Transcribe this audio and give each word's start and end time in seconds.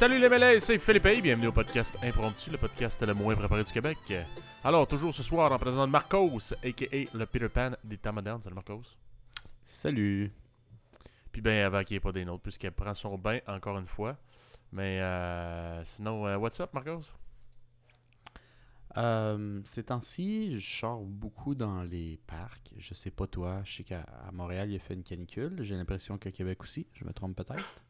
2, 0.00 0.06
3. 0.06 0.08
Salut 0.08 0.18
les 0.18 0.28
mêlés, 0.30 0.60
c'est 0.60 0.78
Philippe 0.78 1.04
et 1.04 1.20
bienvenue 1.20 1.48
au 1.48 1.52
podcast 1.52 1.98
Impromptu, 2.02 2.50
le 2.50 2.56
podcast 2.56 3.02
le 3.02 3.12
moins 3.12 3.36
préparé 3.36 3.62
du 3.62 3.70
Québec. 3.70 3.98
Alors, 4.64 4.86
toujours 4.86 5.12
ce 5.12 5.22
soir, 5.22 5.52
en 5.52 5.58
présence 5.58 5.86
de 5.86 5.90
Marcos, 5.90 6.54
a.k.a. 6.64 7.16
le 7.16 7.26
Peter 7.26 7.50
Pan 7.50 7.72
des 7.84 7.98
temps 7.98 8.14
modernes. 8.14 8.40
Salut 8.40 8.54
Marcos. 8.54 8.96
Salut. 9.62 10.32
Puis 11.30 11.42
ben, 11.42 11.66
avant 11.66 11.84
qu'il 11.84 11.94
n'y 11.94 11.96
ait 11.98 12.00
pas 12.00 12.12
des 12.12 12.24
nôtres, 12.24 12.42
puisqu'elle 12.42 12.72
prend 12.72 12.94
son 12.94 13.18
bain 13.18 13.40
encore 13.46 13.78
une 13.78 13.86
fois. 13.86 14.16
Mais 14.72 15.02
euh, 15.02 15.84
sinon, 15.84 16.26
euh, 16.26 16.38
what's 16.38 16.58
up 16.60 16.70
Marcos? 16.72 17.02
Euh, 18.96 19.60
ces 19.66 19.84
temps-ci, 19.84 20.58
je 20.58 20.78
sors 20.78 21.02
beaucoup 21.02 21.54
dans 21.54 21.82
les 21.82 22.18
parcs. 22.26 22.72
Je 22.78 22.94
sais 22.94 23.10
pas 23.10 23.26
toi, 23.26 23.60
je 23.64 23.74
sais 23.74 23.84
qu'à 23.84 24.06
Montréal, 24.32 24.70
il 24.70 24.76
a 24.76 24.78
fait 24.78 24.94
une 24.94 25.04
canicule. 25.04 25.58
J'ai 25.60 25.76
l'impression 25.76 26.16
qu'à 26.16 26.32
Québec 26.32 26.62
aussi. 26.62 26.86
Je 26.94 27.04
me 27.04 27.12
trompe 27.12 27.36
peut-être. 27.36 27.82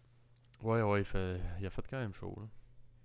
Ouais, 0.62 0.82
ouais, 0.82 1.00
il, 1.00 1.04
fait, 1.04 1.40
il 1.58 1.66
a 1.66 1.70
fait 1.70 1.82
quand 1.88 1.98
même 1.98 2.12
chaud. 2.12 2.34
Là. 2.38 2.46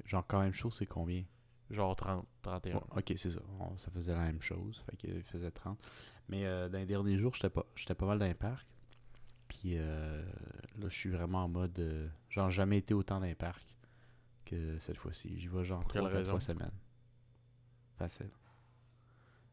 Genre 0.06 0.26
quand 0.28 0.42
même 0.42 0.54
chaud, 0.54 0.72
c'est 0.72 0.86
combien? 0.86 1.24
Genre 1.70 1.96
30, 1.96 2.28
31. 2.44 2.76
Ouais, 2.76 2.82
Ok, 2.98 3.14
c'est 3.18 3.32
ça. 3.32 3.40
On- 3.60 3.78
ça 3.78 3.90
faisait 3.92 4.14
la 4.14 4.24
même 4.26 4.42
chose. 4.42 4.84
Fait 4.90 4.96
qu'il 4.98 5.24
faisait 5.24 5.52
30. 5.52 5.80
Mais 6.30 6.46
euh, 6.46 6.70
dans 6.70 6.78
les 6.78 6.86
derniers 6.86 7.18
jours, 7.18 7.34
j'étais 7.34 7.50
pas, 7.50 7.66
j'étais 7.76 7.96
pas 7.96 8.06
mal 8.06 8.20
dans 8.20 8.26
les 8.26 8.34
parcs. 8.36 8.68
Puis 9.48 9.76
euh, 9.78 10.24
là, 10.78 10.90
je 10.90 10.96
suis 10.96 11.10
vraiment 11.10 11.46
en 11.46 11.48
mode. 11.50 11.78
euh, 11.80 12.08
genre, 12.30 12.50
jamais 12.52 12.78
été 12.80 12.94
autant 12.94 13.20
dans 13.20 13.26
les 13.26 13.36
parcs 13.36 13.76
que 14.46 14.78
cette 14.80 14.98
fois-ci. 14.98 15.40
J'y 15.40 15.48
vais 15.48 15.64
genre 15.64 15.80
Pour 15.80 15.92
quelle 15.92 16.02
3 16.02 16.10
4 16.12 16.18
raison? 16.18 16.32
fois 16.32 16.42
semaine. 16.42 16.72
Facile. 17.98 18.30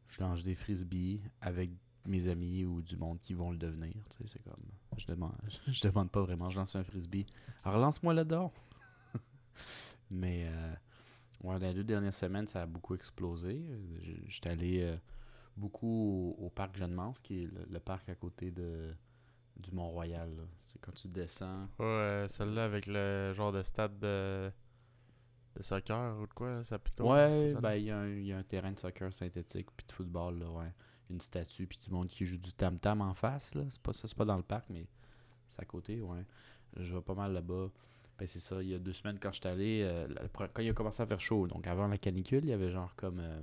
Je 0.08 0.20
lance 0.20 0.42
des 0.42 0.54
frisbees 0.54 1.22
avec 1.40 1.70
mes 2.06 2.26
amis 2.28 2.64
ou 2.64 2.82
du 2.82 2.96
monde 2.96 3.18
qui 3.20 3.34
vont 3.34 3.50
le 3.52 3.58
devenir. 3.58 3.94
Tu 4.10 4.18
sais, 4.18 4.30
c'est 4.32 4.42
comme. 4.42 4.62
Je 4.98 5.06
demande, 5.06 5.34
je 5.68 5.86
demande 5.88 6.10
pas 6.10 6.22
vraiment. 6.22 6.50
Je 6.50 6.58
lance 6.58 6.74
un 6.76 6.84
frisbee. 6.84 7.26
Alors, 7.64 7.78
lance-moi 7.80 8.14
là-dedans. 8.14 8.52
Mais. 10.10 10.46
euh, 10.48 10.74
Ouais, 11.44 11.58
dans 11.58 11.66
les 11.66 11.74
deux 11.74 11.82
dernières 11.82 12.14
semaines, 12.14 12.46
ça 12.46 12.62
a 12.62 12.66
beaucoup 12.66 12.94
explosé. 12.94 13.60
J'étais 14.28 14.50
allé 14.50 14.80
euh, 14.84 14.96
beaucoup 15.56 16.36
au, 16.38 16.44
au 16.44 16.50
parc 16.50 16.76
Jeanne-Mance, 16.76 17.20
qui 17.20 17.42
est 17.42 17.46
le, 17.46 17.66
le 17.68 17.80
parc 17.80 18.08
à 18.10 18.14
côté 18.14 18.52
de, 18.52 18.94
du 19.56 19.72
Mont-Royal. 19.72 20.30
C'est 20.68 20.78
quand 20.80 20.92
tu 20.92 21.08
descends. 21.08 21.64
Ouais, 21.80 21.84
euh, 21.86 22.28
celle-là 22.28 22.64
avec 22.64 22.86
le 22.86 23.32
genre 23.32 23.50
de 23.50 23.60
stade 23.64 23.98
de, 23.98 24.52
de 25.56 25.62
soccer 25.64 26.16
ou 26.20 26.28
de 26.28 26.32
quoi, 26.32 26.50
là, 26.54 26.62
ça 26.62 26.78
plutôt. 26.78 27.10
ouais, 27.12 27.52
ben 27.54 27.74
il 27.74 27.84
y, 27.86 27.90
a 27.90 27.98
un- 27.98 28.08
il 28.08 28.24
y 28.26 28.32
a 28.32 28.38
un 28.38 28.44
terrain 28.44 28.70
de 28.70 28.78
soccer 28.78 29.12
synthétique, 29.12 29.66
puis 29.76 29.84
de 29.84 29.90
football, 29.92 30.38
là, 30.38 30.48
ouais. 30.48 30.72
Une 31.12 31.20
statue, 31.20 31.66
puis 31.66 31.78
du 31.84 31.90
monde 31.90 32.08
qui 32.08 32.24
joue 32.24 32.38
du 32.38 32.52
tam-tam 32.52 33.02
en 33.02 33.14
face. 33.14 33.54
là. 33.54 33.64
C'est 33.70 33.82
pas 33.82 33.92
ça, 33.92 34.08
c'est 34.08 34.16
pas 34.16 34.24
dans 34.24 34.36
le 34.36 34.42
parc, 34.42 34.64
mais 34.70 34.86
c'est 35.48 35.60
à 35.60 35.64
côté, 35.64 36.00
ouais. 36.00 36.24
Je 36.76 36.94
vais 36.94 37.02
pas 37.02 37.14
mal 37.14 37.32
là-bas. 37.32 37.70
Ben 38.18 38.26
c'est 38.26 38.40
ça, 38.40 38.62
il 38.62 38.70
y 38.70 38.74
a 38.74 38.78
deux 38.78 38.92
semaines 38.92 39.18
quand 39.18 39.32
j'étais 39.32 39.48
allé, 39.48 39.82
euh, 39.84 40.06
quand 40.32 40.62
il 40.62 40.70
a 40.70 40.72
commencé 40.72 41.02
à 41.02 41.06
faire 41.06 41.20
chaud, 41.20 41.46
donc 41.46 41.66
avant 41.66 41.86
la 41.86 41.98
canicule, 41.98 42.44
il 42.44 42.50
y 42.50 42.52
avait 42.52 42.70
genre 42.70 42.94
comme... 42.96 43.18
euh, 43.20 43.42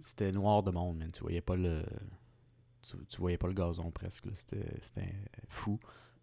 c'était 0.00 0.32
noir 0.32 0.62
de 0.62 0.70
monde, 0.70 0.98
man. 0.98 1.10
Tu 1.12 1.20
voyais 1.22 1.40
pas 1.40 1.56
le... 1.56 1.84
Tu, 2.82 3.18
voyais 3.18 3.36
pas 3.36 3.46
le 3.48 3.52
gazon 3.52 3.90
presque. 3.90 4.26
C'était 4.34 4.78
c'était 4.80 5.14
fou. 5.48 5.78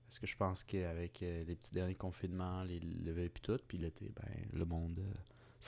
Parce 0.08 0.20
que 0.20 0.28
je 0.28 0.38
pense 0.38 0.64
qu'avec 0.64 1.22
euh, 1.22 1.44
les 1.44 1.56
petits 1.56 1.74
derniers 1.74 1.96
confinements, 1.96 2.64
les 2.64 2.80
levées 2.80 3.30
puis 3.30 3.42
tout, 3.42 3.60
puis 3.68 3.78
l'été, 3.78 4.12
ben, 4.16 4.48
le 4.54 4.66
monde 4.66 5.00
euh, 5.00 5.14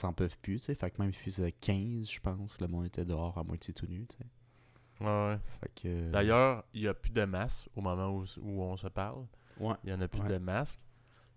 s'en 0.00 0.12
peuvent 0.12 0.36
plus, 0.42 0.58
tu 0.58 0.64
sais. 0.66 0.74
Fait 0.74 0.90
que 0.90 1.00
même 1.02 1.12
s'il 1.12 1.22
faisait 1.32 1.52
15, 1.52 2.10
je 2.10 2.20
pense, 2.20 2.60
le 2.60 2.66
monde 2.68 2.86
était 2.86 3.04
dehors 3.04 3.36
à 3.38 3.44
moitié 3.44 3.72
tout 3.74 3.86
nu, 3.86 4.06
tu 4.06 4.16
sais. 4.16 5.04
Ouais. 5.04 5.38
Fait 5.60 5.70
que... 5.82 6.10
D'ailleurs, 6.10 6.64
il 6.74 6.82
n'y 6.82 6.88
a 6.88 6.94
plus 6.94 7.12
de 7.12 7.24
masques 7.24 7.68
au 7.74 7.80
moment 7.80 8.08
où, 8.10 8.24
où 8.42 8.62
on 8.62 8.76
se 8.76 8.88
parle. 8.88 9.24
Ouais. 9.58 9.74
Il 9.84 9.88
n'y 9.88 9.92
en 9.96 10.00
a 10.00 10.08
plus 10.08 10.20
Ouais. 10.22 10.28
de 10.28 10.38
masques. 10.38 10.80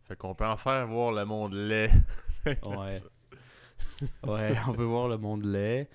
Fait 0.03 0.17
qu'on 0.17 0.35
peut 0.35 0.45
en 0.45 0.57
faire 0.57 0.85
voir 0.87 1.11
le 1.13 1.23
monde 1.25 1.53
laid. 1.53 1.89
Ouais. 2.65 2.99
Ouais, 4.27 4.53
on 4.67 4.73
peut 4.73 4.83
voir 4.83 5.07
le 5.07 5.17
monde 5.17 5.45
laid. 5.45 5.87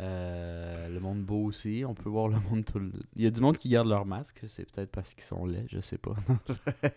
euh, 0.00 0.88
le 0.88 0.98
monde 0.98 1.22
beau 1.22 1.44
aussi. 1.44 1.84
On 1.86 1.94
peut 1.94 2.08
voir 2.08 2.26
le 2.26 2.40
monde 2.40 2.64
tout 2.64 2.80
le... 2.80 2.90
Il 3.14 3.22
y 3.22 3.26
a 3.26 3.30
du 3.30 3.40
monde 3.40 3.56
qui 3.56 3.68
garde 3.68 3.86
leur 3.86 4.04
masque. 4.06 4.40
C'est 4.48 4.68
peut-être 4.68 4.90
parce 4.90 5.14
qu'ils 5.14 5.22
sont 5.22 5.46
laids, 5.46 5.66
je 5.70 5.80
sais 5.80 5.98
pas. 5.98 6.14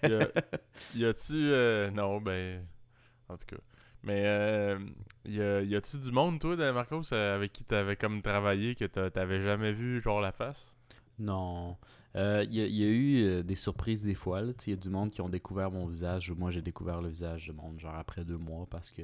Y 0.95 1.05
a-tu. 1.05 1.33
euh, 1.35 1.91
non, 1.91 2.19
ben. 2.21 2.65
En 3.29 3.37
tout 3.37 3.45
cas. 3.45 3.57
Mais 4.03 4.23
euh, 4.25 4.79
y, 5.25 5.41
a, 5.41 5.61
y 5.61 5.75
a-tu 5.75 5.99
du 5.99 6.11
monde, 6.11 6.39
toi, 6.39 6.55
de 6.55 6.71
Marcos, 6.71 7.01
euh, 7.13 7.35
avec 7.35 7.51
qui 7.53 7.63
t'avais 7.63 7.95
comme 7.95 8.21
travaillé, 8.21 8.75
que 8.75 8.85
t'a- 8.85 9.11
t'avais 9.11 9.41
jamais 9.41 9.73
vu, 9.73 10.01
genre 10.01 10.21
la 10.21 10.31
face? 10.31 10.73
Non. 11.19 11.77
Euh, 12.15 12.43
Il 12.47 12.55
y, 12.55 12.61
a- 12.61 12.65
il 12.67 12.75
y 12.75 12.83
a 12.83 12.87
eu 12.87 13.23
euh, 13.25 13.43
des 13.43 13.55
surprises 13.55 14.03
des 14.03 14.15
fois. 14.15 14.41
Il 14.65 14.69
y 14.69 14.73
a 14.73 14.75
du 14.77 14.89
monde 14.89 15.11
qui 15.11 15.21
ont 15.21 15.29
découvert 15.29 15.71
mon 15.71 15.85
visage. 15.87 16.31
Moi, 16.31 16.51
j'ai 16.51 16.61
découvert 16.61 17.01
le 17.01 17.09
visage 17.09 17.47
de 17.47 17.53
monde, 17.53 17.79
genre 17.79 17.95
après 17.95 18.23
deux 18.23 18.37
mois, 18.37 18.67
parce 18.69 18.91
que 18.91 19.01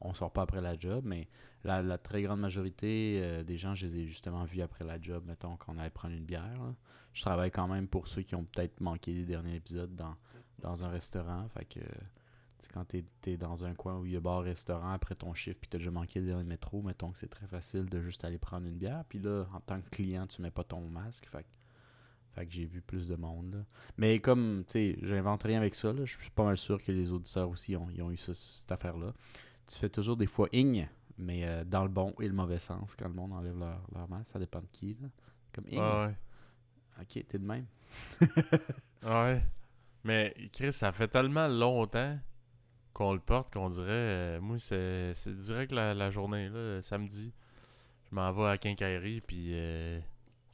on 0.00 0.12
sort 0.14 0.32
pas 0.32 0.42
après 0.42 0.60
la 0.60 0.78
job. 0.78 1.04
Mais 1.06 1.28
la, 1.64 1.82
la 1.82 1.98
très 1.98 2.22
grande 2.22 2.40
majorité 2.40 3.20
euh, 3.22 3.42
des 3.44 3.56
gens, 3.58 3.74
je 3.74 3.86
les 3.86 3.98
ai 3.98 4.06
justement 4.06 4.44
vus 4.44 4.62
après 4.62 4.84
la 4.84 5.00
job, 5.00 5.24
mettons, 5.26 5.56
quand 5.56 5.74
on 5.74 5.78
allait 5.78 5.90
prendre 5.90 6.14
une 6.14 6.24
bière. 6.24 6.74
Je 7.12 7.22
travaille 7.22 7.50
quand 7.50 7.66
même 7.68 7.88
pour 7.88 8.08
ceux 8.08 8.22
qui 8.22 8.34
ont 8.34 8.44
peut-être 8.44 8.80
manqué 8.80 9.12
les 9.12 9.24
derniers 9.24 9.56
épisodes 9.56 9.94
dans, 9.96 10.16
dans 10.60 10.84
un 10.84 10.88
restaurant. 10.90 11.48
Fait 11.54 11.64
que, 11.64 11.80
quand 12.76 12.84
t'es 12.84 13.04
es 13.26 13.36
dans 13.38 13.64
un 13.64 13.74
coin 13.74 13.96
où 13.98 14.04
il 14.04 14.12
y 14.12 14.16
a 14.16 14.20
bar-restaurant 14.20 14.92
après 14.92 15.14
ton 15.14 15.32
chiffre, 15.32 15.56
puis 15.58 15.68
t'as 15.70 15.78
déjà 15.78 15.90
manqué 15.90 16.20
le 16.20 16.26
dernier 16.26 16.44
métro, 16.44 16.82
mettons 16.82 17.10
que 17.10 17.16
c'est 17.18 17.28
très 17.30 17.46
facile 17.46 17.86
de 17.86 18.02
juste 18.02 18.22
aller 18.24 18.36
prendre 18.36 18.66
une 18.66 18.76
bière. 18.76 19.02
Puis 19.08 19.18
là, 19.18 19.46
en 19.54 19.60
tant 19.60 19.80
que 19.80 19.88
client, 19.88 20.26
tu 20.26 20.42
mets 20.42 20.50
pas 20.50 20.62
ton 20.62 20.82
masque. 20.82 21.26
Fait 21.26 21.42
que, 21.44 21.48
fait 22.34 22.46
que 22.46 22.52
j'ai 22.52 22.66
vu 22.66 22.82
plus 22.82 23.06
de 23.08 23.16
monde. 23.16 23.54
là. 23.54 23.64
Mais 23.96 24.18
comme, 24.20 24.64
tu 24.66 24.72
sais, 24.72 24.98
j'invente 25.00 25.42
rien 25.44 25.58
avec 25.58 25.74
ça. 25.74 25.94
Je 25.96 26.04
suis 26.04 26.30
pas 26.30 26.44
mal 26.44 26.58
sûr 26.58 26.82
que 26.84 26.92
les 26.92 27.10
auditeurs 27.12 27.48
aussi 27.48 27.74
ont, 27.76 27.88
ils 27.94 28.02
ont 28.02 28.10
eu 28.10 28.18
cette 28.18 28.70
affaire-là. 28.70 29.14
Tu 29.66 29.78
fais 29.78 29.88
toujours 29.88 30.18
des 30.18 30.26
fois 30.26 30.48
igne, 30.52 30.86
mais 31.16 31.46
euh, 31.46 31.64
dans 31.64 31.82
le 31.82 31.88
bon 31.88 32.14
et 32.20 32.28
le 32.28 32.34
mauvais 32.34 32.58
sens 32.58 32.94
quand 32.94 33.08
le 33.08 33.14
monde 33.14 33.32
enlève 33.32 33.58
leur, 33.58 33.80
leur 33.94 34.06
masque. 34.08 34.32
Ça 34.32 34.38
dépend 34.38 34.60
de 34.60 34.68
qui. 34.70 34.98
Là. 35.00 35.08
Comme 35.54 35.64
igne. 35.68 35.78
Ouais, 35.80 36.14
Ok, 37.00 37.24
t'es 37.26 37.38
de 37.38 37.44
même. 37.46 37.64
ouais. 38.20 38.58
Ouais. 39.02 39.42
Mais 40.04 40.34
Chris, 40.52 40.72
ça 40.72 40.92
fait 40.92 41.08
tellement 41.08 41.48
longtemps 41.48 42.18
qu'on 42.96 43.12
le 43.12 43.20
porte 43.20 43.52
qu'on 43.52 43.68
dirait. 43.68 43.86
euh, 43.90 44.40
moi, 44.40 44.58
c'est, 44.58 45.12
c'est 45.12 45.34
direct 45.34 45.70
la, 45.70 45.92
la 45.92 46.08
journée, 46.08 46.48
là, 46.48 46.76
le 46.76 46.80
samedi. 46.80 47.32
Je 48.10 48.14
m'en 48.14 48.32
vais 48.32 48.46
à 48.46 48.58
Quincaillerie, 48.58 49.20
puis. 49.20 49.50
Euh, 49.52 50.00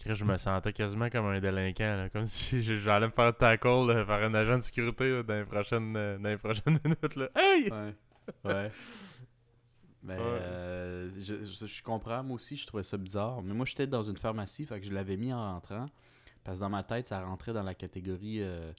je 0.05 0.25
me 0.25 0.37
sentais 0.37 0.73
quasiment 0.73 1.09
comme 1.09 1.27
un 1.27 1.39
délinquant, 1.39 1.97
là, 1.97 2.09
comme 2.09 2.27
si 2.27 2.61
j'allais 2.61 3.07
me 3.07 3.13
faire 3.13 3.37
tackle 3.37 3.87
là, 3.87 4.05
par 4.05 4.21
un 4.21 4.35
agent 4.35 4.57
de 4.57 4.63
sécurité 4.63 5.11
là, 5.11 5.23
dans, 5.23 5.35
les 5.35 5.45
prochaines, 5.45 5.97
euh, 5.97 6.19
dans 6.19 6.29
les 6.31 6.37
prochaines 6.37 6.81
minutes. 6.85 7.15
Là. 7.15 7.29
Hey! 7.37 7.71
Ouais. 7.71 7.95
Ouais. 8.45 8.71
Mais 10.03 10.17
euh, 10.19 11.09
je, 11.11 11.45
je, 11.45 11.67
je 11.67 11.83
comprends, 11.85 12.25
moi 12.25 12.35
aussi, 12.35 12.57
je 12.57 12.67
trouvais 12.67 12.83
ça 12.83 12.97
bizarre. 12.97 13.41
Mais 13.43 13.55
moi, 13.55 13.65
j'étais 13.65 13.87
dans 13.87 14.03
une 14.03 14.17
pharmacie, 14.17 14.67
fait 14.67 14.81
que 14.81 14.87
je 14.87 14.93
l'avais 14.93 15.17
mis 15.17 15.33
en 15.33 15.55
rentrant. 15.55 15.87
Parce 16.43 16.59
que 16.59 16.65
dans 16.65 16.71
ma 16.71 16.83
tête, 16.83 17.07
ça 17.07 17.23
rentrait 17.25 17.53
dans 17.53 17.63
la 17.63 17.77
catégorie 17.77 18.43
euh, 18.43 18.73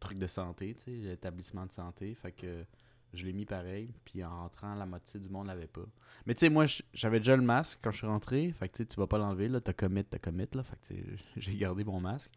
truc 0.00 0.18
de 0.18 0.26
santé, 0.26 0.74
tu 0.74 0.82
sais, 0.82 0.90
l'établissement 0.90 1.66
de 1.66 1.70
santé. 1.70 2.12
Fait 2.16 2.32
que 2.32 2.64
je 3.12 3.24
l'ai 3.24 3.32
mis 3.32 3.44
pareil. 3.44 3.92
Puis 4.04 4.22
en 4.24 4.30
rentrant, 4.30 4.74
la 4.74 4.86
moitié 4.86 5.20
du 5.20 5.28
monde 5.28 5.46
l'avait 5.46 5.66
pas. 5.66 5.84
Mais 6.26 6.34
tu 6.34 6.40
sais, 6.40 6.48
moi, 6.50 6.66
j'avais 6.94 7.18
déjà 7.18 7.36
le 7.36 7.42
masque 7.42 7.78
quand 7.82 7.90
je 7.90 7.98
suis 7.98 8.06
rentré. 8.06 8.52
Fait 8.52 8.68
que 8.68 8.76
tu 8.76 8.86
tu 8.86 8.96
vas 8.96 9.06
pas 9.06 9.18
l'enlever, 9.18 9.48
là. 9.48 9.60
T'as 9.60 9.72
commit, 9.72 10.04
t'as 10.04 10.18
commit, 10.18 10.46
là. 10.52 10.62
Fait 10.62 10.94
que 10.94 11.00
j'ai 11.36 11.56
gardé 11.56 11.84
mon 11.84 12.00
masque. 12.00 12.30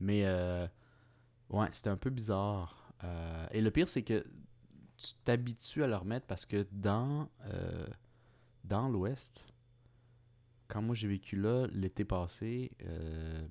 Mais 0.00 0.22
euh, 0.24 0.66
ouais, 1.50 1.68
c'était 1.72 1.90
un 1.90 1.96
peu 1.96 2.10
bizarre. 2.10 2.92
Euh, 3.04 3.46
et 3.50 3.60
le 3.60 3.70
pire, 3.70 3.88
c'est 3.88 4.02
que 4.02 4.24
tu 4.96 5.12
t'habitues 5.24 5.82
à 5.82 5.86
le 5.86 5.96
remettre 5.96 6.26
parce 6.26 6.46
que 6.46 6.66
dans, 6.72 7.28
euh, 7.44 7.86
l'Ouest, 8.90 9.44
quand 10.68 10.82
moi 10.82 10.94
j'ai 10.94 11.08
vécu 11.08 11.36
là 11.36 11.66
l'été 11.70 12.04
passé, 12.04 12.72
euh, 12.84 13.46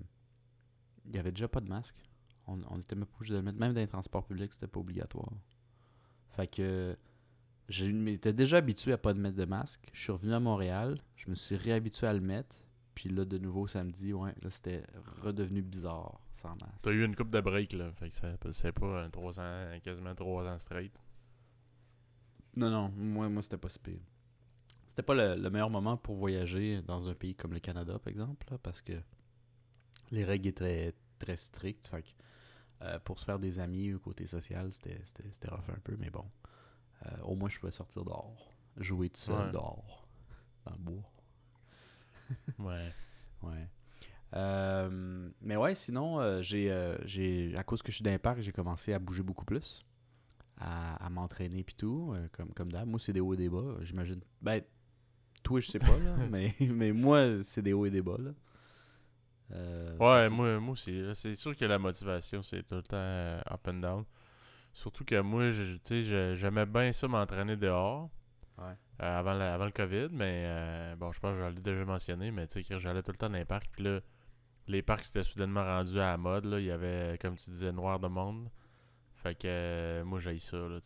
il 1.06 1.12
n'y 1.12 1.19
avait 1.19 1.31
déjà 1.31 1.47
pas 1.47 1.62
de 1.62 1.69
masque. 1.69 1.95
On, 2.47 2.59
on 2.69 2.79
était 2.79 2.95
même 2.95 3.06
pas 3.06 3.17
obligé 3.17 3.33
de 3.33 3.39
le 3.39 3.44
mettre. 3.44 3.59
Même 3.59 3.73
dans 3.73 3.81
les 3.81 3.88
transports 3.88 4.25
publics, 4.25 4.53
c'était 4.53 4.67
pas 4.67 4.79
obligatoire. 4.79 5.31
Fait 6.35 6.47
que 6.47 6.97
j'étais 7.69 8.33
déjà 8.33 8.57
habitué 8.57 8.91
à 8.93 8.97
pas 8.97 9.13
de 9.13 9.19
mettre 9.19 9.37
de 9.37 9.45
masque. 9.45 9.89
Je 9.93 10.01
suis 10.01 10.11
revenu 10.11 10.33
à 10.33 10.39
Montréal, 10.39 11.01
je 11.15 11.29
me 11.29 11.35
suis 11.35 11.55
réhabitué 11.55 12.07
à 12.07 12.13
le 12.13 12.21
mettre. 12.21 12.57
Puis 12.93 13.09
là, 13.09 13.25
de 13.25 13.37
nouveau, 13.37 13.67
samedi, 13.67 14.13
ouais, 14.13 14.33
là, 14.41 14.49
c'était 14.49 14.83
redevenu 15.21 15.61
bizarre 15.61 16.21
sans 16.31 16.55
masque. 16.61 16.81
T'as 16.81 16.91
eu 16.91 17.03
une 17.03 17.15
coupe 17.15 17.29
de 17.29 17.41
break, 17.41 17.73
là. 17.73 17.91
Fait 17.91 18.07
que 18.07 18.15
ça, 18.15 18.29
c'est 18.51 18.71
pas 18.71 19.03
un 19.03 19.09
3 19.09 19.39
ans, 19.39 19.79
quasiment 19.83 20.15
3 20.15 20.47
ans 20.47 20.57
straight. 20.57 20.93
Non, 22.55 22.69
non, 22.69 22.89
moi, 22.95 23.27
moi 23.27 23.41
c'était 23.41 23.57
pas 23.57 23.67
si 23.67 23.79
pire. 23.79 23.99
C'était 24.88 25.03
pas 25.03 25.13
le, 25.13 25.35
le 25.41 25.49
meilleur 25.49 25.69
moment 25.69 25.97
pour 25.97 26.15
voyager 26.15 26.81
dans 26.83 27.09
un 27.09 27.13
pays 27.13 27.35
comme 27.35 27.51
le 27.51 27.59
Canada, 27.59 27.99
par 27.99 28.11
exemple, 28.11 28.47
là, 28.49 28.57
parce 28.57 28.81
que 28.81 28.93
les 30.11 30.23
règles 30.23 30.47
étaient 30.47 30.93
très 31.19 31.35
strictes. 31.35 31.88
Fait 31.88 32.01
que, 32.01 32.07
euh, 32.81 33.00
pour 33.00 33.19
se 33.19 33.25
faire 33.25 33.39
des 33.39 33.60
amis 33.60 33.94
au 33.94 34.00
côté 34.00 34.27
social, 34.27 34.72
c'était 34.74 35.00
rough 35.50 35.69
un 35.69 35.80
peu, 35.83 35.95
mais 35.98 36.10
bon. 36.10 36.25
Euh, 37.06 37.10
au 37.24 37.36
moins, 37.36 37.50
je 37.50 37.60
pouvais 37.60 37.72
sortir 37.72 38.04
dehors. 38.06 38.51
Jouer 38.77 39.10
tout 39.10 39.19
seul 39.22 39.45
Ouais. 39.48 39.51
dehors. 39.51 40.07
Dans 40.66 40.72
le 40.74 40.77
bois. 40.80 41.12
Ouais. 42.60 42.92
Ouais. 43.44 43.69
Euh, 44.33 45.30
mais 45.42 45.56
ouais, 45.56 45.75
sinon, 45.75 46.42
j'ai, 46.42 46.72
à 47.56 47.63
cause 47.63 47.81
que 47.81 47.92
je 47.92 47.98
suis 47.98 48.04
d'un 48.04 48.18
parc, 48.18 48.39
j'ai 48.42 48.51
commencé 48.51 48.94
à 48.94 49.00
bouger 49.00 49.22
beaucoup 49.24 49.45
plus, 49.45 49.86
à, 50.57 50.95
à 51.06 51.10
m'entraîner 51.10 51.63
puis 51.63 51.75
tout, 51.75 52.16
comme, 52.31 52.51
comme 52.54 52.72
d'hab. 52.72 52.88
Moi, 52.88 53.00
c'est 53.00 53.13
des 53.13 53.19
hauts 53.22 53.33
et 53.36 53.38
des 53.38 53.50
bas, 53.50 53.75
j'imagine. 53.81 54.22
Ben, 54.42 54.62
toi, 55.44 55.60
je 55.60 55.69
sais 55.69 55.80
pas, 55.80 55.98
là, 56.00 56.16
mais, 56.31 56.56
mais 56.62 56.92
moi, 56.92 57.42
c'est 57.44 57.62
des 57.62 57.74
hauts 57.74 57.86
et 57.86 57.92
des 57.92 58.01
bas, 58.01 58.18
là. 58.19 58.31
Euh, 59.53 59.95
Ouais, 59.97 60.30
moi, 60.30 60.59
moi 60.59 60.71
aussi. 60.74 61.03
C'est 61.13 61.36
sûr 61.36 61.56
que 61.56 61.65
la 61.65 61.77
motivation, 61.80 62.42
c'est 62.42 62.63
tout 62.63 62.75
le 62.75 62.83
temps 62.83 62.97
euh, 62.97 63.39
up 63.51 63.68
and 63.68 63.74
down. 63.75 64.03
Surtout 64.74 65.06
que 65.06 65.19
moi, 65.21 65.50
j'aimais 65.51 66.65
bien 66.65 66.92
ça 66.92 67.07
m'entraîner 67.07 67.56
dehors. 67.56 68.09
Ouais. 68.57 68.74
euh, 69.01 69.19
avant, 69.19 69.33
la- 69.33 69.53
avant 69.53 69.65
le 69.65 69.71
COVID, 69.71 70.07
mais 70.12 70.44
euh, 70.47 70.95
bon, 70.95 71.12
je 71.12 71.19
pense 71.19 71.36
que 71.36 71.42
je 71.44 71.47
l'ai 71.56 71.62
déjà 71.62 71.83
mentionné, 71.83 72.31
mais 72.31 72.47
tu 72.47 72.53
sais, 72.53 72.63
que 72.63 72.80
j'allais 72.80 73.03
tout 73.03 73.12
le 73.12 73.18
temps 73.18 73.30
dans 73.30 73.38
les 73.38 73.44
parcs. 73.45 73.69
Puis 73.71 73.83
là, 73.83 74.00
les 74.68 74.81
parcs 74.81 75.03
s'étaient 75.03 75.24
soudainement 75.25 75.63
rendus 75.65 76.00
à 76.00 76.12
la 76.12 76.18
mode. 76.18 76.45
Là. 76.45 76.59
Il 76.59 76.65
y 76.65 76.71
avait, 76.71 77.18
comme 77.21 77.36
tu 77.36 77.50
disais, 77.50 77.71
noir 77.74 78.00
de 78.00 78.07
monde. 78.07 78.50
Fait 79.15 79.36
que 79.36 80.01
moi, 80.03 80.19
j'ai 80.19 80.39
ça. 80.39 80.56
Là, 80.57 80.80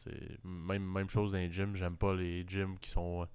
même, 0.43 0.83
même 0.83 1.09
chose 1.09 1.31
dans 1.31 1.37
les 1.37 1.51
gyms. 1.51 1.75
J'aime 1.75 1.95
pas 1.97 2.13
les 2.15 2.43
gyms 2.47 2.77
qui 2.79 2.89
sont 2.89 3.27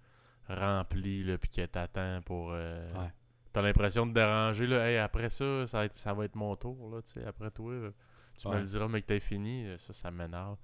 remplis 0.49 1.23
là, 1.25 1.39
puis 1.39 1.49
qui 1.51 1.69
t'attendent 1.69 2.25
pour. 2.25 2.51
euh, 2.53 2.93
Ouais. 2.95 3.13
T'as 3.55 3.63
l'impression 3.63 4.05
de 4.05 4.13
déranger. 4.13 4.67
Là. 4.67 4.91
Hey, 4.91 4.99
après 4.99 5.31
ça, 5.31 5.65
ça 5.65 5.79
va, 5.79 5.85
être, 5.87 5.95
ça 5.95 6.13
va 6.13 6.25
être 6.27 6.35
mon 6.35 6.55
tour. 6.57 6.91
Là, 6.95 7.01
tu 7.01 7.13
sais, 7.13 7.25
après 7.25 7.51
toi, 7.51 7.73
tu 8.37 8.49
me 8.49 8.57
le 8.59 8.63
diras, 8.65 8.89
mais 8.89 9.01
que 9.01 9.07
t'as 9.07 9.21
fini. 9.21 9.65
euh, 9.67 9.79
Ça, 9.79 9.93
ça 9.95 10.11
m'énerve. 10.11 10.57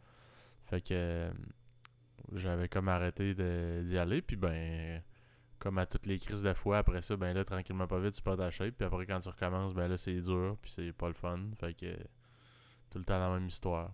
Fait 0.65 0.81
que 0.83 0.89
euh, 0.93 1.31
j'avais 2.35 2.69
comme 2.69 2.89
arrêté 2.89 3.33
d'y 3.85 3.97
aller. 3.97 4.21
Puis 4.23 4.37
ben, 4.37 5.03
comme 5.61 5.79
à 5.79 5.87
toutes 5.87 6.07
les 6.07 6.19
crises 6.19 6.43
de 6.43 6.53
foi, 6.53 6.79
après 6.79 7.01
ça, 7.01 7.17
ben 7.17 7.33
là, 7.33 7.45
tranquillement 7.45 7.87
pas 7.87 8.01
vite, 8.01 8.15
tu 8.15 8.23
perds 8.23 8.37
ta 8.39 8.51
shape. 8.51 8.75
Puis 8.77 8.85
après, 8.87 9.07
quand 9.07 9.21
tu 9.21 9.29
recommences, 9.29 9.73
ben 9.73 9.87
là, 9.89 9.97
c'est 9.97 10.19
dur. 10.19 10.57
Puis 10.61 10.73
c'est 10.73 10.93
pas 10.93 11.07
le 11.09 11.15
fun. 11.15 11.39
Fait 11.61 11.73
que 11.75 11.95
tout 12.91 12.99
le 12.99 13.05
temps 13.05 13.19
la 13.21 13.31
même 13.31 13.47
histoire. 13.47 13.93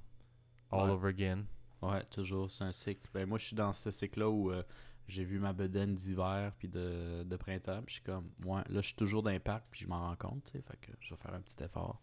All 0.73 0.87
Ouais. 0.87 0.91
over 0.91 1.09
again. 1.11 1.45
Ouais, 1.83 2.03
toujours, 2.05 2.51
c'est 2.51 2.65
un 2.65 2.73
cycle. 2.73 3.07
Ben, 3.13 3.29
moi, 3.29 3.37
je 3.37 3.45
suis 3.45 3.57
dans 3.57 3.73
ce 3.75 3.91
cycle-là 3.91 4.31
où 4.31 4.51
euh, 4.51 4.63
j'ai 5.09 5.25
vu 5.25 5.39
ma 5.39 5.53
bedaine 5.53 5.95
d'hiver 5.95 6.53
puis 6.59 6.69
de, 6.69 7.23
de 7.25 7.37
printemps. 7.37 7.81
Puis 7.85 7.97
je 7.97 8.01
suis 8.01 8.03
comme, 8.03 8.29
ouais, 8.45 8.63
là, 8.69 8.81
je 8.81 8.87
suis 8.87 8.95
toujours 8.97 9.23
dans 9.23 9.31
l'impact 9.31 9.67
puis 9.71 9.81
je 9.85 9.89
m'en 9.89 10.01
rends 10.09 10.17
compte, 10.17 10.45
tu 10.45 10.53
sais. 10.53 10.63
Fait 10.63 10.77
que 10.81 10.93
je 11.01 11.15
vais 11.15 11.21
faire 11.21 11.35
un 11.35 11.41
petit 11.41 11.63
effort. 11.63 12.01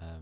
Euh, 0.00 0.18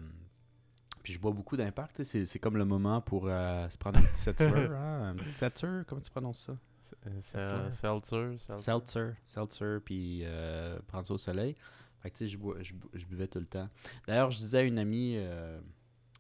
puis 1.02 1.12
je 1.12 1.20
bois 1.20 1.32
beaucoup 1.32 1.56
d'impact, 1.56 1.96
tu 1.96 2.04
sais. 2.04 2.20
C'est, 2.20 2.24
c'est 2.26 2.38
comme 2.38 2.56
le 2.56 2.64
moment 2.64 3.00
pour 3.00 3.26
euh, 3.28 3.68
se 3.68 3.76
prendre 3.78 3.98
un 3.98 4.02
petit 4.02 4.14
seltzer, 4.20 4.46
hein. 4.48 5.08
Un 5.10 5.14
petit 5.16 5.32
seltzer, 5.32 5.82
comment 5.86 6.00
tu 6.00 6.10
prononces 6.10 6.46
ça? 6.46 6.56
C'est- 6.80 7.20
Seltzer. 7.20 7.72
Seltzer. 7.72 8.38
Seltzer. 8.38 8.58
Seltzer, 8.58 9.10
seltzer, 9.24 9.78
puis 9.84 10.20
euh, 10.24 10.78
prendre 10.86 11.06
ça 11.06 11.14
au 11.14 11.18
soleil. 11.18 11.56
Fait 12.00 12.10
que 12.10 12.18
tu 12.18 12.24
sais, 12.26 12.30
je, 12.30 12.36
bois- 12.36 12.58
je, 12.60 12.74
bu- 12.74 12.88
je 12.92 13.06
buvais 13.06 13.26
tout 13.26 13.38
le 13.38 13.46
temps. 13.46 13.68
D'ailleurs, 14.06 14.30
je 14.30 14.36
disais 14.38 14.58
à 14.58 14.62
une 14.62 14.78
amie, 14.78 15.14
euh, 15.16 15.58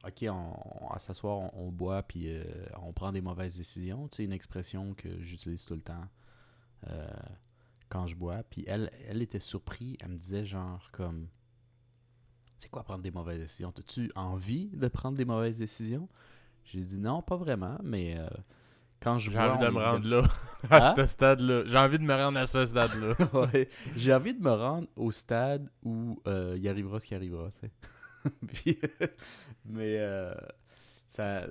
ok, 0.06 0.24
on, 0.30 0.86
on- 0.86 0.90
à 0.90 0.98
s'asseoir, 0.98 1.38
on, 1.38 1.50
on 1.54 1.70
boit, 1.70 2.02
puis 2.02 2.24
euh, 2.28 2.44
on 2.82 2.92
prend 2.92 3.12
des 3.12 3.20
mauvaises 3.20 3.56
décisions. 3.56 4.08
Sais, 4.12 4.24
une 4.24 4.32
expression 4.32 4.94
que 4.94 5.22
j'utilise 5.22 5.64
tout 5.64 5.74
le 5.74 5.80
temps 5.82 6.06
euh, 6.88 7.08
quand 7.88 8.06
je 8.06 8.16
bois. 8.16 8.42
Puis 8.50 8.64
elle, 8.66 8.90
elle 9.08 9.22
était 9.22 9.40
surprise. 9.40 9.96
Elle 10.00 10.10
me 10.10 10.16
disait 10.18 10.44
genre 10.46 10.90
comme, 10.92 11.28
c'est 12.58 12.70
quoi 12.70 12.82
prendre 12.82 13.02
des 13.02 13.10
mauvaises 13.10 13.40
décisions? 13.40 13.72
As-tu 13.76 14.10
envie 14.14 14.68
de 14.68 14.88
prendre 14.88 15.16
des 15.16 15.24
mauvaises 15.24 15.58
décisions 15.58 16.08
J'ai 16.64 16.80
dit 16.82 16.98
non, 16.98 17.22
pas 17.22 17.36
vraiment, 17.36 17.78
mais 17.82 18.16
euh, 18.18 18.28
quand 19.00 19.18
je 19.18 19.30
J'ai 19.30 19.38
envie 19.38 19.58
de 19.58 19.68
me 19.70 19.78
rendre 19.80 20.08
là. 20.08 20.22
À 20.70 20.80
Hein? 20.80 20.94
ce 20.96 21.06
stade-là. 21.06 21.64
J'ai 21.66 21.78
envie 21.78 21.98
de 21.98 22.04
me 22.04 22.14
rendre 22.14 22.38
à 22.38 22.46
ce 22.46 22.64
stade-là. 22.64 23.14
Ouais. 23.34 23.68
J'ai 23.94 24.14
envie 24.14 24.34
de 24.34 24.40
me 24.42 24.52
rendre 24.52 24.88
au 24.96 25.10
stade 25.12 25.70
où 25.82 26.20
il 26.26 26.68
arrivera 26.68 27.00
ce 27.00 27.06
qui 27.06 27.14
arrivera, 27.14 27.50
tu 27.52 27.66
sais. 27.66 27.72
Mais 29.64 29.98
euh, 29.98 30.34
ça, 31.06 31.46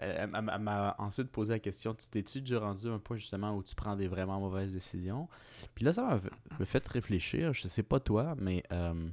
elle, 0.00 0.30
m'a 0.30 0.94
ensuite 0.98 1.30
posé 1.30 1.54
la 1.54 1.58
question 1.58 1.94
Tu 1.94 2.08
t'es-tu 2.08 2.40
déjà 2.40 2.60
rendu 2.60 2.88
à 2.88 2.92
un 2.92 2.98
point 2.98 3.16
justement 3.16 3.56
où 3.56 3.62
tu 3.62 3.74
prends 3.74 3.96
des 3.96 4.08
vraiment 4.08 4.40
mauvaises 4.40 4.72
décisions? 4.72 5.28
Puis 5.74 5.84
là, 5.84 5.92
ça 5.92 6.20
m'a 6.58 6.64
fait 6.64 6.86
réfléchir. 6.86 7.52
Je 7.52 7.68
sais 7.68 7.82
pas 7.82 8.00
toi, 8.00 8.34
mais 8.38 8.62
euh, 8.72 9.08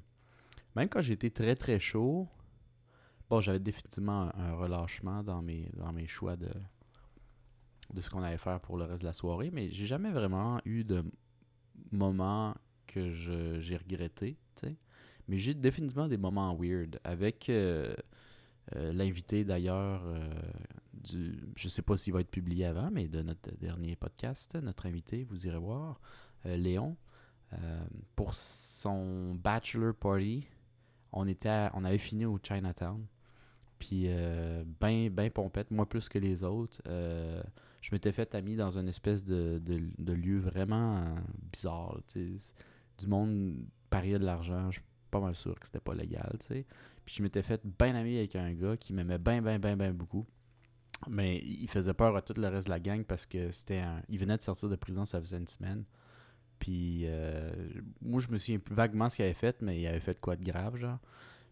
même 0.76 0.90
quand 0.90 1.02
j'étais 1.02 1.30
très 1.30 1.56
très 1.56 1.80
chaud, 1.80 2.28
bon, 3.30 3.42
j'avais 3.42 3.60
définitivement 3.60 4.32
un, 4.36 4.54
relâchement 4.54 5.24
dans 5.24 5.42
mes, 5.42 5.70
dans 5.74 5.92
mes 5.92 6.08
choix 6.08 6.36
de, 6.36 6.50
de 7.94 8.02
ce 8.02 8.10
qu'on 8.10 8.24
allait 8.24 8.38
faire 8.38 8.60
pour 8.60 8.78
le 8.78 8.86
reste 8.86 9.02
de 9.02 9.08
la 9.08 9.14
soirée, 9.14 9.50
mais 9.52 9.72
j'ai 9.72 9.86
jamais 9.86 10.12
vraiment 10.12 10.60
eu 10.66 10.84
de 10.84 11.04
moments 11.92 12.56
que 12.86 13.12
j'ai 13.12 13.78
regretté. 13.78 14.38
Mais 15.28 15.38
j'ai 15.38 15.54
définitivement 15.54 16.08
des 16.08 16.18
moments 16.18 16.56
weird 16.56 17.00
avec 17.04 17.50
euh, 17.50 17.94
euh, 18.76 18.94
l'invité 18.94 19.44
d'ailleurs 19.44 20.04
euh, 20.06 20.30
du 20.94 21.38
je 21.56 21.70
sais 21.70 21.82
pas 21.82 21.98
s'il 21.98 22.14
va 22.14 22.22
être 22.22 22.32
publié 22.32 22.66
avant 22.66 22.90
mais 22.92 23.08
de 23.08 23.22
notre 23.22 23.56
dernier 23.58 23.96
podcast, 23.96 24.58
notre 24.62 24.86
invité, 24.86 25.24
vous 25.24 25.48
irez 25.48 25.60
voir 25.60 26.00
Léon 26.46 26.96
pour 28.16 28.34
son 28.36 29.34
bachelor 29.36 29.94
party, 29.96 30.46
on 31.14 31.28
était 31.28 31.48
à- 31.50 31.72
on 31.76 31.84
avait 31.86 31.98
fini 31.98 32.26
au 32.26 32.38
Chinatown. 32.42 33.06
Puis 33.80 34.06
euh, 34.08 34.64
ben 34.82 35.10
ben 35.10 35.30
pompette, 35.32 35.72
moi 35.72 35.88
plus 35.88 36.10
que 36.10 36.20
les 36.20 36.44
autres. 36.44 36.82
Je 36.86 37.94
m'étais 37.94 38.12
fait 38.12 38.36
ami 38.36 38.56
dans 38.56 38.78
une 38.78 38.90
espèce 38.90 39.24
de, 39.24 39.62
de, 39.64 40.14
lieu 40.14 40.40
vraiment 40.40 41.06
bizarre. 41.52 42.02
Du 42.16 43.08
monde 43.08 43.56
pariait 43.90 44.20
de 44.20 44.26
l'argent. 44.26 44.72
Je 44.72 44.80
pas 45.10 45.20
mal 45.20 45.36
sûr 45.36 45.60
que 45.60 45.66
c'était 45.66 45.80
pas 45.80 45.94
légal. 45.94 46.36
tu 46.40 46.46
sais. 46.48 46.66
Puis 47.06 47.16
je 47.18 47.24
m'étais 47.24 47.42
fait 47.42 47.62
bien 47.66 47.96
ami 47.96 48.18
avec 48.18 48.36
un 48.36 48.54
gars 48.54 48.78
qui 48.78 48.94
m'aimait 48.94 49.18
bien, 49.18 49.42
bien, 49.42 49.60
bien, 49.60 49.76
bien 49.78 49.92
beaucoup. 49.92 50.26
Mais 51.08 51.38
il 51.46 51.68
faisait 51.70 51.94
peur 51.94 52.16
à 52.16 52.22
tout 52.22 52.34
le 52.36 52.48
reste 52.48 52.68
de 52.68 52.72
la 52.72 52.80
gang 52.80 53.04
parce 53.04 53.26
que 53.26 53.52
c'était 53.52 53.80
un... 53.80 54.02
Il 54.10 54.20
venait 54.20 54.38
de 54.38 54.42
sortir 54.42 54.68
de 54.68 54.76
prison, 54.76 55.06
ça 55.06 55.20
faisait 55.20 55.38
une 55.38 55.48
semaine. 55.48 55.84
Puis 56.60 57.04
euh, 57.06 57.52
moi, 58.02 58.20
je 58.20 58.30
me 58.30 58.38
souviens 58.38 58.60
plus 58.60 58.74
vaguement 58.74 59.10
ce 59.10 59.18
qu'il 59.18 59.26
avait 59.26 59.34
fait, 59.34 59.62
mais 59.62 59.80
il 59.80 59.88
avait 59.88 60.00
fait 60.00 60.20
quoi 60.20 60.36
de 60.36 60.44
grave, 60.44 60.78
genre. 60.78 60.98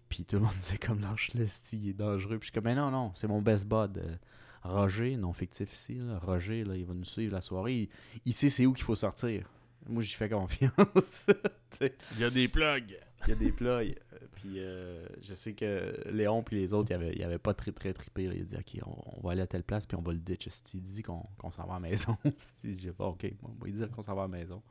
Puis 0.10 0.26
tout 0.26 0.38
le 0.38 0.44
monde 0.44 0.56
disait 0.58 0.78
comme 0.78 1.00
lâche-le, 1.00 1.46
il 1.74 1.90
est 1.90 1.94
dangereux. 1.94 2.40
Puis 2.40 2.48
je 2.48 2.52
suis 2.52 2.54
comme, 2.54 2.66
mais 2.66 2.76
non, 2.76 2.90
non, 2.92 3.12
c'est 3.16 3.28
mon 3.28 3.42
best 3.42 3.68
bud. 3.68 3.98
euh, 3.98 4.16
Roger, 4.64 5.16
non 5.16 5.32
fictif 5.32 5.72
ici. 5.72 6.00
Roger, 6.24 6.64
là, 6.64 6.76
il 6.76 6.86
va 6.86 6.96
nous 6.96 7.04
suivre 7.04 7.34
la 7.34 7.42
soirée. 7.42 7.88
Il 8.26 8.34
sait 8.34 8.50
c'est 8.50 8.66
où 8.66 8.74
qu'il 8.74 8.84
faut 8.84 8.96
sortir. 8.96 9.48
Moi, 9.88 10.02
j'y 10.04 10.14
fais 10.14 10.30
confiance. 10.30 11.28
Il 11.82 12.20
y 12.20 12.24
a 12.24 12.30
des 12.30 12.48
plugs. 12.48 12.98
il 13.28 13.30
y 13.30 13.32
a 13.34 13.36
des. 13.36 13.54
Euh, 13.62 13.94
Puis 14.34 14.60
euh, 14.60 15.06
je 15.22 15.34
sais 15.34 15.54
que 15.54 16.10
Léon 16.10 16.42
puis 16.44 16.56
les 16.58 16.74
autres, 16.74 16.92
ils 16.92 16.94
avaient, 16.94 17.14
ils 17.16 17.24
avaient 17.24 17.38
pas 17.40 17.54
très 17.54 17.72
très 17.72 17.94
trippé. 17.94 18.28
là. 18.28 18.34
Il 18.34 18.42
a 18.42 18.46
dit 18.46 18.56
Ok, 18.56 18.82
on, 18.86 19.18
on 19.18 19.22
va 19.22 19.32
aller 19.34 19.42
à 19.42 19.48
telle 19.48 19.64
place, 19.64 19.86
puis 19.86 19.98
on 19.98 20.02
va 20.02 20.14
le 20.14 20.20
ditch. 20.20 20.48
Il 20.74 20.82
dit 20.82 21.04
qu'on 21.04 21.24
qu'on 21.38 21.52
s'en 21.52 21.66
va 21.66 21.76
à 21.76 21.80
la 21.80 21.88
maison? 21.90 22.18
Si 22.40 22.78
J'ai 22.80 22.92
pas 22.92 23.08
Ok, 23.08 23.26
on 23.44 23.48
va 23.60 23.66
lui 23.66 23.74
dire 23.74 23.90
qu'on 23.92 24.02
s'en 24.02 24.16
va 24.16 24.24
à 24.24 24.28
la 24.28 24.38
maison. 24.38 24.62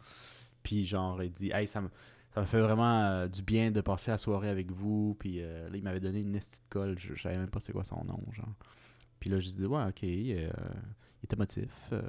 Puis 0.62 0.86
genre, 0.86 1.22
il 1.22 1.30
dit 1.32 1.50
Hey, 1.52 1.66
ça 1.66 1.80
me, 1.80 1.90
ça 2.34 2.40
me 2.40 2.46
fait 2.46 2.60
vraiment 2.60 3.04
euh, 3.04 3.28
du 3.28 3.42
bien 3.42 3.70
de 3.70 3.80
passer 3.80 4.10
la 4.10 4.18
soirée 4.18 4.48
avec 4.48 4.70
vous. 4.72 5.14
Puis 5.18 5.42
euh, 5.42 5.68
là, 5.68 5.76
il 5.76 5.82
m'avait 5.82 6.00
donné 6.00 6.20
une 6.20 6.32
petite 6.32 6.64
colle. 6.70 6.98
Je, 6.98 7.14
je 7.14 7.22
savais 7.22 7.36
même 7.38 7.50
pas 7.50 7.60
c'est 7.60 7.72
quoi 7.72 7.84
son 7.84 8.02
nom, 8.04 8.20
genre. 8.32 8.54
Puis 9.20 9.30
là, 9.30 9.38
j'ai 9.40 9.52
dit 9.52 9.66
Ouais, 9.66 9.84
ok. 9.88 10.02
Était 11.24 11.36
motif. 11.36 11.68
euh, 11.92 12.00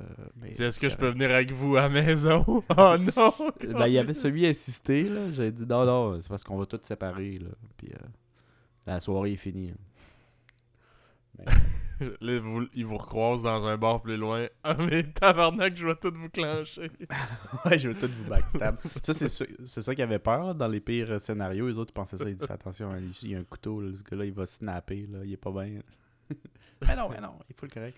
Est-ce 0.46 0.80
que 0.80 0.90
je 0.90 0.96
peux 0.98 1.10
venir 1.10 1.32
avec 1.32 1.52
vous 1.52 1.76
à 1.78 1.82
la 1.84 1.90
maison? 1.90 2.44
Oh 2.78 2.96
non! 2.98 3.34
Ben, 3.74 3.88
il 3.88 3.98
avait 3.98 4.14
celui 4.14 4.46
insisté. 4.46 5.10
J'ai 5.32 5.52
dit 5.52 5.66
non, 5.66 5.86
non, 5.86 6.22
c'est 6.22 6.30
parce 6.30 6.44
qu'on 6.44 6.58
va 6.58 6.66
tous 6.66 6.80
séparer, 6.84 7.40
là. 7.40 7.50
Puis 7.78 7.90
euh, 7.94 7.98
la 8.86 9.00
soirée 9.00 9.34
est 9.34 9.38
finie. 9.38 9.70
là. 9.70 9.76
Mais, 11.40 11.46
Là, 12.20 12.40
vous- 12.42 12.68
ils 12.74 12.86
vous 12.86 12.98
recroisent 12.98 13.42
dans 13.44 13.66
un 13.66 13.78
bar 13.78 14.02
plus 14.02 14.18
loin. 14.18 14.48
Ah, 14.66 14.74
mais 14.74 15.04
tabarnak, 15.04 15.78
je 15.78 15.88
vais 15.88 15.96
tout 15.96 16.12
vous 16.14 16.28
clencher. 16.30 16.92
ouais, 17.66 17.78
je 17.80 17.88
veux 17.88 17.96
tout 17.96 18.12
vous 18.22 18.30
backstab. 18.30 18.76
ça, 19.02 19.14
c'est 19.14 19.30
ça 19.82 19.96
qu'il 19.96 20.04
avait 20.04 20.20
peur 20.20 20.56
dans 20.56 20.68
les 20.68 20.82
pires 20.82 21.22
scénarios. 21.22 21.70
Les 21.70 21.78
autres, 21.78 21.92
ils 21.92 21.94
pensaient 21.94 22.18
ça. 22.18 22.28
Ils 22.28 22.36
disaient 22.36 22.52
attention, 22.52 22.92
hein, 22.92 23.00
il 23.24 23.30
y 23.30 23.36
a 23.36 23.40
un 23.40 23.44
couteau, 23.46 23.80
là, 23.80 23.92
ce 23.96 24.04
gars-là, 24.04 24.26
il 24.26 24.34
va 24.34 24.46
snapper, 24.46 25.08
là. 25.10 25.20
Il 25.24 25.32
est 25.32 25.38
pas 25.38 25.52
bien. 25.52 25.80
mais 26.86 26.96
non, 26.98 27.08
mais 27.10 27.22
non, 27.22 27.36
il 27.50 27.56
faut 27.56 27.66
le 27.66 27.72
correct. 27.72 27.98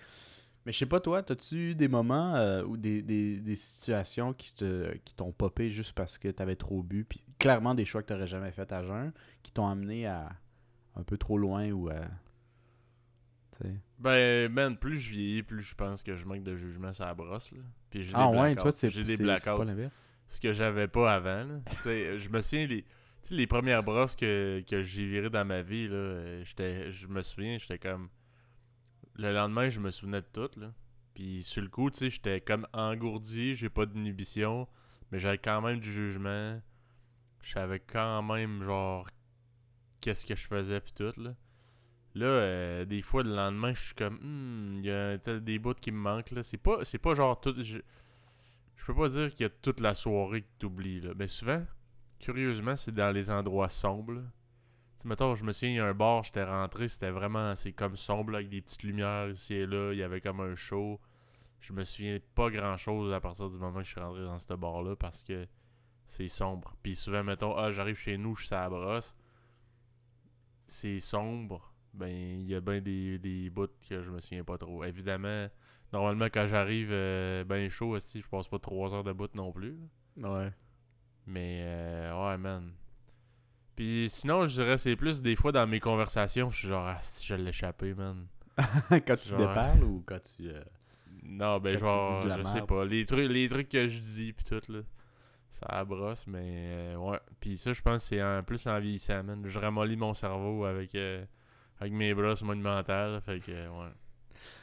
Mais 0.67 0.73
je 0.73 0.79
sais 0.79 0.85
pas, 0.85 0.99
toi, 0.99 1.19
as-tu 1.19 1.71
eu 1.71 1.75
des 1.75 1.87
moments 1.87 2.35
euh, 2.35 2.61
ou 2.65 2.75
des, 2.75 3.01
des, 3.01 3.39
des 3.39 3.55
situations 3.55 4.33
qui 4.33 4.53
te 4.53 4.93
qui 5.05 5.15
t'ont 5.15 5.31
popé 5.31 5.69
juste 5.69 5.93
parce 5.93 6.17
que 6.17 6.27
t'avais 6.27 6.57
trop 6.57 6.83
bu, 6.83 7.05
puis 7.05 7.23
clairement 7.39 7.73
des 7.73 7.85
choix 7.85 8.03
que 8.03 8.07
t'aurais 8.07 8.27
jamais 8.27 8.51
fait 8.51 8.69
à 8.73 8.83
jeun, 8.83 9.13
qui 9.43 9.53
t'ont 9.53 9.65
amené 9.65 10.07
à 10.07 10.27
un 10.97 11.03
peu 11.03 11.17
trop 11.17 11.37
loin 11.37 11.71
ou 11.71 11.87
à. 11.87 12.01
Ben, 13.97 14.51
man, 14.51 14.75
plus 14.77 14.97
je 14.97 15.09
vieillis, 15.11 15.41
plus 15.41 15.61
je 15.61 15.73
pense 15.73 16.03
que 16.03 16.17
je 16.17 16.25
manque 16.25 16.43
de 16.43 16.57
jugement 16.57 16.91
sur 16.91 17.05
la 17.05 17.13
brosse. 17.13 17.53
Là. 17.53 17.59
Puis 17.89 18.03
j'ai 18.03 18.11
Ah 18.13 18.29
des 18.29 18.37
ouais, 18.37 18.55
toi, 18.57 18.73
c'est 18.73 18.89
J'ai 18.89 19.05
des 19.05 19.15
blackouts. 19.15 19.55
pas 19.57 19.63
l'inverse. 19.63 20.05
Ce 20.27 20.41
que 20.41 20.51
j'avais 20.51 20.89
pas 20.89 21.13
avant. 21.13 21.47
sais, 21.81 22.17
je 22.17 22.29
me 22.29 22.41
souviens, 22.41 22.67
les, 22.67 22.83
les 23.31 23.47
premières 23.47 23.83
brosses 23.83 24.17
que, 24.17 24.61
que 24.69 24.83
j'ai 24.83 25.07
virées 25.07 25.29
dans 25.29 25.45
ma 25.45 25.61
vie, 25.61 25.87
là, 25.87 25.95
euh, 25.95 26.43
j'étais, 26.43 26.91
je 26.91 27.07
me 27.07 27.21
souviens, 27.21 27.57
j'étais 27.57 27.79
comme. 27.79 28.09
Le 29.17 29.33
lendemain, 29.33 29.69
je 29.69 29.79
me 29.79 29.89
souvenais 29.89 30.21
de 30.21 30.27
tout. 30.31 30.59
Là. 30.59 30.73
Puis 31.15 31.41
sur 31.43 31.61
le 31.61 31.69
coup, 31.69 31.89
tu 31.89 31.97
sais, 31.97 32.09
j'étais 32.09 32.41
comme 32.41 32.67
engourdi, 32.73 33.55
j'ai 33.55 33.69
pas 33.69 33.85
d'inhibition, 33.85 34.67
mais 35.11 35.19
j'avais 35.19 35.39
quand 35.39 35.61
même 35.61 35.79
du 35.79 35.91
jugement. 35.91 36.61
je 37.41 37.51
savais 37.51 37.79
quand 37.79 38.21
même, 38.21 38.63
genre, 38.63 39.09
qu'est-ce 40.01 40.25
que 40.25 40.35
je 40.35 40.47
faisais, 40.47 40.79
puis 40.79 40.93
tout, 40.93 41.13
là. 41.19 41.35
Là, 42.17 42.25
euh, 42.25 42.85
des 42.85 43.03
fois, 43.03 43.21
le 43.21 43.35
lendemain, 43.35 43.73
je 43.73 43.85
suis 43.85 43.95
comme, 43.95 44.17
Hmm, 44.21 44.79
il 44.79 44.85
y 44.85 44.91
a 44.91 45.17
des 45.17 45.59
bouts 45.59 45.75
qui 45.75 45.91
me 45.91 45.99
manquent. 45.99 46.33
C'est 46.41 46.57
pas, 46.57 46.79
pas 47.01 47.15
genre 47.15 47.39
tout. 47.39 47.55
Je, 47.61 47.79
peux 48.85 48.95
pas 48.95 49.09
dire 49.09 49.29
qu'il 49.31 49.43
y 49.43 49.45
a 49.45 49.49
toute 49.49 49.79
la 49.81 49.93
soirée 49.93 50.41
que 50.41 50.47
t'oublies. 50.57 51.01
Mais 51.15 51.27
souvent, 51.27 51.63
curieusement, 52.19 52.75
c'est 52.75 52.93
dans 52.93 53.11
les 53.11 53.29
endroits 53.29 53.69
sombres. 53.69 54.23
Tu 54.97 55.03
sais, 55.03 55.07
mettons, 55.09 55.35
je 55.35 55.43
me 55.43 55.51
souviens, 55.51 55.69
il 55.69 55.75
y 55.75 55.79
a 55.79 55.85
un 55.85 55.93
bar, 55.93 56.23
j'étais 56.23 56.43
rentré, 56.43 56.87
c'était 56.87 57.11
vraiment, 57.11 57.55
c'est 57.55 57.71
comme 57.71 57.95
sombre, 57.95 58.31
là, 58.31 58.39
avec 58.39 58.49
des 58.49 58.61
petites 58.61 58.81
lumières 58.83 59.29
ici 59.29 59.53
et 59.53 59.65
là. 59.67 59.91
Il 59.93 59.99
y 59.99 60.03
avait 60.03 60.21
comme 60.21 60.39
un 60.39 60.55
show. 60.55 60.99
Je 61.59 61.71
me 61.73 61.83
souviens 61.83 62.17
pas 62.35 62.49
grand 62.49 62.77
chose 62.77 63.13
à 63.13 63.19
partir 63.19 63.49
du 63.49 63.57
moment 63.57 63.79
que 63.79 63.83
je 63.85 63.91
suis 63.91 63.99
rentré 63.99 64.23
dans 64.23 64.39
ce 64.39 64.53
bar-là 64.53 64.95
parce 64.95 65.23
que 65.23 65.47
c'est 66.05 66.27
sombre. 66.27 66.75
Puis 66.81 66.95
souvent, 66.95 67.23
mettons, 67.23 67.55
ah, 67.55 67.71
j'arrive 67.71 67.97
chez 67.97 68.17
nous, 68.17 68.35
je 68.35 68.45
suis 68.47 68.55
à 68.55 68.61
la 68.61 68.69
brosse. 68.69 69.15
C'est 70.67 70.99
sombre. 70.99 71.73
Ben, 71.93 72.09
il 72.09 72.47
y 72.47 72.55
a 72.55 72.61
bien 72.61 72.81
des, 72.81 73.17
des 73.19 73.49
bouts 73.49 73.67
que 73.87 74.01
je 74.01 74.09
me 74.11 74.19
souviens 74.19 74.43
pas 74.43 74.57
trop. 74.57 74.83
Évidemment, 74.83 75.47
normalement, 75.93 76.25
quand 76.25 76.47
j'arrive 76.47 76.89
euh, 76.91 77.43
ben 77.43 77.69
chaud 77.69 77.95
aussi, 77.95 78.21
je 78.21 78.27
passe 78.27 78.47
pas 78.47 78.59
trois 78.59 78.93
heures 78.93 79.03
de 79.03 79.13
bout 79.13 79.33
non 79.35 79.51
plus. 79.51 79.77
là. 80.17 80.31
Ouais. 80.31 80.53
Mais, 81.25 81.61
euh, 81.65 82.27
ouais, 82.29 82.37
man. 82.37 82.71
Puis 83.77 84.09
sinon, 84.09 84.45
je 84.47 84.61
dirais, 84.61 84.77
c'est 84.77 84.95
plus 84.97 85.21
des 85.21 85.35
fois 85.37 85.53
dans 85.53 85.65
mes 85.67 85.79
conversations, 85.79 86.49
je 86.49 86.57
suis 86.57 86.67
genre, 86.67 86.85
ah, 86.85 86.97
si 86.99 87.25
je 87.25 87.35
l'ai 87.35 87.49
échappé, 87.49 87.93
man. 87.93 88.25
quand 89.05 89.15
tu 89.15 89.29
Genre- 89.29 89.37
déparles 89.39 89.83
ou 89.85 90.03
quand 90.05 90.19
tu. 90.21 90.49
euh, 90.49 90.61
Non, 91.23 91.59
ben 91.59 91.75
Quand 91.79 91.85
genre, 91.85 92.21
je 92.39 92.43
sais 92.47 92.61
pas. 92.63 92.83
Les 92.85 93.05
trucs, 93.05 93.29
les 93.29 93.47
trucs 93.47 93.69
que 93.69 93.87
je 93.87 94.01
dis 94.01 94.33
pis 94.33 94.43
tout, 94.43 94.61
là. 94.69 94.79
Ça 95.49 95.85
brosse, 95.85 96.27
mais 96.27 96.41
euh, 96.43 96.95
ouais. 96.97 97.19
Puis 97.39 97.55
ça, 97.55 97.71
je 97.71 97.81
pense 97.81 98.01
que 98.01 98.07
c'est 98.09 98.21
en 98.23 98.43
plus 98.43 98.67
en 98.67 98.77
vieillissant, 98.79 99.23
man. 99.23 99.43
Je 99.47 99.57
ramollis 99.59 99.95
mon 99.95 100.13
cerveau 100.13 100.65
avec, 100.65 100.93
euh, 100.95 101.23
avec 101.79 101.93
mes 101.93 102.13
brosses 102.13 102.41
monumentales. 102.41 103.21
Fait 103.21 103.39
que, 103.39 103.51
ouais. 103.51 103.91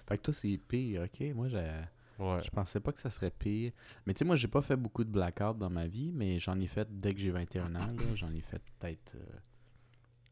Fait 0.09 0.19
que 0.19 0.23
toi, 0.25 0.35
c'est 0.35 0.59
pire, 0.59 1.03
ok? 1.05 1.35
Moi, 1.35 1.49
j'ai. 1.49 1.71
Je 2.19 2.51
pensais 2.51 2.81
pas 2.81 2.93
que 2.93 3.01
ça 3.01 3.11
serait 3.11 3.31
pire. 3.31 3.73
Mais 4.07 4.15
tu 4.15 4.21
sais, 4.21 4.25
moi, 4.25 4.37
j'ai 4.37 4.49
pas 4.49 4.63
fait 4.63 4.77
beaucoup 4.77 5.05
de 5.05 5.11
blackout 5.11 5.59
dans 5.59 5.71
ma 5.71 5.87
vie, 5.87 6.13
mais 6.13 6.39
j'en 6.39 6.59
ai 6.61 6.67
fait 6.67 6.89
dès 7.01 7.13
que 7.15 7.21
j'ai 7.21 7.31
21 7.31 7.75
ans. 7.75 7.95
J'en 8.15 8.33
ai 8.33 8.41
fait 8.41 8.63
peut-être. 8.79 9.17
euh, 9.17 9.39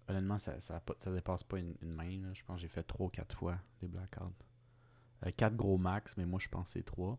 Honnêtement, 0.09 0.39
ça, 0.39 0.59
ça, 0.61 0.83
dépasse 1.07 1.43
pas 1.45 1.59
une, 1.59 1.75
main. 1.83 2.21
là. 2.23 2.29
Je 2.35 2.43
pense 2.45 2.57
que 2.57 2.63
j'ai 2.63 2.69
fait 2.69 2.83
3 2.83 3.07
ou 3.07 3.11
4 3.11 3.37
fois 3.37 3.59
des 3.81 3.89
blackouts. 3.89 4.33
4 5.37 5.55
gros 5.57 5.79
max, 5.79 6.17
mais 6.17 6.27
moi, 6.27 6.41
je 6.41 6.49
c'est 6.67 6.83
3. 6.85 7.19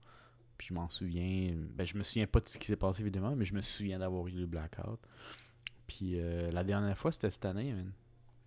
Puis 0.57 0.67
je 0.67 0.73
m'en 0.73 0.89
souviens. 0.89 1.55
Ben, 1.71 1.85
je 1.85 1.97
me 1.97 2.03
souviens 2.03 2.27
pas 2.27 2.39
de 2.39 2.47
ce 2.47 2.57
qui 2.59 2.67
s'est 2.67 2.75
passé, 2.75 3.01
évidemment, 3.01 3.35
mais 3.35 3.45
je 3.45 3.53
me 3.53 3.61
souviens 3.61 3.99
d'avoir 3.99 4.27
eu 4.27 4.31
le 4.31 4.45
blackout. 4.45 4.99
Puis 5.87 6.19
euh, 6.19 6.51
la 6.51 6.63
dernière 6.63 6.97
fois, 6.97 7.11
c'était 7.11 7.29
cette 7.31 7.45
année, 7.45 7.73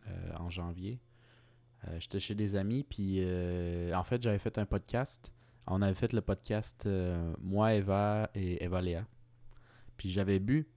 euh, 0.06 0.32
en 0.38 0.50
janvier. 0.50 1.00
Euh, 1.88 1.98
J'étais 2.00 2.20
chez 2.20 2.34
des 2.34 2.56
amis, 2.56 2.84
puis 2.84 3.16
euh, 3.20 3.92
en 3.94 4.04
fait, 4.04 4.22
j'avais 4.22 4.38
fait 4.38 4.56
un 4.58 4.66
podcast. 4.66 5.32
On 5.66 5.82
avait 5.82 5.94
fait 5.94 6.12
le 6.12 6.20
podcast 6.20 6.84
euh, 6.86 7.34
moi, 7.40 7.74
Eva 7.74 8.30
et 8.34 8.62
Eva 8.62 8.80
Léa. 8.80 9.04
Puis 9.96 10.10
j'avais 10.10 10.38
bu. 10.38 10.68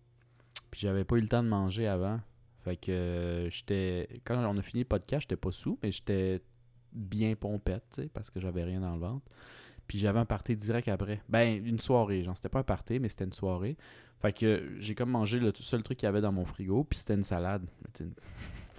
Puis 0.72 0.82
j'avais 0.82 1.04
pas 1.04 1.18
eu 1.18 1.22
le 1.22 1.28
temps 1.28 1.44
de 1.44 1.48
manger 1.48 1.88
avant. 1.88 2.20
Fait 2.64 2.76
que 2.76 2.92
euh, 2.92 3.50
j'étais. 3.50 4.22
Quand 4.26 4.38
on 4.38 4.58
a 4.58 4.62
fini 4.62 4.82
le 4.82 4.88
podcast, 4.88 5.24
j'étais 5.24 5.40
pas 5.40 5.52
sous, 5.52 5.78
mais 5.84 5.92
j'étais 5.92 6.42
bien 6.92 7.36
pompette, 7.36 8.02
parce 8.14 8.30
que 8.30 8.40
j'avais 8.40 8.64
rien 8.64 8.80
dans 8.80 8.94
le 8.94 9.00
ventre. 9.00 9.26
Puis 9.88 9.98
j'avais 9.98 10.20
un 10.20 10.26
party 10.26 10.56
direct 10.56 10.88
après. 10.88 11.22
Ben, 11.30 11.64
une 11.66 11.80
soirée, 11.80 12.24
genre. 12.24 12.36
C'était 12.36 12.50
pas 12.50 12.60
un 12.60 12.64
party, 12.64 13.00
mais 13.00 13.10
c'était 13.10 13.26
une 13.26 13.34
soirée. 13.34 13.78
Fait 14.22 14.34
que 14.34 14.76
j'ai 14.80 14.96
comme 14.96 15.12
mangé 15.12 15.40
le 15.40 15.54
seul 15.60 15.82
truc 15.82 15.98
qu'il 15.98 16.08
y 16.08 16.10
avait 16.10 16.22
dans 16.22 16.32
mon 16.32 16.46
frigo, 16.46 16.84
puis 16.84 17.00
c'était 17.00 17.16
une 17.16 17.24
salade. 17.24 17.66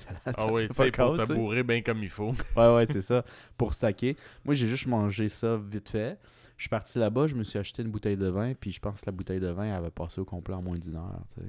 Salade, 0.01 0.21
Ah 0.27 0.47
fait 0.49 0.69
tu 0.69 0.75
sais, 0.75 0.91
pour 0.91 1.37
bourrer 1.37 1.63
bien 1.63 1.83
comme 1.83 2.03
il 2.03 2.09
faut. 2.09 2.33
Ouais, 2.57 2.75
ouais, 2.75 2.87
c'est 2.87 3.01
ça. 3.01 3.25
Pour 3.57 3.75
saquer. 3.75 4.17
Moi, 4.45 4.55
j'ai 4.55 4.67
juste 4.67 4.87
mangé 4.87 5.29
ça 5.29 5.57
vite 5.57 5.91
fait. 5.91 6.19
Je 6.57 6.65
suis 6.65 6.69
parti 6.69 6.99
là-bas, 6.99 7.27
je 7.27 7.35
me 7.35 7.43
suis 7.43 7.59
acheté 7.59 7.83
une 7.83 7.91
bouteille 7.91 8.19
de 8.19 8.29
vin, 8.29 8.53
puis 8.53 8.71
je 8.71 8.81
pense 8.81 9.01
que 9.01 9.07
la 9.07 9.13
bouteille 9.13 9.41
de 9.41 9.49
vin 9.49 9.65
elle 9.65 9.73
avait 9.75 9.91
passé 9.91 10.21
au 10.21 10.27
complet 10.27 10.55
en 10.55 10.61
moins 10.61 10.77
d'une 10.77 10.97
heure, 10.97 11.25
tu 11.35 11.41
sais. 11.41 11.47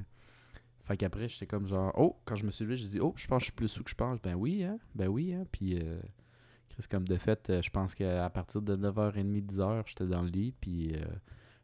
Fait 0.84 0.98
qu'après, 0.98 1.28
j'étais 1.28 1.46
comme 1.46 1.68
genre, 1.68 1.92
oh, 1.98 2.18
quand 2.26 2.36
je 2.36 2.46
me 2.46 2.52
suis 2.52 2.64
levé, 2.64 2.76
j'ai 2.78 2.88
dit, 2.88 3.00
oh, 3.02 3.14
je 3.18 3.28
pense 3.28 3.40
que 3.40 3.42
je 3.42 3.46
suis 3.46 3.52
plus 3.54 3.68
sous 3.68 3.84
que 3.84 3.90
je 3.90 3.96
pense. 3.96 4.22
Ben 4.22 4.36
oui, 4.36 4.64
hein, 4.64 4.78
ben 4.96 5.08
oui, 5.08 5.34
hein. 5.34 5.46
Puis, 5.52 5.78
euh, 5.78 6.00
Chris, 6.70 6.86
comme 6.90 7.08
de 7.08 7.16
fait, 7.18 7.50
euh, 7.50 7.62
je 7.62 7.70
pense 7.70 7.94
qu'à 7.94 8.30
partir 8.30 8.62
de 8.62 8.76
9h30, 8.76 9.46
10h, 9.46 9.84
j'étais 9.86 10.06
dans 10.06 10.22
le 10.22 10.30
lit, 10.30 10.54
puis 10.60 10.96
euh, 10.96 11.04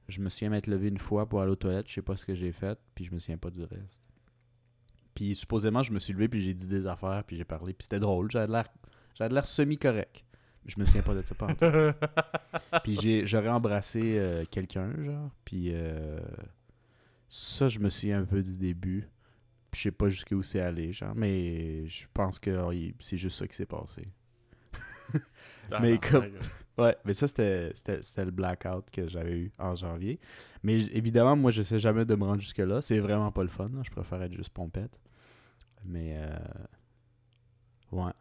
je 0.08 0.22
me 0.22 0.30
souviens 0.30 0.50
m'être 0.50 0.68
levé 0.68 0.90
une 0.90 1.00
fois 1.00 1.28
pour 1.28 1.42
aller 1.42 1.52
aux 1.52 1.56
toilettes, 1.56 1.88
je 1.88 1.94
sais 1.94 2.02
pas 2.02 2.16
ce 2.16 2.26
que 2.26 2.36
j'ai 2.36 2.52
fait, 2.52 2.78
puis 2.96 3.06
je 3.06 3.14
me 3.14 3.20
souviens 3.20 3.38
pas 3.38 3.50
du 3.50 3.64
reste. 3.64 4.02
Puis 5.18 5.34
supposément, 5.36 5.82
je 5.82 5.92
me 5.92 5.98
suis 5.98 6.14
levé, 6.14 6.28
puis 6.28 6.42
j'ai 6.42 6.54
dit 6.54 6.68
des 6.68 6.86
affaires, 6.86 7.24
puis 7.26 7.36
j'ai 7.38 7.44
parlé, 7.44 7.74
puis 7.74 7.84
c'était 7.86 8.00
drôle, 8.00 8.30
j'avais 8.30 8.52
l'air 8.52 8.66
j'avais 9.16 9.34
l'air 9.34 9.46
semi-correct. 9.48 10.24
Mais 10.64 10.70
Je 10.76 10.80
me 10.80 10.86
souviens 10.86 11.02
pas 11.02 11.16
de 11.16 11.22
ça 11.24 11.34
pas 11.34 11.48
Puis 12.84 13.00
j'ai- 13.02 13.26
j'aurais 13.26 13.50
embrassé 13.50 14.00
euh, 14.20 14.44
quelqu'un, 14.52 14.92
genre. 15.04 15.32
Puis 15.44 15.70
euh, 15.74 16.20
ça, 17.28 17.68
je 17.68 17.80
me 17.80 17.90
souviens 17.90 18.20
un 18.22 18.26
peu 18.26 18.44
du 18.44 18.56
début. 18.58 19.10
Puis 19.72 19.80
je 19.80 19.84
sais 19.86 19.92
pas 19.92 20.08
jusqu'où 20.10 20.44
c'est 20.44 20.60
allé, 20.62 20.94
genre. 20.94 21.16
Mais 21.16 21.88
je 21.88 22.06
pense 22.14 22.38
que 22.38 22.52
oh, 22.52 22.72
c'est 23.00 23.18
juste 23.18 23.40
ça 23.40 23.48
qui 23.48 23.56
s'est 23.56 23.66
passé. 23.66 24.08
Mais 25.82 25.98
comme- 25.98 26.26
Ouais, 26.78 26.96
mais 27.06 27.14
ça, 27.14 27.28
c'était 27.28 27.72
c'était- 27.74 28.26
le 28.26 28.30
blackout 28.30 28.92
que 28.92 29.08
j'avais 29.08 29.32
eu 29.34 29.52
en 29.58 29.74
janvier. 29.74 30.20
Mais 30.62 30.78
évidemment, 30.94 31.36
moi, 31.36 31.50
je 31.50 31.64
sais 31.64 31.80
jamais 31.80 32.06
de 32.06 32.14
me 32.14 32.24
rendre 32.24 32.40
jusque-là. 32.40 32.82
C'est 32.82 33.00
vraiment 33.00 33.32
pas 33.32 33.42
le 33.42 33.50
fun. 33.50 33.70
là. 33.74 33.82
Je 33.84 33.90
préfère 33.90 34.22
être 34.22 34.34
juste 34.36 34.52
pompette. 34.52 35.00
Mais, 35.88 36.18
euh, 36.18 36.38
ouais. 37.92 38.12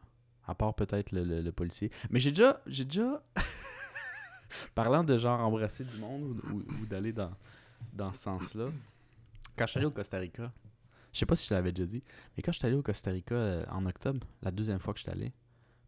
À 0.47 0.55
part 0.55 0.75
peut-être 0.75 1.11
le, 1.13 1.25
le- 1.25 1.53
policier. 1.53 1.91
Mais 2.11 2.21
j'ai 2.21 2.31
déjà. 2.31 2.61
J'ai 2.67 2.85
déjà. 2.85 3.23
Parlant 4.75 5.03
de 5.03 5.19
genre 5.19 5.41
embrasser 5.41 5.85
du 5.85 5.97
monde 5.99 6.41
ou, 6.53 6.87
d'aller 6.87 7.13
dans, 7.13 7.33
dans 7.93 8.13
ce 8.13 8.23
sens-là. 8.23 8.69
Quand 9.57 9.67
je 9.67 9.71
suis 9.73 9.79
allé 9.79 9.87
au 9.87 9.91
Costa 9.91 10.19
Rica, 10.19 10.53
je 11.13 11.19
sais 11.19 11.27
pas 11.27 11.35
si 11.35 11.49
je 11.49 11.55
l'avais 11.55 11.73
déjà 11.73 11.87
dit, 11.87 12.03
mais 12.37 12.43
quand 12.43 12.53
je 12.53 12.59
suis 12.59 12.67
allé 12.67 12.77
au 12.77 12.83
Costa 12.83 13.11
Rica 13.11 13.35
euh, 13.35 13.65
en 13.71 13.87
octobre, 13.87 14.27
la 14.43 14.51
deuxième 14.51 14.79
fois 14.79 14.95
que 14.95 14.99
je 15.01 15.05
suis 15.05 15.13
allé 15.13 15.33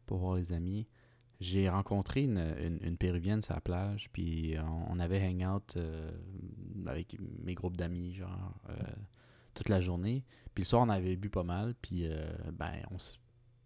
pour 0.07 0.19
voir 0.19 0.37
les 0.37 0.53
amis, 0.53 0.89
j'ai 1.41 1.69
rencontré 1.69 2.23
une, 2.23 2.81
une, 2.83 2.97
péruvienne 2.97 3.43
sur 3.43 3.55
la 3.55 3.61
plage, 3.61 4.09
puis 4.13 4.57
on, 4.89 4.99
avait 4.99 5.23
hang 5.25 5.47
out 5.47 5.75
euh, 5.77 6.11
avec 6.87 7.17
mes 7.45 7.55
groupes 7.55 7.77
d'amis, 7.77 8.15
genre, 8.15 8.55
euh, 8.71 8.75
toute 9.59 9.69
la 9.69 9.81
journée. 9.81 10.25
Puis 10.55 10.63
le 10.63 10.67
soir, 10.67 10.83
on 10.83 10.89
avait 10.89 11.17
bu 11.17 11.31
pas 11.31 11.43
mal, 11.43 11.75
puis 11.83 12.07
euh, 12.07 12.33
ben, 12.53 12.73
on 12.91 12.97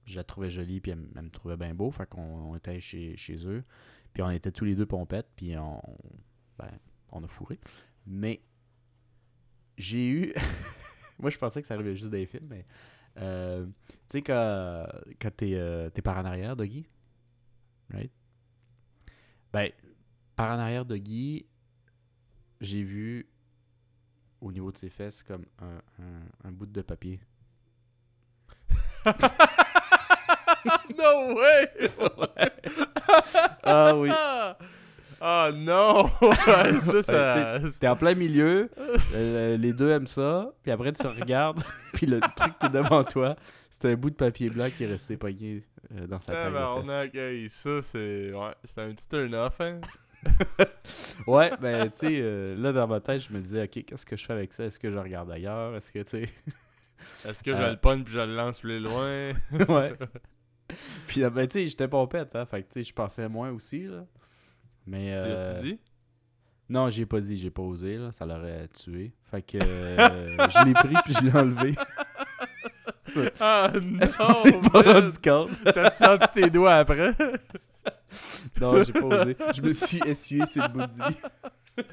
je 0.04 0.16
la 0.16 0.24
trouvais 0.24 0.50
jolie, 0.50 0.80
puis 0.80 0.90
elle, 0.90 0.98
me 0.98 1.30
trouvait 1.30 1.56
bien 1.56 1.74
beau, 1.74 1.92
fait 1.92 2.08
qu'on 2.08 2.22
on 2.22 2.56
était 2.56 2.80
chez, 2.80 3.16
eux, 3.46 3.62
puis 4.12 4.22
on 4.22 4.30
était 4.30 4.50
tous 4.50 4.64
les 4.64 4.74
deux 4.74 4.86
pompettes, 4.86 5.28
puis 5.36 5.56
on, 5.56 5.80
ben, 6.58 6.70
on 7.12 7.22
a 7.22 7.28
fourré. 7.28 7.60
Mais 8.06 8.42
j'ai 9.78 10.08
eu. 10.08 10.34
Moi, 11.20 11.30
je 11.30 11.38
pensais 11.38 11.60
que 11.60 11.68
ça 11.68 11.74
arrivait 11.74 11.94
juste 11.94 12.10
dans 12.10 12.16
les 12.16 12.26
films, 12.26 12.48
mais. 12.48 12.66
euh, 13.18 13.64
tu 13.88 13.94
sais, 14.08 14.22
quand, 14.22 14.86
quand 15.20 15.30
t'es 15.36 15.54
euh, 15.54 15.90
par 16.02 16.18
en 16.18 16.24
arrière, 16.24 16.56
Doggy, 16.56 16.88
right? 17.92 18.10
Ben, 19.52 19.70
par 20.34 20.56
en 20.56 20.58
arrière 20.58 20.84
de 20.84 20.96
Guy, 20.96 21.46
j'ai 22.60 22.82
vu 22.82 23.28
au 24.42 24.52
niveau 24.52 24.70
de 24.70 24.76
ses 24.76 24.90
fesses 24.90 25.22
comme 25.22 25.46
un, 25.60 25.76
un- 26.02 26.48
un 26.48 26.52
bout 26.52 26.66
de 26.66 26.82
papier. 26.82 27.20
no 30.98 31.34
way! 31.34 31.68
Ah 33.62 33.94
oui. 33.96 34.10
Ah 35.24 35.50
non! 35.54 36.10
Ça, 36.80 37.00
ça. 37.04 37.60
T'es 37.78 37.86
en 37.86 37.94
plein 37.94 38.12
milieu, 38.16 38.68
euh, 39.14 39.56
les 39.56 39.72
deux 39.72 39.88
aiment 39.90 40.08
ça, 40.08 40.50
puis 40.64 40.72
après 40.72 40.92
tu 40.92 41.06
regardes, 41.06 41.62
puis 41.92 42.06
le 42.06 42.18
truc 42.18 42.58
qui 42.58 42.66
est 42.66 42.70
devant 42.70 43.04
toi, 43.04 43.36
c'est 43.70 43.92
un 43.92 43.94
bout 43.94 44.10
de 44.10 44.16
papier 44.16 44.50
blanc 44.50 44.68
qui 44.76 44.82
est 44.82 44.88
resté 44.88 45.16
pogné 45.16 45.62
euh, 45.94 46.08
dans 46.08 46.20
sa 46.20 46.32
tête. 46.32 46.42
Tabarnak, 46.52 47.14
hey, 47.14 47.48
ça, 47.48 47.80
c'est. 47.82 48.32
Ouais, 48.32 48.50
c'est 48.64 48.80
un 48.82 48.90
petit 48.90 49.06
turn-off, 49.08 49.60
hein? 49.60 49.80
Ouais, 51.26 51.50
ben 51.60 51.88
tu 51.90 51.98
sais, 51.98 52.18
euh, 52.20 52.56
là 52.56 52.72
dans 52.72 52.86
ma 52.88 53.00
tête, 53.00 53.20
je 53.22 53.32
me 53.32 53.40
disais, 53.40 53.62
ok, 53.64 53.84
qu'est-ce 53.84 54.04
que 54.06 54.16
je 54.16 54.24
fais 54.24 54.32
avec 54.32 54.52
ça? 54.52 54.64
Est-ce 54.64 54.78
que 54.78 54.90
je 54.90 54.98
regarde 54.98 55.30
ailleurs? 55.30 55.74
Est-ce 55.76 55.92
que 55.92 56.00
tu 56.00 56.10
sais? 56.10 56.28
Est-ce 57.28 57.42
que 57.42 57.54
je 57.54 57.60
Euh. 57.62 57.70
le 57.70 57.76
pogne 57.76 58.02
puis 58.04 58.12
je 58.14 58.18
le 58.20 58.34
lance 58.34 58.60
plus 58.60 58.80
loin? 58.80 59.32
ouais. 59.68 59.94
Puis, 61.06 61.20
ben, 61.22 61.46
tu 61.46 61.52
sais, 61.60 61.66
j'étais 61.66 61.88
pompette, 61.88 62.34
hein. 62.34 62.44
Fait 62.46 62.62
que, 62.62 62.72
tu 62.72 62.80
sais, 62.82 62.88
je 62.88 62.92
pensais 62.94 63.28
moins 63.28 63.50
aussi, 63.50 63.84
là. 63.84 64.04
Mais. 64.86 65.14
Tu 65.16 65.22
euh, 65.22 65.38
l'as-tu 65.38 65.60
dit? 65.62 65.78
Non, 66.68 66.88
j'ai 66.90 67.06
pas 67.06 67.20
dit, 67.20 67.36
j'ai 67.36 67.50
pas 67.50 67.62
osé, 67.62 67.98
là. 67.98 68.10
Ça 68.12 68.24
l'aurait 68.24 68.68
tué. 68.68 69.12
Fait 69.30 69.42
que. 69.42 69.58
je 69.60 70.64
l'ai 70.64 70.72
pris, 70.74 70.94
puis 71.04 71.14
je 71.14 71.24
l'ai 71.26 71.32
enlevé. 71.38 71.74
Ah 73.40 73.70
On 73.74 73.80
non! 73.80 75.48
T'as-tu 75.64 75.96
senti 75.96 76.26
tes 76.32 76.48
doigts 76.50 76.76
après? 76.76 77.12
Non, 78.60 78.82
j'ai 78.84 78.92
pas 78.92 79.04
osé. 79.04 79.36
Je 79.54 79.62
me 79.62 79.72
suis 79.72 80.00
essuyé 80.06 80.46
sur 80.46 80.62
le 80.62 80.68
bout 80.68 80.86
du 80.86 80.98
lit. 81.08 81.16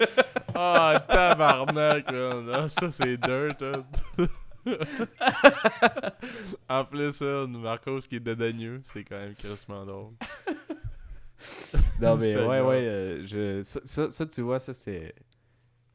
Ah, 0.55 1.01
tabarnak, 1.07 2.11
man. 2.11 2.49
Ah, 2.53 2.67
ça, 2.67 2.91
c'est 2.91 3.15
dirt, 3.17 3.61
hein. 3.61 3.83
en 6.69 6.83
plus, 6.85 7.11
ça, 7.13 7.45
Marcos 7.47 7.99
qui 7.99 8.17
est 8.17 8.19
dédaigneux, 8.19 8.81
c'est 8.85 9.03
quand 9.05 9.17
même 9.17 9.35
crissement 9.35 9.85
drôle. 9.85 10.13
Non, 12.01 12.17
mais 12.17 12.31
Seigneur. 12.31 12.49
ouais, 12.49 12.61
ouais. 12.61 12.75
euh, 12.87 13.25
je, 13.25 13.61
ça, 13.63 13.79
ça, 13.85 14.09
ça, 14.09 14.25
tu 14.25 14.41
vois, 14.41 14.59
ça, 14.59 14.73
c'est. 14.73 15.13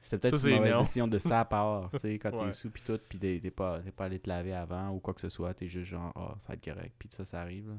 C'était 0.01 0.31
peut-être 0.31 0.47
une 0.49 0.57
mauvaise 0.57 0.79
décision 0.79 1.09
de 1.09 1.19
sa 1.19 1.45
part, 1.47 1.91
tu 1.93 1.99
sais, 1.99 2.19
quand 2.19 2.31
Ouais. 2.35 2.47
t'es 2.47 2.53
sous 2.53 2.71
pis 2.71 2.83
tout, 2.83 2.99
pis 3.09 3.19
t'es 3.19 3.51
pas, 3.51 3.81
t'es 3.81 3.91
pas 3.91 4.05
allé 4.05 4.19
te 4.19 4.29
laver 4.29 4.53
avant 4.55 4.91
ou 4.91 4.99
quoi 4.99 5.15
que 5.15 5.21
ce 5.23 5.31
soit, 5.31 5.55
t'es 5.55 5.67
juste 5.67 5.87
genre, 5.91 6.13
ah, 6.15 6.35
ça 6.39 6.49
va 6.49 6.55
être 6.55 6.65
correct, 6.65 6.95
pis 6.99 7.09
ça, 7.11 7.25
ça 7.25 7.41
arrive. 7.41 7.71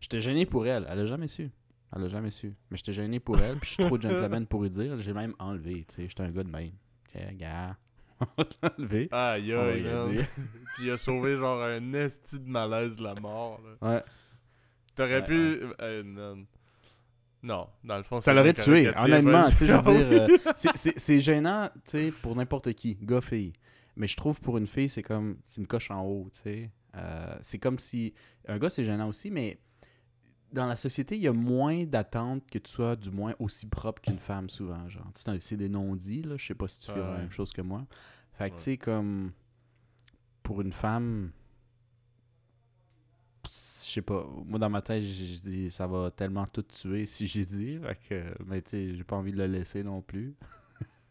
J'étais 0.00 0.20
gêné 0.20 0.46
pour 0.46 0.66
elle, 0.68 0.86
elle 0.88 1.00
a 1.00 1.06
jamais 1.06 1.26
su. 1.26 1.50
Elle 1.96 2.04
a 2.04 2.08
jamais 2.08 2.30
su. 2.30 2.52
Mais 2.70 2.76
j'étais 2.76 2.92
gêné 2.92 3.20
pour 3.20 3.38
elle, 3.40 3.56
puis 3.58 3.68
je 3.70 3.74
suis 3.74 3.84
trop 3.84 4.00
gentleman 4.00 4.46
pour 4.46 4.62
lui 4.62 4.70
dire, 4.70 4.98
j'ai 4.98 5.12
même 5.12 5.34
enlevé, 5.38 5.84
tu 5.88 5.94
sais, 5.96 6.08
j'étais 6.08 6.22
un 6.22 6.30
gars 6.30 6.42
de 6.44 6.50
même. 6.50 6.72
Tiens, 7.12 7.32
gars, 7.34 7.76
on 8.20 8.26
va 8.36 8.44
l'enlever. 8.78 9.08
Aïe, 9.12 9.52
aïe. 9.52 10.26
Tu 10.76 10.90
as 10.90 10.98
sauvé 10.98 11.36
genre 11.36 11.62
un 11.62 11.92
esti 11.92 12.40
de 12.40 12.48
malaise 12.48 12.96
de 12.96 13.04
la 13.04 13.14
mort, 13.14 13.60
là. 13.80 13.88
Ouais. 13.96 14.02
T'aurais 14.96 15.20
Ouais, 15.20 15.24
pu. 15.24 15.60
euh, 15.80 16.02
non. 16.04 16.46
Non, 17.42 17.68
dans 17.84 17.98
le 17.98 18.02
fond, 18.02 18.20
Ça 18.20 18.30
c'est 18.30 18.34
l'aurait 18.34 18.54
tué, 18.54 18.90
honnêtement. 18.96 19.44
Tu 19.50 19.56
sais, 19.56 19.66
je 19.66 19.72
veux 19.74 19.82
dire, 20.08 20.22
euh, 20.22 20.52
c'est- 20.56 20.70
c'est 20.76 20.98
c'est 20.98 21.20
gênant, 21.20 21.68
tu 21.74 21.80
sais, 21.90 22.10
pour 22.22 22.34
n'importe 22.34 22.72
qui, 22.72 22.96
gars, 23.02 23.20
fille. 23.20 23.52
Mais 23.96 24.06
je 24.08 24.16
trouve 24.16 24.40
pour 24.40 24.56
une 24.56 24.66
fille, 24.66 24.88
c'est 24.88 25.02
comme, 25.02 25.36
c'est 25.44 25.60
une 25.60 25.66
coche 25.66 25.90
en 25.90 26.02
haut, 26.02 26.28
tu 26.32 26.40
sais. 26.40 26.70
Euh, 26.96 27.36
c'est 27.42 27.58
comme 27.58 27.78
si, 27.78 28.14
un 28.48 28.58
gars, 28.58 28.70
c'est 28.70 28.84
gênant 28.84 29.08
aussi, 29.08 29.30
mais 29.30 29.58
dans 30.54 30.66
la 30.66 30.76
société, 30.76 31.16
il 31.16 31.22
y 31.22 31.28
a 31.28 31.32
moins 31.32 31.84
d'attentes 31.84 32.48
que 32.50 32.58
tu 32.58 32.70
sois 32.70 32.96
du 32.96 33.10
moins 33.10 33.34
aussi 33.38 33.66
propre 33.66 34.00
qu'une 34.00 34.18
femme, 34.18 34.48
souvent, 34.48 34.88
genre. 34.88 35.10
Tu 35.14 35.40
c'est 35.40 35.56
des 35.56 35.68
non-dits, 35.68 36.22
là. 36.22 36.36
Je 36.36 36.46
sais 36.46 36.54
pas 36.54 36.68
si 36.68 36.80
tu 36.80 36.86
fais 36.86 36.98
la 36.98 37.18
même 37.18 37.30
chose 37.30 37.52
que 37.52 37.60
moi. 37.62 37.86
Fait 38.32 38.50
que, 38.50 38.56
tu 38.56 38.62
sais, 38.62 38.76
comme, 38.76 39.32
pour 40.42 40.60
une 40.60 40.72
femme, 40.72 41.30
je 43.44 43.50
sais 43.50 44.02
pas, 44.02 44.26
moi 44.46 44.58
dans 44.58 44.70
ma 44.70 44.82
tête, 44.82 45.02
je 45.02 45.40
dis 45.40 45.70
ça 45.70 45.86
va 45.86 46.10
tellement 46.10 46.46
tout 46.46 46.62
tuer 46.62 47.06
si 47.06 47.26
j'ai 47.26 47.44
dit, 47.44 47.78
fait 47.78 47.98
que, 48.08 48.44
mais 48.46 48.62
tu 48.62 48.70
sais, 48.70 48.94
j'ai 48.94 49.04
pas 49.04 49.16
envie 49.16 49.32
de 49.32 49.36
le 49.36 49.46
laisser 49.46 49.82
non 49.82 50.02
plus. 50.02 50.34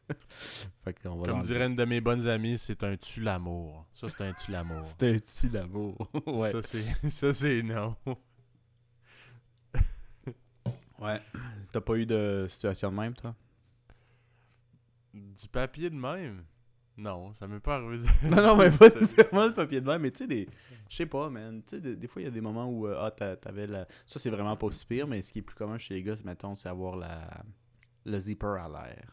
fait 0.84 0.94
qu'on 1.02 1.16
va 1.16 1.28
Comme 1.28 1.42
dirait 1.42 1.68
une 1.68 1.76
de 1.76 1.86
mes 1.86 2.02
bonnes 2.02 2.28
amies, 2.28 2.58
c'est 2.58 2.84
un 2.84 2.98
tue 2.98 3.22
l'amour. 3.22 3.86
Ça, 3.94 4.10
c'est 4.10 4.24
un 4.24 4.34
tue 4.34 4.52
l'amour. 4.52 4.86
C'était 4.86 5.12
un 5.12 5.20
petit 5.20 5.50
d'amour. 5.50 6.10
ouais. 6.28 6.52
Ça, 6.52 6.62
c'est 6.62 6.84
ça, 7.10 7.34
c'est 7.34 7.62
non. 7.62 7.96
Ouais. 11.00 11.22
T'as 11.72 11.82
pas 11.82 11.96
eu 11.98 12.06
de 12.06 12.46
situation 12.50 12.92
de 12.92 12.96
même, 12.98 13.14
toi? 13.14 13.36
Du 15.14 15.48
papier 15.52 15.90
de 15.90 15.96
même? 15.96 16.44
Non, 16.98 17.34
ça 17.34 17.48
m'est 17.48 17.60
pas 17.60 17.76
arrivé. 17.78 18.08
Non, 18.24 18.38
non, 18.38 18.56
mais 18.56 18.70
pas 18.78 18.90
nécessairement 18.90 19.48
le 19.48 19.54
papier 19.54 19.82
de 19.82 19.88
même, 19.88 20.02
mais 20.02 20.12
tu 20.12 20.20
sais, 20.20 20.28
des... 20.28 20.48
je 20.90 20.96
sais 20.96 21.06
pas, 21.06 21.30
man. 21.30 21.62
Tu 21.64 21.76
sais, 21.76 21.82
des, 21.82 21.96
des 21.96 22.08
fois, 22.08 22.22
il 22.22 22.26
y 22.26 22.28
a 22.28 22.32
des 22.32 22.42
moments 22.42 22.68
où, 22.70 22.88
euh, 22.88 22.98
ah, 23.00 23.12
t'a- 23.12 23.36
t'avais 23.36 23.66
la... 23.68 23.88
Ça, 24.06 24.20
c'est 24.20 24.30
vraiment 24.30 24.56
pas 24.56 24.68
aussi 24.68 24.86
pire, 24.86 25.08
mais 25.08 25.22
ce 25.22 25.34
qui 25.34 25.40
est 25.40 25.44
plus 25.44 25.56
commun 25.56 25.78
chez 25.78 25.96
les 25.96 26.04
gars, 26.04 26.16
c'est, 26.16 26.26
mettons, 26.26 26.56
c'est 26.56 26.70
avoir 26.70 26.96
la... 26.96 27.44
le 28.06 28.20
zipper 28.20 28.58
à 28.60 28.68
l'air. 28.70 29.12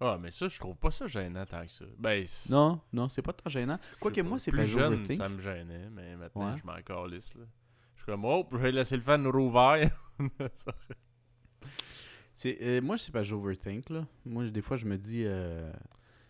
Ah, 0.00 0.18
mais 0.20 0.30
ça, 0.30 0.48
je 0.48 0.58
trouve 0.58 0.76
pas 0.76 0.90
ça 0.90 1.06
gênant 1.06 1.46
tant 1.46 1.64
que 1.64 1.70
ça. 1.72 1.84
Ben, 1.98 2.24
Non, 2.50 2.80
non, 2.92 3.08
c'est 3.08 3.22
pas 3.22 3.32
tant 3.32 3.48
gênant. 3.48 3.78
Quoique 4.00 4.20
moi, 4.20 4.38
c'est 4.38 4.50
plus 4.50 4.60
pas 4.60 4.66
jeune, 4.66 5.10
ça 5.12 5.28
me 5.28 5.38
gênait, 5.40 5.88
mais 5.90 6.16
maintenant, 6.16 6.52
Ouais. 6.52 6.58
je 6.60 6.66
m'en 6.66 6.82
calisse, 6.82 7.34
là. 7.34 7.44
Je 8.06 8.12
suis 8.12 8.20
comme, 8.20 8.24
oh, 8.24 8.46
je 8.52 8.56
vais 8.58 8.70
laisser 8.70 8.96
le 8.96 9.02
fan 9.02 9.26
rouvert. 9.26 9.90
C'est, 12.34 12.58
euh, 12.60 12.80
moi, 12.82 12.98
c'est 12.98 13.10
pas 13.12 13.22
j'overthink, 13.22 13.88
là. 13.88 14.06
Moi, 14.26 14.44
des 14.50 14.60
fois, 14.60 14.76
je 14.76 14.84
me 14.84 14.98
dis... 14.98 15.22
euh, 15.24 15.72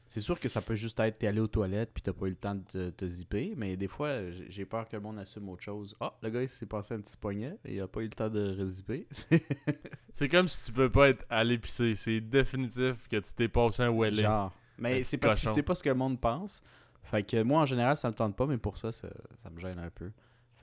C'est 0.07 0.21
sûr 0.21 0.39
que 0.39 0.49
ça 0.49 0.63
peut 0.63 0.77
juste 0.77 0.99
être 1.01 1.19
t'es 1.19 1.27
allé 1.27 1.41
aux 1.41 1.49
toilettes 1.49 1.91
puis 1.93 2.01
t'as 2.01 2.13
pas 2.13 2.27
eu 2.27 2.31
le 2.31 2.37
temps 2.37 2.55
de 2.55 2.63
te, 2.63 2.91
te 2.91 3.09
zipper, 3.09 3.55
mais 3.57 3.77
des 3.77 3.89
fois, 3.89 4.31
j'ai 4.49 4.65
peur 4.65 4.89
que 4.89 4.95
le 4.95 5.03
monde 5.03 5.19
assume 5.19 5.49
autre 5.49 5.65
chose. 5.65 5.97
Ah, 6.01 6.17
le 6.23 6.31
gars, 6.31 6.43
il 6.43 6.49
s'est 6.49 6.65
passé 6.65 6.95
un 6.95 7.01
petit 7.01 7.17
poignet 7.17 7.59
et 7.65 7.75
il 7.75 7.81
a 7.81 7.89
pas 7.89 8.01
eu 8.01 8.05
le 8.05 8.11
temps 8.11 8.31
de 8.31 8.57
rezipper. 8.57 9.09
c'est 10.13 10.29
comme 10.29 10.47
si 10.47 10.65
tu 10.67 10.73
peux 10.73 10.89
pas 10.91 11.09
être 11.09 11.27
à 11.29 11.43
l'épicer. 11.43 11.97
C'est 11.97 12.21
définitif 12.21 13.09
que 13.09 13.17
tu 13.17 13.35
t'es 13.35 13.49
passé 13.49 13.83
un 13.83 13.91
welly. 13.93 14.23
Genre. 14.23 14.53
Mais 14.79 15.03
c'est 15.03 15.19
parce 15.19 15.43
que 15.45 15.53
c'est 15.53 15.63
pas 15.65 15.75
ce 15.75 15.83
que 15.83 15.89
le 15.89 15.97
monde 15.97 16.21
pense. 16.21 16.63
Fait 17.03 17.25
que 17.25 17.43
moi, 17.43 17.63
en 17.63 17.67
général, 17.67 17.97
ça 17.97 18.09
me 18.09 18.15
tente 18.15 18.37
pas, 18.37 18.47
mais 18.47 18.59
pour 18.59 18.79
ça, 18.79 18.93
ça, 18.93 19.09
ça 19.43 19.51
me 19.51 19.59
gêne 19.59 19.79
un 19.79 19.91
peu. 19.91 20.11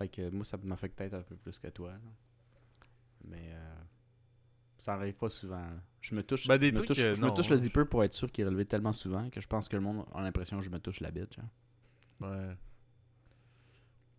Fait 0.04 0.10
que 0.10 0.30
moi, 0.32 0.44
ça 0.44 0.58
m'affecte 0.64 0.98
peut-être 0.98 1.14
un 1.14 1.22
peu 1.22 1.36
plus 1.38 1.58
que 1.60 1.68
toi. 1.70 1.92
là. 1.94 2.00
Mais 3.26 3.52
euh, 3.54 3.76
ça 4.78 4.96
arrive 4.96 5.14
pas 5.16 5.30
souvent. 5.30 5.62
là. 5.62 5.82
Je 6.02 6.14
me 6.14 6.24
touche, 6.24 6.46
Ben, 6.46 6.58
des 6.58 6.68
je 6.68 6.72
me 6.72 6.76
trucs, 6.78 6.88
touche, 6.90 6.98
je 6.98 7.22
me 7.22 7.28
non, 7.28 7.34
touche 7.34 7.50
le 7.50 7.56
je- 7.56 7.62
zipper 7.62 7.86
pour 7.86 8.04
être 8.04 8.14
sûr 8.14 8.30
qu'il 8.30 8.44
est 8.44 8.48
relevé 8.48 8.66
tellement 8.66 8.92
souvent 8.92 9.30
que 9.30 9.40
je 9.40 9.48
pense 9.48 9.70
que 9.70 9.78
le 9.78 9.82
monde 9.82 10.06
a 10.14 10.22
l'impression 10.22 10.58
que 10.60 10.66
je 10.66 10.70
me 10.70 10.80
touche 10.80 11.00
la 11.00 11.10
bite. 11.12 11.34
genre. 11.36 11.46
Ouais. 12.30 12.56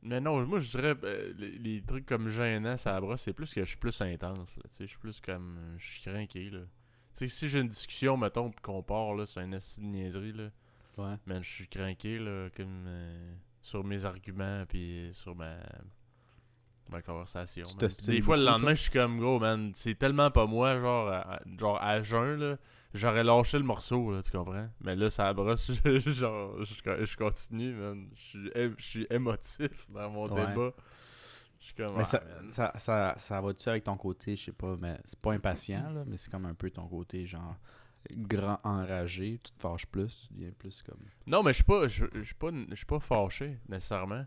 Mais 0.02 0.20
non, 0.20 0.46
moi 0.46 0.58
je 0.58 0.70
dirais 0.70 0.94
euh, 1.04 1.32
les, 1.36 1.58
les 1.58 1.82
trucs 1.82 2.06
comme 2.06 2.28
gênant, 2.28 2.76
ça 2.76 2.98
brosse, 3.00 3.22
c'est 3.22 3.32
plus 3.34 3.52
que 3.52 3.60
je 3.62 3.68
suis 3.68 3.76
plus 3.78 4.00
intense. 4.00 4.56
Là, 4.56 4.62
tu 4.68 4.74
sais, 4.74 4.84
je 4.84 4.90
suis 4.90 4.98
plus 4.98 5.20
comme. 5.20 5.56
euh, 5.58 5.74
Je 5.78 5.86
suis 5.92 6.00
craqué. 6.02 6.50
Là. 6.50 6.60
Tu 6.60 6.66
sais, 7.12 7.28
si 7.28 7.48
j'ai 7.48 7.60
une 7.60 7.68
discussion, 7.68 8.16
mettons, 8.16 8.50
pis 8.50 8.60
qu'on 8.62 8.82
part, 8.82 9.14
là, 9.14 9.26
c'est 9.26 9.40
un 9.40 9.52
esti 9.52 9.80
de 9.80 9.86
niaiserie, 9.86 10.32
là. 10.32 10.50
Ouais. 10.96 11.16
Mais 11.26 11.42
je 11.42 11.50
suis 11.52 11.68
craqué, 11.68 12.18
là, 12.18 12.48
comme. 12.56 12.84
euh, 12.86 13.34
sur 13.64 13.82
mes 13.82 14.04
arguments, 14.04 14.64
puis 14.68 15.08
sur 15.12 15.34
ma. 15.34 15.54
Ma 16.90 17.00
conversation. 17.00 17.64
Des 18.06 18.20
fois, 18.20 18.36
le 18.36 18.44
lendemain, 18.44 18.74
je 18.74 18.82
suis 18.82 18.90
comme, 18.90 19.18
gros, 19.18 19.38
man, 19.40 19.72
c'est 19.74 19.94
tellement 19.98 20.30
pas 20.30 20.44
moi, 20.46 20.78
genre, 20.78 21.08
à, 21.08 21.40
genre, 21.58 21.82
à 21.82 22.02
jeun, 22.02 22.38
là. 22.38 22.56
J'aurais 22.92 23.24
lâché 23.24 23.56
le 23.58 23.64
morceau, 23.64 24.12
là, 24.12 24.22
tu 24.22 24.30
comprends? 24.30 24.68
Mais 24.82 24.94
là, 24.94 25.08
ça 25.08 25.32
brosse, 25.32 25.72
je- 25.72 25.98
genre, 26.10 26.62
je, 26.62 26.74
je 27.06 27.16
continue, 27.16 27.72
man. 27.72 28.06
Je 28.14 28.20
suis, 28.22 28.48
é- 28.54 28.70
je 28.76 28.84
suis 28.84 29.06
émotif 29.08 29.90
dans 29.90 30.10
mon 30.10 30.28
Ouais. 30.30 30.46
débat. 30.46 30.72
Je 31.58 31.64
suis 31.64 31.74
comme, 31.74 31.96
Mais 31.96 32.02
ah, 32.02 32.04
ça, 32.04 32.22
ça, 32.48 32.72
ça, 32.76 33.14
ça 33.16 33.40
va-tu 33.40 33.66
avec 33.70 33.84
ton 33.84 33.96
côté, 33.96 34.36
je 34.36 34.44
sais 34.44 34.52
pas, 34.52 34.76
mais 34.78 35.00
c'est 35.04 35.18
pas 35.18 35.32
impatient, 35.32 35.90
là, 35.90 36.04
mais 36.06 36.18
c'est 36.18 36.30
comme 36.30 36.44
un 36.44 36.54
peu 36.54 36.70
ton 36.70 36.86
côté, 36.86 37.24
genre, 37.26 37.56
grand 38.12 38.60
enragé, 38.64 39.38
tu 39.42 39.50
te 39.52 39.60
fâches 39.60 39.86
plus, 39.86 40.28
tu 40.28 40.34
deviens 40.34 40.52
plus 40.52 40.82
comme... 40.82 41.00
Non, 41.26 41.42
mais 41.42 41.52
je 41.52 41.56
suis 41.56 41.64
pas, 41.64 41.88
je, 41.88 42.04
suis 42.22 42.34
pas, 42.34 42.50
je 42.70 42.74
suis 42.74 42.86
pas 42.86 43.00
fâché, 43.00 43.58
nécessairement. 43.68 44.26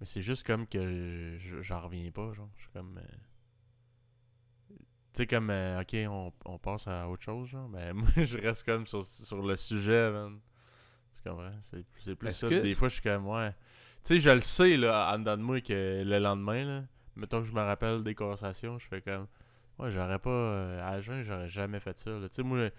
Mais 0.00 0.06
c'est 0.06 0.22
juste 0.22 0.46
comme 0.46 0.66
que 0.66 1.38
je- 1.38 1.38
je- 1.38 1.62
j'en 1.62 1.80
reviens 1.80 2.10
pas, 2.10 2.32
genre. 2.32 2.48
Je 2.56 2.62
suis 2.62 2.70
comme... 2.72 2.98
euh, 2.98 3.02
Tu 4.68 4.76
sais, 5.22 5.26
comme, 5.26 5.50
euh, 5.50 5.80
ok, 5.80 5.96
on, 6.08 6.32
on 6.44 6.58
passe 6.58 6.86
à 6.86 7.08
autre 7.08 7.22
chose, 7.22 7.48
genre. 7.48 7.68
Mais 7.68 7.92
moi, 7.94 8.08
je 8.16 8.38
reste 8.38 8.64
comme 8.64 8.86
sur, 8.86 9.02
sur 9.04 9.42
le 9.42 9.56
sujet, 9.56 10.10
man. 10.10 10.38
Tu 11.12 11.28
comprends? 11.28 11.50
C'est 11.62 11.84
c'est 11.98 12.14
plus 12.14 12.30
ça. 12.30 12.48
que- 12.48 12.62
Des 12.62 12.74
fois, 12.74 12.88
je 12.88 12.94
suis 12.94 13.02
comme, 13.02 13.26
ouais. 13.26 13.50
Tu 13.52 14.14
sais, 14.14 14.20
je 14.20 14.30
le 14.30 14.40
sais, 14.40 14.76
là, 14.76 15.12
en 15.14 15.18
dedans 15.18 15.36
de 15.36 15.42
moi, 15.42 15.60
que 15.60 16.02
le 16.04 16.18
lendemain, 16.18 16.64
là, 16.64 16.84
mettons 17.16 17.40
que 17.40 17.46
je 17.48 17.52
me 17.52 17.60
rappelle 17.60 18.02
des 18.04 18.14
conversations, 18.14 18.78
je 18.78 18.86
fais 18.86 19.02
comme, 19.02 19.26
ouais, 19.80 19.90
j'aurais 19.90 20.18
pas, 20.18 20.30
euh, 20.30 20.82
à 20.82 21.00
jeun, 21.00 21.22
j'aurais 21.22 21.48
jamais 21.48 21.80
fait 21.80 21.98
ça. 21.98 22.10
Tu 22.22 22.28
sais, 22.30 22.42
moi, 22.42 22.70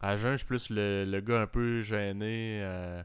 à 0.00 0.16
jeun, 0.16 0.32
je 0.32 0.38
suis 0.38 0.46
plus 0.46 0.70
le, 0.70 1.04
le 1.04 1.20
gars 1.20 1.42
un 1.42 1.46
peu 1.46 1.82
gêné, 1.82 2.60
euh, 2.62 3.02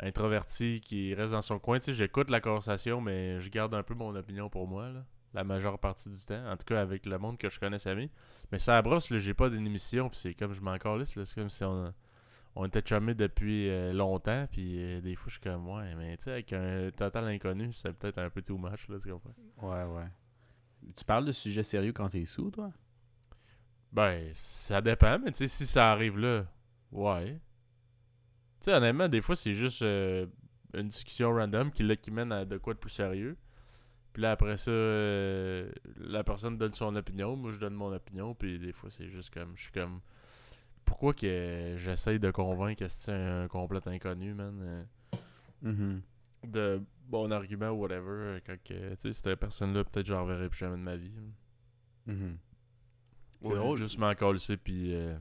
introverti, 0.00 0.80
qui 0.80 1.14
reste 1.14 1.32
dans 1.32 1.42
son 1.42 1.58
coin. 1.58 1.78
Tu 1.78 1.86
sais, 1.86 1.94
j'écoute 1.94 2.30
la 2.30 2.40
conversation, 2.40 3.00
mais 3.00 3.40
je 3.40 3.50
garde 3.50 3.74
un 3.74 3.82
peu 3.82 3.94
mon 3.94 4.14
opinion 4.14 4.48
pour 4.48 4.66
moi, 4.66 4.90
là, 4.90 5.04
la 5.34 5.44
majeure 5.44 5.78
partie 5.78 6.10
du 6.10 6.24
temps. 6.24 6.50
En 6.50 6.56
tout 6.56 6.64
cas, 6.64 6.80
avec 6.80 7.06
le 7.06 7.18
monde 7.18 7.38
que 7.38 7.48
je 7.48 7.58
connais, 7.60 7.78
Samy. 7.78 8.10
Mais 8.50 8.58
ça 8.58 8.80
brosse, 8.82 9.12
j'ai 9.12 9.34
pas 9.34 9.50
d'émission, 9.50 10.08
puis 10.08 10.18
c'est 10.18 10.34
comme 10.34 10.52
je 10.52 10.60
m'en 10.60 10.78
calisse. 10.78 11.18
C'est 11.22 11.34
comme 11.34 11.50
si 11.50 11.64
on, 11.64 11.92
on 12.54 12.66
était 12.66 12.82
chummés 12.82 13.14
depuis 13.14 13.68
euh, 13.68 13.92
longtemps, 13.92 14.46
puis 14.50 14.76
euh, 14.78 15.00
des 15.00 15.14
fois, 15.14 15.26
je 15.28 15.32
suis 15.32 15.40
comme, 15.40 15.68
ouais, 15.68 15.94
mais 15.96 16.16
tu 16.16 16.24
sais, 16.24 16.32
avec 16.32 16.52
un 16.52 16.90
total 16.96 17.26
inconnu, 17.28 17.72
c'est 17.72 17.92
peut-être 17.92 18.18
un 18.18 18.30
peu 18.30 18.42
too 18.42 18.58
much, 18.58 18.88
là, 18.88 18.98
tu 18.98 19.10
comprends? 19.10 19.34
Ouais, 19.62 19.84
ouais. 19.84 20.06
Tu 20.96 21.04
parles 21.04 21.24
de 21.24 21.32
sujets 21.32 21.62
sérieux 21.62 21.92
quand 21.92 22.08
t'es 22.08 22.24
sous, 22.24 22.50
toi? 22.50 22.70
Ben, 23.92 24.30
ça 24.34 24.80
dépend, 24.80 25.18
mais 25.18 25.30
tu 25.30 25.38
sais, 25.38 25.48
si 25.48 25.66
ça 25.66 25.92
arrive 25.92 26.18
là, 26.18 26.46
ouais. 26.92 27.34
Tu 28.60 28.66
sais, 28.66 28.74
honnêtement, 28.74 29.08
des 29.08 29.20
fois, 29.20 29.36
c'est 29.36 29.54
juste 29.54 29.82
euh, 29.82 30.26
une 30.74 30.88
discussion 30.88 31.30
random 31.32 31.70
qui, 31.70 31.82
là, 31.82 31.96
qui 31.96 32.10
mène 32.10 32.32
à 32.32 32.44
de 32.44 32.56
quoi 32.58 32.74
de 32.74 32.78
plus 32.78 32.90
sérieux. 32.90 33.36
Puis 34.12 34.22
là, 34.22 34.32
après 34.32 34.56
ça, 34.56 34.70
euh, 34.70 35.70
la 35.98 36.22
personne 36.24 36.58
donne 36.58 36.72
son 36.74 36.94
opinion, 36.96 37.36
moi, 37.36 37.50
je 37.52 37.58
donne 37.58 37.74
mon 37.74 37.92
opinion, 37.92 38.34
puis 38.34 38.58
des 38.58 38.72
fois, 38.72 38.90
c'est 38.90 39.08
juste 39.08 39.32
comme, 39.32 39.56
je 39.56 39.62
suis 39.64 39.72
comme, 39.72 40.00
pourquoi 40.84 41.14
que 41.14 41.74
j'essaye 41.78 42.18
de 42.18 42.30
convaincre 42.30 42.80
que 42.80 42.88
c'est 42.88 43.12
un 43.12 43.48
complet 43.48 43.80
inconnu, 43.86 44.34
man, 44.34 44.58
euh, 44.62 44.84
Mhm. 45.62 46.02
De 46.44 46.82
bon 47.06 47.30
argument 47.32 47.70
ou 47.70 47.80
whatever, 47.82 48.08
euh, 48.10 48.40
quand 48.46 48.56
que, 48.64 48.94
tu 48.94 49.00
sais, 49.00 49.12
cette 49.12 49.38
personne-là, 49.40 49.84
peut-être, 49.84 50.06
je 50.06 50.12
la 50.14 50.20
reverrai 50.22 50.48
plus 50.48 50.58
jamais 50.58 50.76
de 50.76 50.82
ma 50.82 50.96
vie. 50.96 51.12
Mhm. 52.06 52.38
C'est 53.40 53.48
Ouais, 53.48 53.56
drôle. 53.56 53.78
juste 53.78 53.98
m'en 53.98 54.14
coller, 54.14 54.38
puis 54.62 54.94
euh, 54.94 55.16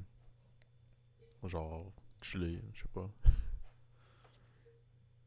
genre 1.45 1.91
chiller, 2.21 2.61
je 2.73 2.81
sais 2.81 2.87
pas. 2.93 3.09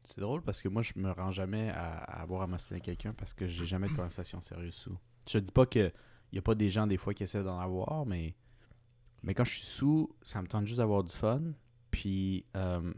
C'est 0.03 0.21
drôle 0.21 0.41
parce 0.43 0.61
que 0.61 0.69
moi, 0.69 0.81
je 0.83 0.93
me 0.97 1.11
rends 1.11 1.31
jamais 1.31 1.69
à, 1.69 1.97
à 1.97 2.21
avoir 2.21 2.43
à 2.43 2.47
m'assister 2.47 2.79
quelqu'un 2.79 3.13
parce 3.13 3.33
que 3.33 3.47
j'ai 3.47 3.65
jamais 3.65 3.87
de 3.89 3.93
conversation 3.95 4.39
sérieuse 4.39 4.75
sous. 4.75 4.97
Je 5.27 5.39
dis 5.39 5.51
pas 5.51 5.65
que 5.65 5.91
y 6.31 6.37
a 6.37 6.41
pas 6.43 6.53
des 6.55 6.69
gens 6.69 6.85
des 6.85 6.97
fois 6.97 7.13
qui 7.15 7.23
essaient 7.23 7.43
d'en 7.43 7.59
avoir, 7.59 8.05
mais 8.05 8.35
Mais 9.23 9.33
quand 9.33 9.43
je 9.45 9.55
suis 9.55 9.65
sous, 9.65 10.15
ça 10.21 10.41
me 10.43 10.47
tente 10.47 10.65
juste 10.67 10.77
d'avoir 10.77 11.03
du 11.03 11.13
fun. 11.13 11.41
Puis 11.89 12.45
euh, 12.55 12.93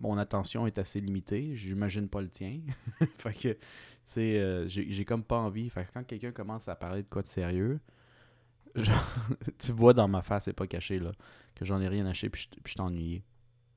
mon 0.00 0.18
attention 0.18 0.66
est 0.66 0.78
assez 0.78 1.00
limitée. 1.00 1.54
J'imagine 1.56 2.08
pas 2.08 2.20
le 2.20 2.28
tien. 2.28 2.60
fait 3.18 3.32
que, 3.34 3.48
tu 3.52 3.58
sais, 4.04 4.38
euh, 4.38 4.66
j'ai 4.68 5.04
comme 5.04 5.22
pas 5.24 5.38
envie. 5.38 5.68
Fait 5.70 5.84
que 5.84 5.92
quand 5.92 6.04
quelqu'un 6.04 6.32
commence 6.32 6.68
à 6.68 6.74
parler 6.74 7.02
de 7.02 7.08
quoi 7.08 7.22
de 7.22 7.26
sérieux, 7.26 7.80
genre, 8.74 9.04
tu 9.58 9.72
vois 9.72 9.94
dans 9.94 10.08
ma 10.08 10.22
face, 10.22 10.44
c'est 10.44 10.52
pas 10.52 10.66
caché, 10.66 10.98
là, 10.98 11.12
que 11.54 11.64
j'en 11.64 11.80
ai 11.80 11.88
rien 11.88 12.06
acheté 12.06 12.30
puis 12.30 12.42
je 12.42 12.48
puis 12.48 12.60
je 12.66 12.70
suis 12.70 12.80
ennuyé. 12.80 13.24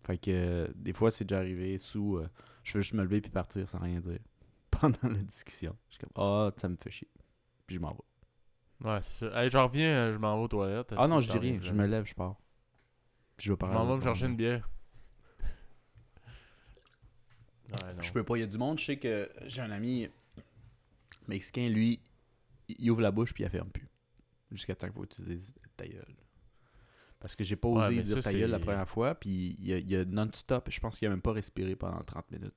Fait 0.01 0.17
que 0.17 0.31
euh, 0.31 0.67
des 0.75 0.93
fois, 0.93 1.11
c'est 1.11 1.25
déjà 1.25 1.39
arrivé 1.39 1.77
sous. 1.77 2.17
euh, 2.17 2.27
je 2.63 2.73
veux 2.77 2.81
juste 2.81 2.93
me 2.93 3.03
lever 3.03 3.21
puis 3.21 3.31
partir 3.31 3.67
sans 3.69 3.79
rien 3.79 3.99
dire. 3.99 4.19
Pendant 4.71 4.97
la 5.09 5.19
discussion. 5.23 5.75
Je 5.89 5.95
suis 5.95 6.01
comme, 6.01 6.23
ah, 6.23 6.51
ça 6.57 6.67
me 6.69 6.75
fait 6.75 6.91
chier. 6.91 7.07
Puis 7.67 7.75
je 7.77 7.81
m'en 7.81 7.91
vais. 7.91 8.89
Ouais, 8.89 8.99
c'est 9.01 9.29
ça. 9.29 9.41
Hey, 9.43 9.49
j'en 9.49 9.67
reviens, 9.67 10.11
je 10.11 10.17
m'en 10.17 10.37
vais 10.37 10.43
aux 10.43 10.47
toilettes. 10.47 10.93
Ah 10.97 11.07
non, 11.07 11.21
je 11.21 11.29
dis 11.29 11.37
rien. 11.37 11.59
Je 11.61 11.71
me 11.71 11.85
lève, 11.87 12.05
je 12.05 12.13
pars. 12.13 12.35
Puis 13.37 13.45
je 13.47 13.51
vais 13.51 13.55
Je 13.55 13.59
parler. 13.59 13.75
m'en 13.75 13.83
à 13.83 13.87
vais 13.87 13.95
me 13.95 14.01
chercher 14.01 14.25
une 14.25 14.35
bière. 14.35 14.69
Ouais, 17.73 17.93
non. 17.93 18.01
Je 18.01 18.11
peux 18.11 18.23
pas. 18.23 18.37
Il 18.37 18.41
y 18.41 18.43
a 18.43 18.47
du 18.47 18.57
monde. 18.57 18.79
Je 18.79 18.85
sais 18.85 18.97
que 18.97 19.29
j'ai 19.45 19.61
un 19.61 19.71
ami 19.71 20.07
mexicain, 21.27 21.67
lui, 21.69 21.99
il 22.67 22.91
ouvre 22.91 23.01
la 23.01 23.11
bouche 23.11 23.33
puis 23.33 23.43
il 23.43 23.45
la 23.45 23.49
ferme 23.49 23.69
plus. 23.69 23.89
Jusqu'à 24.51 24.75
temps 24.75 24.87
qu'il 24.87 24.95
faut 24.95 25.03
utiliser 25.03 25.53
ta 25.75 25.87
gueule. 25.87 26.15
Parce 27.19 27.35
que 27.35 27.43
j'ai 27.43 27.55
pas 27.55 27.69
Ouais, 27.69 27.85
osé 27.87 27.95
mais 27.95 28.01
dire 28.01 28.21
ça, 28.21 28.31
ta 28.31 28.37
gueule 28.37 28.51
la 28.51 28.59
première 28.59 28.87
fois, 28.87 29.15
puis 29.15 29.55
il 29.59 29.65
y 29.65 29.73
a, 29.73 29.77
il 29.77 29.89
y 29.89 29.95
a 29.95 30.05
non-stop. 30.05 30.69
Je 30.69 30.79
pense 30.79 30.99
qu'il 30.99 31.07
a 31.07 31.11
même 31.11 31.21
pas 31.21 31.31
respiré 31.31 31.75
pendant 31.75 32.03
30 32.03 32.29
minutes. 32.31 32.53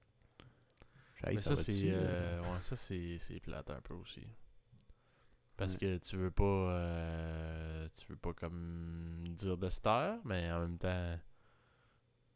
Mais 1.25 1.37
ça, 1.39 1.57
c'est 1.57 1.83
euh, 1.87 2.41
ouais, 2.43 2.61
ça 2.61 2.77
c'est 2.77 3.41
plate 3.43 3.71
un 3.71 3.81
peu 3.81 3.95
aussi. 3.95 4.27
Parce 5.57 5.75
Ouais. 5.75 5.79
que 5.79 5.97
tu 5.99 6.17
veux 6.17 6.31
pas 6.31 6.45
euh, 6.45 7.89
tu 7.89 8.07
veux 8.09 8.17
pas 8.17 8.35
comme 8.35 9.25
dire 9.29 9.57
de 9.57 9.69
mais 10.25 10.53
en 10.53 10.61
même 10.61 10.77
temps 10.79 11.19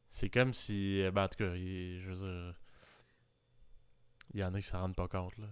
c'est 0.09 0.31
comme 0.31 0.55
si 0.55 1.03
euh, 1.03 1.11
ben, 1.11 1.25
en 1.25 1.29
tout 1.29 1.37
cas, 1.39 1.55
je 1.55 2.11
veux 2.11 2.15
dire 2.17 2.61
il 4.33 4.41
y 4.41 4.45
en 4.45 4.55
a 4.55 4.61
qui 4.61 4.67
s'en 4.67 4.81
rendent 4.81 4.97
pas 4.97 5.09
compte 5.09 5.37
là 5.39 5.49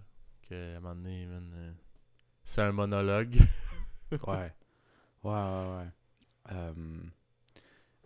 que 0.48 0.74
à 0.74 0.76
un 0.76 0.80
moment 0.80 0.94
donné 0.94 1.26
euh, 1.28 1.72
c'est 2.44 2.62
un 2.62 2.72
monologue. 2.72 3.36
Ouais. 4.26 4.54
Ouais, 5.22 5.30
ouais, 5.30 5.84
ouais. 6.50 6.72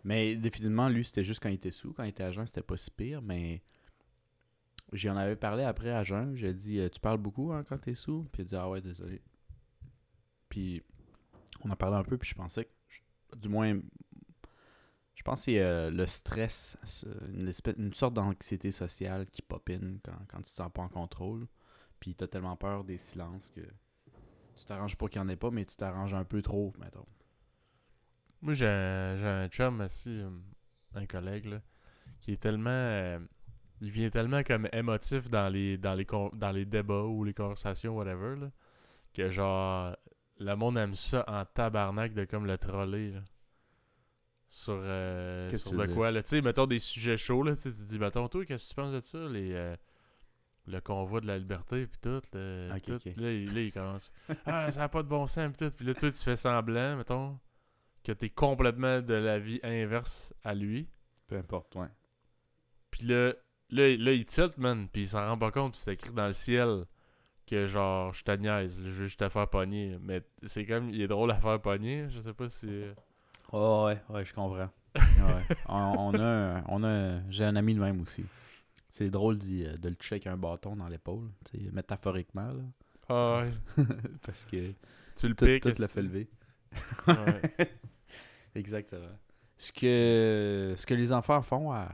Mais 0.03 0.35
définitivement, 0.35 0.89
lui, 0.89 1.05
c'était 1.05 1.23
juste 1.23 1.41
quand 1.41 1.49
il 1.49 1.55
était 1.55 1.71
sous. 1.71 1.93
Quand 1.93 2.03
il 2.03 2.09
était 2.09 2.23
à 2.23 2.31
jeun, 2.31 2.45
c'était 2.45 2.61
pas 2.61 2.75
si 2.75 2.91
pire, 2.91 3.21
mais 3.21 3.63
j'en 4.91 5.15
avais 5.15 5.37
parlé 5.37 5.63
après 5.63 5.91
à 5.91 6.03
jeun. 6.03 6.35
J'ai 6.35 6.53
dit 6.53 6.79
euh, 6.79 6.89
Tu 6.89 6.99
parles 6.99 7.19
beaucoup 7.19 7.53
hein, 7.53 7.63
quand 7.63 7.77
t'es 7.77 7.93
sous? 7.93 8.27
Puis 8.31 8.41
il 8.41 8.45
a 8.45 8.49
dit 8.49 8.55
Ah 8.55 8.69
ouais, 8.69 8.81
désolé. 8.81 9.21
Puis 10.49 10.83
on 11.63 11.69
en 11.69 11.75
parlait 11.75 11.97
un 11.97 12.03
peu, 12.03 12.17
puis 12.17 12.29
je 12.29 12.35
pensais 12.35 12.65
que, 12.65 13.37
du 13.37 13.47
moins, 13.47 13.79
je 15.23 15.31
pense 15.31 15.39
que 15.39 15.45
c'est 15.45 15.59
euh, 15.59 15.89
le 15.89 16.05
stress, 16.05 16.77
une, 17.33 17.47
espèce- 17.47 17.77
une 17.77 17.93
sorte 17.93 18.13
d'anxiété 18.13 18.71
sociale 18.71 19.25
qui 19.31 19.41
popine 19.41 19.99
quand, 20.03 20.17
quand 20.27 20.37
tu 20.39 20.43
te 20.43 20.49
sens 20.49 20.69
pas 20.73 20.81
en 20.81 20.89
contrôle. 20.89 21.47
Puis 22.01 22.13
t'as 22.13 22.27
tellement 22.27 22.57
peur 22.57 22.83
des 22.83 22.97
silences 22.97 23.49
que 23.55 23.61
tu 23.61 24.65
t'arranges 24.65 24.97
pas 24.97 25.07
qu'il 25.07 25.21
n'y 25.21 25.27
en 25.27 25.29
ait 25.29 25.37
pas, 25.37 25.51
mais 25.51 25.65
tu 25.65 25.77
t'arranges 25.77 26.13
un 26.13 26.25
peu 26.25 26.41
trop, 26.41 26.73
mettons. 26.79 27.05
Moi, 28.41 28.53
j'ai 28.53 28.67
un, 28.67 29.23
un 29.43 29.47
chum 29.47 29.79
aussi, 29.81 30.09
euh, 30.21 30.29
un 30.95 31.05
collègue, 31.05 31.45
là, 31.45 31.61
qui 32.21 32.33
est 32.33 32.37
tellement. 32.41 32.69
euh, 32.71 33.19
il 33.81 33.91
vient 33.91 34.09
tellement 34.09 34.43
comme 34.43 34.67
émotif 34.73 35.29
dans 35.29 35.49
les, 35.49 35.77
dans 35.77 35.95
les, 35.95 36.05
dans 36.33 36.51
les 36.51 36.65
débats 36.65 37.03
ou 37.03 37.23
les 37.23 37.33
conversations, 37.33 37.95
whatever, 37.97 38.37
là, 38.37 38.51
que 39.13 39.31
genre. 39.31 39.95
Le 40.39 40.55
monde 40.55 40.77
aime 40.77 40.95
ça 40.95 41.25
en 41.27 41.45
tabarnak 41.45 42.13
de 42.13 42.25
comme 42.25 42.45
le 42.47 42.57
troller. 42.57 43.13
Sur, 44.55 44.77
euh, 44.83 45.49
sur 45.49 45.71
que 45.71 45.75
tu 45.77 45.81
de 45.81 45.93
quoi, 45.95 46.11
là. 46.11 46.21
Tu 46.21 46.29
sais, 46.29 46.41
mettons 46.43 46.67
des 46.67 46.77
sujets 46.77 47.17
chauds, 47.17 47.41
là. 47.41 47.55
Tu 47.55 47.63
tu 47.63 47.69
te 47.71 47.83
dis, 47.89 47.97
mettons, 47.97 48.27
toi, 48.27 48.45
qu'est-ce 48.45 48.65
que 48.65 48.69
tu 48.69 48.75
penses 48.75 48.93
de 48.93 48.99
ça, 48.99 49.17
les. 49.27 49.51
euh, 49.53 49.75
le 50.67 50.79
convoi 50.79 51.21
de 51.21 51.25
la 51.27 51.39
liberté, 51.39 51.87
puis 51.87 51.99
tout. 51.99 52.21
le- 52.33 52.69
tout. 52.81 52.99
Là, 53.17 53.31
il, 53.31 53.51
là, 53.51 53.61
il 53.61 53.71
commence. 53.71 54.11
Ah, 54.45 54.69
ça 54.69 54.81
n'a 54.81 54.89
pas 54.89 55.01
de 55.01 55.07
bon 55.07 55.25
sens, 55.25 55.51
puis 55.57 55.67
tout. 55.67 55.75
Puis 55.75 55.85
là, 55.87 55.95
toi, 55.95 56.11
tu 56.11 56.19
fais 56.19 56.35
semblant, 56.35 56.95
mettons, 56.97 57.39
que 58.03 58.11
t'es 58.11 58.29
complètement 58.29 59.01
de 59.01 59.13
la 59.15 59.39
vie 59.39 59.59
inverse 59.63 60.33
à 60.43 60.53
lui. 60.53 60.87
Peu 61.27 61.35
importe, 61.37 61.75
ouais. 61.75 61.87
Puis 62.91 63.07
là, 63.07 63.33
là, 63.71 63.97
là, 63.97 64.11
il 64.13 64.23
tilt, 64.25 64.57
man, 64.59 64.87
puis 64.87 65.01
il 65.01 65.07
s'en 65.07 65.25
rend 65.27 65.37
pas 65.37 65.49
compte, 65.51 65.71
puis 65.73 65.81
c'est 65.81 65.93
écrit 65.93 66.11
dans 66.13 66.27
le 66.27 66.33
ciel 66.33 66.85
que 67.47 67.65
genre, 67.65 68.13
je 68.13 68.23
te 68.23 68.31
niaise, 68.31 68.77
je 68.83 68.89
veux 68.91 69.07
juste 69.07 69.19
te 69.19 69.27
faire 69.29 69.49
pogner. 69.49 69.97
Mais 69.99 70.21
c'est 70.43 70.65
comme, 70.67 70.89
il 70.91 71.01
est 71.01 71.07
drôle 71.07 71.31
à 71.31 71.39
faire 71.41 71.59
pogner, 71.59 72.07
je 72.11 72.19
sais 72.19 72.33
pas 72.35 72.49
si... 72.49 72.67
Oh, 73.53 73.85
ouais, 73.87 74.01
ouais, 74.09 74.25
je 74.25 74.33
comprends. 74.33 74.57
ouais. 74.95 75.55
on, 75.69 75.93
on 75.97 76.13
a, 76.15 76.23
un- 76.59 76.63
on 76.67 76.83
a 76.83 77.21
j'ai 77.29 77.43
un 77.45 77.55
ami 77.55 77.73
de 77.75 77.79
même 77.79 78.01
aussi. 78.01 78.25
C'est 78.91 79.09
drôle 79.09 79.37
d'y- 79.37 79.63
de 79.79 79.89
le 79.89 79.95
toucher 79.95 80.15
avec 80.15 80.27
un 80.27 80.37
bâton 80.37 80.75
dans 80.75 80.87
l'épaule, 80.87 81.29
métaphoriquement, 81.71 82.51
là. 82.51 82.63
Ah 83.09 83.43
ouais, 83.43 83.85
Parce 84.25 84.45
que 84.45 84.71
tu 85.15 85.27
le 85.27 85.35
tout, 85.35 85.45
piques. 85.45 85.61
tout 85.63 85.69
l'a 85.69 85.73
est-ce- 85.73 85.87
fait 85.93 86.01
lever. 86.01 86.29
Ouais. 87.07 87.41
Exactement. 88.55 89.07
Ce 89.57 89.71
que, 89.71 90.73
ce 90.77 90.85
que 90.85 90.93
les 90.93 91.11
enfants 91.13 91.41
font 91.41 91.71
à, 91.71 91.89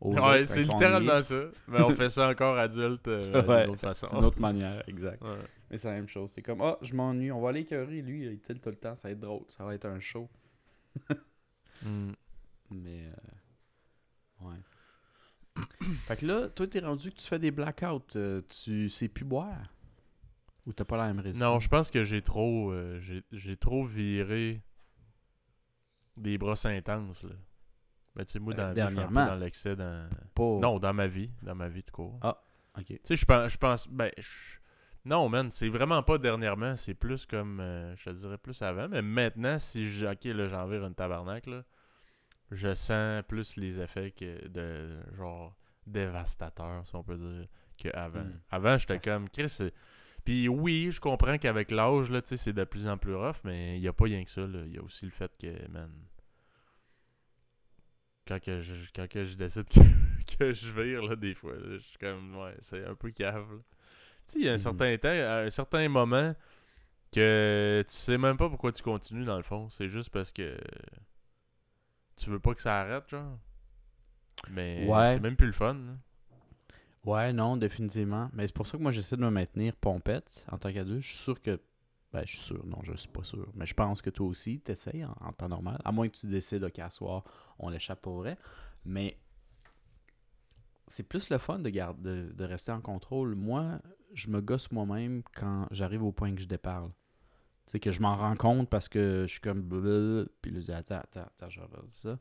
aux 0.00 0.14
Ouais, 0.14 0.44
c'est 0.44 0.62
littéralement 0.62 1.22
ça. 1.22 1.42
Mais 1.68 1.80
on 1.82 1.90
fait 1.94 2.10
ça 2.10 2.28
encore 2.28 2.58
adulte 2.58 3.08
euh, 3.08 3.42
Ouais, 3.44 3.62
d'une 3.62 3.70
autre 3.72 3.80
façon. 3.80 4.06
C'est 4.10 4.16
une 4.16 4.24
autre 4.24 4.40
manière, 4.40 4.82
exact. 4.88 5.22
Ouais. 5.22 5.38
Mais 5.70 5.76
c'est 5.78 5.88
la 5.88 5.94
même 5.94 6.08
chose. 6.08 6.30
C'est 6.34 6.42
comme, 6.42 6.60
ah, 6.62 6.78
je 6.82 6.94
m'ennuie, 6.94 7.32
on 7.32 7.40
va 7.40 7.50
aller 7.50 7.60
écœurer, 7.60 8.02
lui, 8.02 8.26
il 8.26 8.40
tilt 8.40 8.60
tout 8.60 8.70
le 8.70 8.76
temps, 8.76 8.96
ça 8.96 9.08
va 9.08 9.12
être 9.12 9.20
drôle, 9.20 9.44
ça 9.50 9.64
va 9.64 9.74
être 9.74 9.86
un 9.86 10.00
show. 10.00 10.28
Mm. 11.82 12.12
Mais, 12.70 13.06
euh, 13.08 14.46
ouais. 14.46 14.56
fait 16.06 16.16
que 16.16 16.26
là, 16.26 16.48
toi, 16.48 16.66
t'es 16.66 16.78
rendu 16.80 17.10
que 17.10 17.16
tu 17.16 17.26
fais 17.26 17.38
des 17.38 17.50
blackouts, 17.50 18.16
euh, 18.16 18.40
tu 18.48 18.88
sais 18.88 19.08
plus 19.08 19.24
boire? 19.24 19.72
Ou 20.66 20.72
t'as 20.72 20.84
pas 20.84 20.96
la 20.96 21.06
même 21.08 21.18
résistance? 21.18 21.52
Non, 21.52 21.58
je 21.58 21.68
pense 21.68 21.90
que 21.90 22.04
j'ai 22.04 22.22
trop 22.22 22.70
euh, 22.70 23.00
j'ai 23.00 23.24
j'ai 23.32 23.56
trop 23.56 23.84
viré 23.84 24.62
des 26.16 26.38
brosses 26.38 26.66
intenses 26.66 27.24
là. 27.24 27.34
Mais 28.14 28.24
tu 28.24 28.32
sais 28.32 28.38
moi 28.38 28.54
dans 28.54 28.68
la 28.68 28.74
vie, 28.74 28.80
je 28.80 28.86
suis 28.86 28.98
un 29.00 29.08
peu 29.08 29.14
dernièrement. 29.14 29.34
dans 29.34 29.40
l'excès 29.40 29.74
dans 29.74 30.08
Pas... 30.34 30.58
Non, 30.60 30.78
dans 30.78 30.94
ma 30.94 31.08
vie, 31.08 31.30
dans 31.42 31.54
ma 31.56 31.68
vie 31.68 31.82
de 31.82 31.90
cours. 31.90 32.16
Ah. 32.22 32.40
Ok. 32.78 32.86
Tu 32.86 32.98
sais 33.02 33.16
je 33.16 33.24
pense 33.24 33.50
je 33.52 33.56
pense 33.58 33.88
ben 33.88 34.12
je- 34.18 34.58
non 35.04 35.28
man, 35.28 35.50
c'est 35.50 35.68
vraiment 35.68 36.02
pas 36.02 36.18
dernièrement, 36.18 36.76
c'est 36.76 36.94
plus 36.94 37.26
comme 37.26 37.60
euh, 37.60 37.94
je 37.96 38.04
te 38.04 38.10
dirais 38.10 38.38
plus 38.38 38.60
avant, 38.62 38.88
mais 38.88 39.02
maintenant 39.02 39.58
si 39.58 39.88
je 39.90 40.06
OK 40.06 40.24
là 40.24 40.48
j'en 40.48 40.66
vire 40.66 40.84
une 40.86 40.94
tabarnak 40.94 41.46
là, 41.46 41.64
je 42.50 42.74
sens 42.74 43.22
plus 43.26 43.56
les 43.56 43.80
effets 43.80 44.12
que 44.12 44.46
de 44.48 45.00
genre 45.16 45.56
dévastateurs 45.86 46.86
si 46.86 46.94
on 46.94 47.02
peut 47.02 47.16
dire 47.16 47.48
qu'avant. 47.76 48.20
Hmm. 48.24 48.40
Avant 48.50 48.78
j'étais 48.78 48.98
comme 49.00 49.28
Chris 49.28 49.48
c'est- 49.48 49.74
puis 50.24 50.48
oui, 50.48 50.90
je 50.92 51.00
comprends 51.00 51.36
qu'avec 51.36 51.70
l'âge, 51.70 52.10
là, 52.10 52.22
tu 52.22 52.36
c'est 52.36 52.52
de 52.52 52.64
plus 52.64 52.86
en 52.86 52.96
plus 52.96 53.14
rough, 53.14 53.38
mais 53.44 53.76
il 53.76 53.80
n'y 53.80 53.88
a 53.88 53.92
pas 53.92 54.04
rien 54.04 54.22
que 54.22 54.30
ça. 54.30 54.42
Il 54.42 54.72
y 54.72 54.78
a 54.78 54.82
aussi 54.82 55.04
le 55.04 55.10
fait 55.10 55.32
que, 55.36 55.68
man, 55.68 55.90
quand 58.26 58.40
que 58.40 58.60
je, 58.60 58.90
quand 58.94 59.08
que 59.08 59.24
je 59.24 59.34
décide 59.36 59.64
que, 59.68 60.36
que 60.38 60.52
je 60.52 60.70
vire, 60.72 61.02
là, 61.02 61.16
des 61.16 61.34
fois, 61.34 61.54
je 61.70 61.78
suis 61.78 61.98
comme, 61.98 62.36
ouais, 62.36 62.54
c'est 62.60 62.84
un 62.86 62.94
peu 62.94 63.10
cave, 63.10 63.52
là. 63.52 63.58
Sais, 64.24 64.38
il 64.40 64.44
y 64.46 64.48
a 64.48 64.52
un 64.52 64.58
Mhm. 64.58 64.58
certain 64.58 64.96
temps, 64.98 65.08
à 65.08 65.42
un 65.44 65.50
certain 65.50 65.88
moment, 65.88 66.34
que 67.12 67.84
tu 67.88 67.94
sais 67.94 68.18
même 68.18 68.36
pas 68.36 68.48
pourquoi 68.48 68.72
tu 68.72 68.82
continues, 68.82 69.24
dans 69.24 69.36
le 69.36 69.42
fond. 69.42 69.68
C'est 69.70 69.88
juste 69.88 70.10
parce 70.10 70.32
que 70.32 70.56
tu 72.16 72.30
veux 72.30 72.40
pas 72.40 72.54
que 72.54 72.62
ça 72.62 72.80
arrête, 72.80 73.08
genre. 73.08 73.38
Mais 74.50 74.86
Ouais. 74.88 75.04
c'est 75.06 75.20
même 75.20 75.36
plus 75.36 75.48
le 75.48 75.52
fun, 75.52 75.74
là. 75.74 75.92
Ouais, 77.04 77.32
non, 77.32 77.56
définitivement. 77.56 78.30
Mais 78.32 78.46
c'est 78.46 78.54
pour 78.54 78.66
ça 78.66 78.78
que 78.78 78.82
moi, 78.82 78.92
j'essaie 78.92 79.16
de 79.16 79.22
me 79.22 79.30
maintenir 79.30 79.74
pompette 79.76 80.44
en 80.50 80.58
tant 80.58 80.72
qu'adulte. 80.72 81.02
Je 81.02 81.08
suis 81.08 81.18
sûr 81.18 81.40
que... 81.40 81.60
Ben, 82.12 82.22
je 82.26 82.36
suis 82.36 82.44
sûr, 82.44 82.64
non, 82.66 82.78
je 82.82 82.94
suis 82.94 83.08
pas 83.08 83.24
sûr. 83.24 83.48
Mais 83.54 83.66
je 83.66 83.74
pense 83.74 84.02
que 84.02 84.10
toi 84.10 84.26
aussi, 84.26 84.60
t'essayes 84.60 85.04
en, 85.04 85.16
en 85.20 85.32
temps 85.32 85.48
normal. 85.48 85.80
À 85.84 85.92
moins 85.92 86.08
que 86.08 86.16
tu 86.16 86.26
décides, 86.26 86.62
OK, 86.62 86.78
à 86.78 86.90
soir, 86.90 87.24
on 87.58 87.70
l'échappe 87.70 88.02
pour 88.02 88.16
vrai. 88.18 88.36
Mais 88.84 89.18
c'est 90.88 91.02
plus 91.02 91.30
le 91.30 91.38
fun 91.38 91.58
de, 91.58 91.70
garder, 91.70 92.02
de, 92.02 92.32
de 92.32 92.44
rester 92.44 92.70
en 92.72 92.80
contrôle. 92.80 93.34
Moi, 93.34 93.80
je 94.12 94.28
me 94.30 94.40
gosse 94.40 94.70
moi-même 94.70 95.22
quand 95.34 95.66
j'arrive 95.70 96.02
au 96.02 96.12
point 96.12 96.34
que 96.34 96.40
je 96.40 96.46
déparle. 96.46 96.90
Tu 97.66 97.72
sais, 97.72 97.80
que 97.80 97.92
je 97.92 98.00
m'en 98.02 98.16
rends 98.16 98.34
compte 98.34 98.68
parce 98.68 98.88
que 98.88 99.22
je 99.26 99.32
suis 99.32 99.40
comme... 99.40 99.62
blablabla, 99.62 100.26
Puis 100.42 100.50
là, 100.50 100.60
je 100.60 100.64
dis, 100.66 100.72
attends, 100.72 100.96
attends, 100.98 101.20
attends, 101.22 101.48
je 101.50 101.60
ça. 101.90 102.18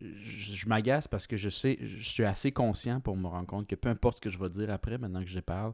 Je, 0.00 0.54
je 0.54 0.68
m'agace 0.68 1.06
parce 1.06 1.26
que 1.28 1.36
je 1.36 1.48
sais, 1.48 1.78
je 1.80 2.02
suis 2.08 2.24
assez 2.24 2.50
conscient 2.50 3.00
pour 3.00 3.16
me 3.16 3.28
rendre 3.28 3.46
compte 3.46 3.68
que 3.68 3.76
peu 3.76 3.88
importe 3.88 4.16
ce 4.16 4.20
que 4.22 4.30
je 4.30 4.38
vais 4.38 4.48
dire 4.50 4.70
après, 4.70 4.98
maintenant 4.98 5.20
que 5.20 5.28
je 5.28 5.34
déparle, 5.36 5.72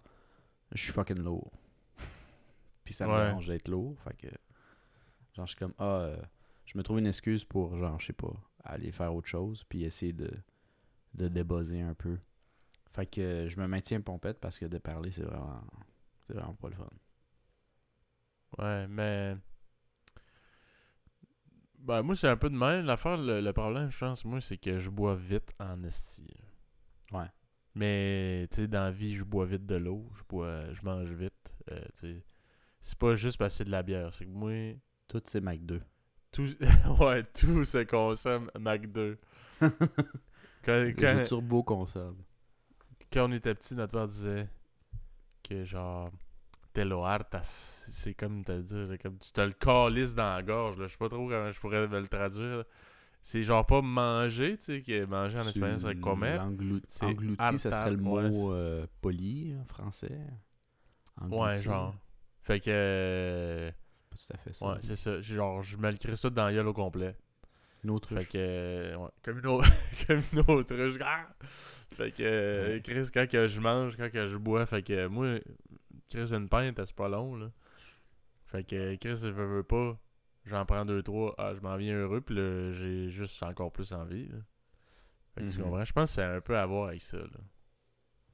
je 0.72 0.82
suis 0.82 0.92
fucking 0.92 1.20
lourd. 1.20 1.50
Puis 2.84 2.92
ça 2.94 3.06
me 3.06 3.12
Ouais. 3.12 3.24
dérange 3.26 3.46
d'être 3.46 3.68
lourd. 3.68 3.98
Fait 4.00 4.14
que, 4.14 4.26
genre, 5.34 5.46
je 5.46 5.52
suis 5.52 5.58
comme, 5.58 5.72
ah, 5.78 6.00
euh, 6.00 6.16
je 6.66 6.76
me 6.76 6.82
trouve 6.82 6.98
une 6.98 7.06
excuse 7.06 7.44
pour, 7.44 7.76
genre, 7.78 7.98
je 7.98 8.06
sais 8.06 8.12
pas, 8.12 8.32
aller 8.62 8.92
faire 8.92 9.14
autre 9.14 9.28
chose, 9.28 9.64
puis 9.68 9.84
essayer 9.84 10.12
de, 10.12 10.30
de 11.14 11.28
débuzzer 11.28 11.80
un 11.80 11.94
peu. 11.94 12.18
Fait 12.92 13.06
que 13.06 13.46
je 13.48 13.58
me 13.60 13.66
maintiens 13.66 14.00
pompette 14.00 14.40
parce 14.40 14.58
que 14.58 14.66
de 14.66 14.78
parler, 14.78 15.12
c'est 15.12 15.22
vraiment, 15.24 15.62
c'est 16.26 16.34
vraiment 16.34 16.54
pas 16.54 16.68
le 16.68 16.74
fun. 16.76 16.88
Ouais, 18.58 18.86
mais. 18.88 19.36
Ben, 21.78 22.02
moi, 22.02 22.14
c'est 22.14 22.28
un 22.28 22.36
peu 22.36 22.50
de 22.50 22.56
même. 22.56 22.84
L'affaire, 22.84 23.16
le, 23.16 23.40
le 23.40 23.52
problème, 23.52 23.90
je 23.90 23.98
pense, 23.98 24.24
moi, 24.24 24.40
c'est 24.40 24.58
que 24.58 24.78
je 24.78 24.90
bois 24.90 25.14
vite 25.16 25.54
en 25.58 25.82
esti. 25.84 26.26
Ouais. 27.12 27.26
Mais, 27.74 28.46
tu 28.50 28.56
sais, 28.56 28.68
dans 28.68 28.82
la 28.84 28.90
vie, 28.90 29.14
je 29.14 29.24
bois 29.24 29.46
vite 29.46 29.66
de 29.66 29.76
l'eau. 29.76 30.10
Je 30.16 30.22
bois, 30.28 30.72
je 30.72 30.82
mange 30.84 31.10
vite. 31.10 31.54
euh, 31.70 31.80
tu 31.94 32.00
sais. 32.00 32.24
C'est 32.82 32.98
pas 32.98 33.14
juste 33.14 33.38
parce 33.38 33.54
que 33.54 33.58
c'est 33.58 33.64
de 33.66 33.70
la 33.70 33.82
bière. 33.82 34.12
C'est 34.14 34.26
que 34.26 34.30
moi, 34.30 34.52
Tout, 35.08 35.22
c'est 35.26 35.40
Mac 35.40 35.60
2. 35.64 35.82
tout, 36.32 36.46
ouais, 37.00 37.24
tout 37.24 37.64
se 37.64 37.84
consomme 37.84 38.50
Mac 38.58 38.86
2. 38.90 39.18
quand, 40.64 40.92
jeux 40.96 41.22
turbo 41.22 41.62
consomme. 41.62 42.22
Quand 43.12 43.28
on 43.28 43.32
était 43.32 43.54
petit, 43.54 43.74
notre 43.74 43.92
père 43.92 44.06
disait 44.06 44.48
que 45.48 45.64
genre 45.64 46.10
te 46.72 46.80
lo 46.82 47.04
hartas. 47.04 47.84
C'est 47.88 48.14
comme 48.14 48.44
te 48.44 48.60
dire, 48.60 48.96
comme 49.02 49.18
tu 49.18 49.32
te 49.32 49.40
le 49.40 49.52
calisses 49.52 50.14
dans 50.14 50.34
la 50.34 50.42
gorge. 50.42 50.76
Là. 50.78 50.86
Je 50.86 50.92
sais 50.92 50.98
pas 50.98 51.08
trop 51.08 51.28
comment 51.28 51.50
je 51.50 51.60
pourrais 51.60 51.88
me 51.88 52.00
le 52.00 52.06
traduire. 52.08 52.64
C'est 53.22 53.42
genre 53.44 53.66
pas 53.66 53.82
manger, 53.82 54.56
tu 54.56 54.64
sais, 54.64 54.82
que 54.82 55.04
manger 55.04 55.38
en 55.38 55.42
espagnol 55.48 55.78
c'est 55.78 56.00
comer. 56.00 56.38
C'est 56.88 57.04
Englouti, 57.04 57.58
ça 57.58 57.70
serait 57.72 57.90
le 57.90 57.96
mot 57.98 58.16
ouais, 58.16 58.32
c'est- 58.32 58.38
euh, 58.50 58.86
poli 59.02 59.54
en 59.60 59.64
français. 59.64 60.08
Ouais, 61.20 61.26
Englouti. 61.26 61.62
genre. 61.64 61.94
Fait 62.40 62.60
que. 62.60 62.70
euh, 62.70 63.70
Pas 64.08 64.16
tout 64.16 64.32
à 64.32 64.36
fait 64.38 64.52
ça. 64.54 64.66
Ouais, 64.68 64.76
c'est 64.80 64.96
ça. 64.96 65.20
Genre, 65.20 65.62
je 65.62 65.76
me 65.76 65.90
le 65.90 65.98
crisse 65.98 66.20
tout 66.22 66.30
dans 66.30 66.46
la 66.46 66.52
gueule 66.54 66.68
au 66.68 66.72
complet. 66.72 67.14
Une 67.84 67.98
Fait 68.00 68.24
que. 68.26 68.30
euh, 68.36 68.96
Ouais, 68.96 69.08
comme 69.22 69.38
une 69.38 69.46
autre. 69.46 69.68
comme 70.06 70.20
une 70.32 70.40
autruche. 70.40 70.94
Fait 71.92 72.12
que. 72.12 72.22
euh, 72.22 72.74
Ouais. 72.74 72.80
Chris, 72.82 73.08
quand 73.12 73.28
que 73.28 73.46
je 73.46 73.60
mange, 73.60 73.96
quand 73.96 74.10
que 74.10 74.26
je 74.26 74.36
bois, 74.36 74.66
fait 74.66 74.82
que 74.82 75.06
moi, 75.06 75.38
Chris, 76.10 76.32
une 76.34 76.48
pinte, 76.48 76.80
c'est 76.84 76.94
pas 76.94 77.08
long, 77.08 77.36
là. 77.36 77.50
Fait 78.46 78.64
que 78.64 78.96
Chris, 78.96 79.16
je 79.22 79.28
veux, 79.28 79.46
veux 79.46 79.62
pas. 79.62 79.98
J'en 80.46 80.64
prends 80.66 80.84
deux, 80.84 81.02
trois. 81.02 81.34
Ah, 81.38 81.52
je 81.54 81.60
m'en 81.60 81.76
viens 81.76 81.94
heureux, 81.96 82.20
puis 82.20 82.34
là, 82.34 82.72
j'ai 82.72 83.08
juste 83.08 83.42
encore 83.42 83.70
plus 83.72 83.92
envie, 83.92 84.26
là. 84.28 84.38
Fait 85.34 85.42
que 85.42 85.50
tu 85.50 85.58
Mhm. 85.58 85.64
comprends? 85.64 85.84
Je 85.84 85.92
pense 85.92 86.10
que 86.10 86.14
c'est 86.16 86.24
un 86.24 86.40
peu 86.40 86.58
à 86.58 86.66
voir 86.66 86.88
avec 86.88 87.02
ça, 87.02 87.18
là. 87.18 87.24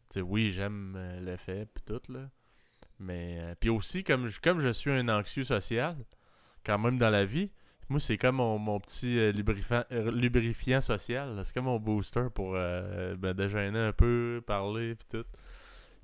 Tu 0.09 0.15
sais, 0.15 0.21
oui, 0.23 0.51
j'aime 0.53 0.95
euh, 0.97 1.21
l'effet, 1.21 1.67
puis 1.67 1.83
tout, 1.85 2.13
là. 2.13 2.31
Mais. 2.99 3.39
euh, 3.43 3.55
puis 3.59 3.69
aussi, 3.69 4.03
comme 4.05 4.27
je, 4.27 4.41
comme 4.41 4.61
je 4.61 4.69
suis 4.71 4.91
un 4.91 5.09
anxieux 5.09 5.45
social, 5.45 5.97
quand 6.65 6.79
même 6.79 6.97
dans 6.99 7.11
la 7.11 7.25
vie, 7.25 7.51
moi, 7.89 8.01
c'est 8.01 8.19
comme 8.19 8.37
mon, 8.37 8.59
mon 8.59 8.81
petit 8.81 9.19
euh, 9.19 9.33
lubrifiant, 9.33 9.85
euh, 9.93 10.11
lubrifiant 10.11 10.81
social. 10.81 11.41
C'est 11.45 11.55
comme 11.55 11.67
mon 11.67 11.79
booster 11.79 12.27
pour 12.35 12.53
euh, 12.55 13.17
me 13.17 13.33
déjeuner 13.33 13.79
un 13.79 13.93
peu, 13.93 14.43
parler, 14.47 14.95
puis 14.95 15.07
tout. 15.21 15.27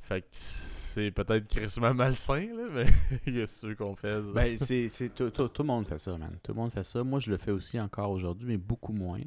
Fait 0.00 0.20
que 0.22 0.26
c'est 0.32 1.10
peut-être 1.12 1.46
crissement 1.48 1.94
malsain, 1.94 2.46
là, 2.56 2.64
mais 2.72 2.86
qu'est-ce 3.24 3.72
qu'on 3.74 3.94
fasse? 3.94 4.26
Ben, 4.32 4.58
c'est, 4.58 4.88
c'est, 4.88 5.10
tout, 5.14 5.30
tout- 5.30 5.48
tout 5.48 5.62
le 5.62 5.68
monde 5.68 5.86
fait 5.86 5.98
ça, 5.98 6.16
man. 6.18 6.36
Tout 6.42 6.52
le 6.52 6.56
monde 6.58 6.72
fait 6.72 6.82
ça. 6.84 7.04
Moi, 7.04 7.20
je 7.20 7.30
le 7.30 7.36
fais 7.36 7.52
aussi 7.52 7.78
encore 7.78 8.10
aujourd'hui, 8.10 8.48
mais 8.48 8.56
beaucoup 8.56 8.92
moins. 8.92 9.20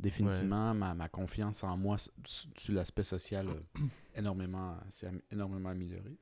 Définitivement, 0.00 0.74
ma, 0.74 0.94
ma 0.94 1.08
confiance 1.08 1.62
en 1.64 1.76
moi 1.76 1.96
sur 2.24 2.74
l'aspect 2.74 3.02
social 3.04 3.46
énormément, 4.16 4.76
s'est 4.90 5.06
am- 5.06 5.20
énormément 5.32 5.68
amélioré. 5.70 6.16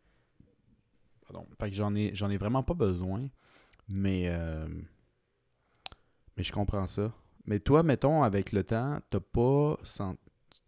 Pardon. 1.26 1.46
Fait 1.58 1.70
que 1.70 1.76
j'en 1.76 1.94
ai, 1.94 2.14
j'en 2.14 2.30
ai 2.30 2.36
vraiment 2.36 2.62
pas 2.62 2.74
besoin, 2.74 3.28
mais, 3.88 4.28
euh, 4.28 4.66
mais 6.36 6.42
je 6.42 6.52
comprends 6.52 6.86
ça. 6.86 7.12
Mais 7.46 7.60
toi, 7.60 7.82
mettons, 7.82 8.22
avec 8.22 8.52
le 8.52 8.64
temps, 8.64 9.00
t'as 9.10 9.20
pas 9.20 9.78
sent- 9.82 10.16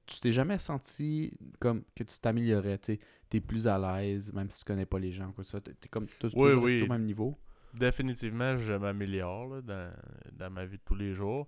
tu 0.06 0.20
t'es 0.20 0.32
jamais 0.32 0.58
senti 0.58 1.32
comme 1.60 1.82
que 1.94 2.02
tu 2.04 2.18
t'améliorais, 2.18 2.78
tu 2.78 2.98
es 3.32 3.40
plus 3.40 3.66
à 3.66 3.78
l'aise, 3.78 4.32
même 4.32 4.48
si 4.48 4.60
tu 4.60 4.64
connais 4.64 4.86
pas 4.86 4.98
les 4.98 5.12
gens, 5.12 5.32
quoi 5.32 5.44
ça. 5.44 5.60
T'es 5.60 5.88
comme 5.90 6.06
t'as 6.18 6.28
Oui, 6.34 6.52
oui. 6.52 6.82
au 6.82 6.86
même 6.86 7.04
niveau. 7.04 7.38
Définitivement, 7.74 8.56
je 8.56 8.72
m'améliore 8.72 9.62
dans, 9.62 9.92
dans 10.32 10.50
ma 10.50 10.64
vie 10.64 10.78
de 10.78 10.82
tous 10.84 10.94
les 10.94 11.12
jours. 11.12 11.46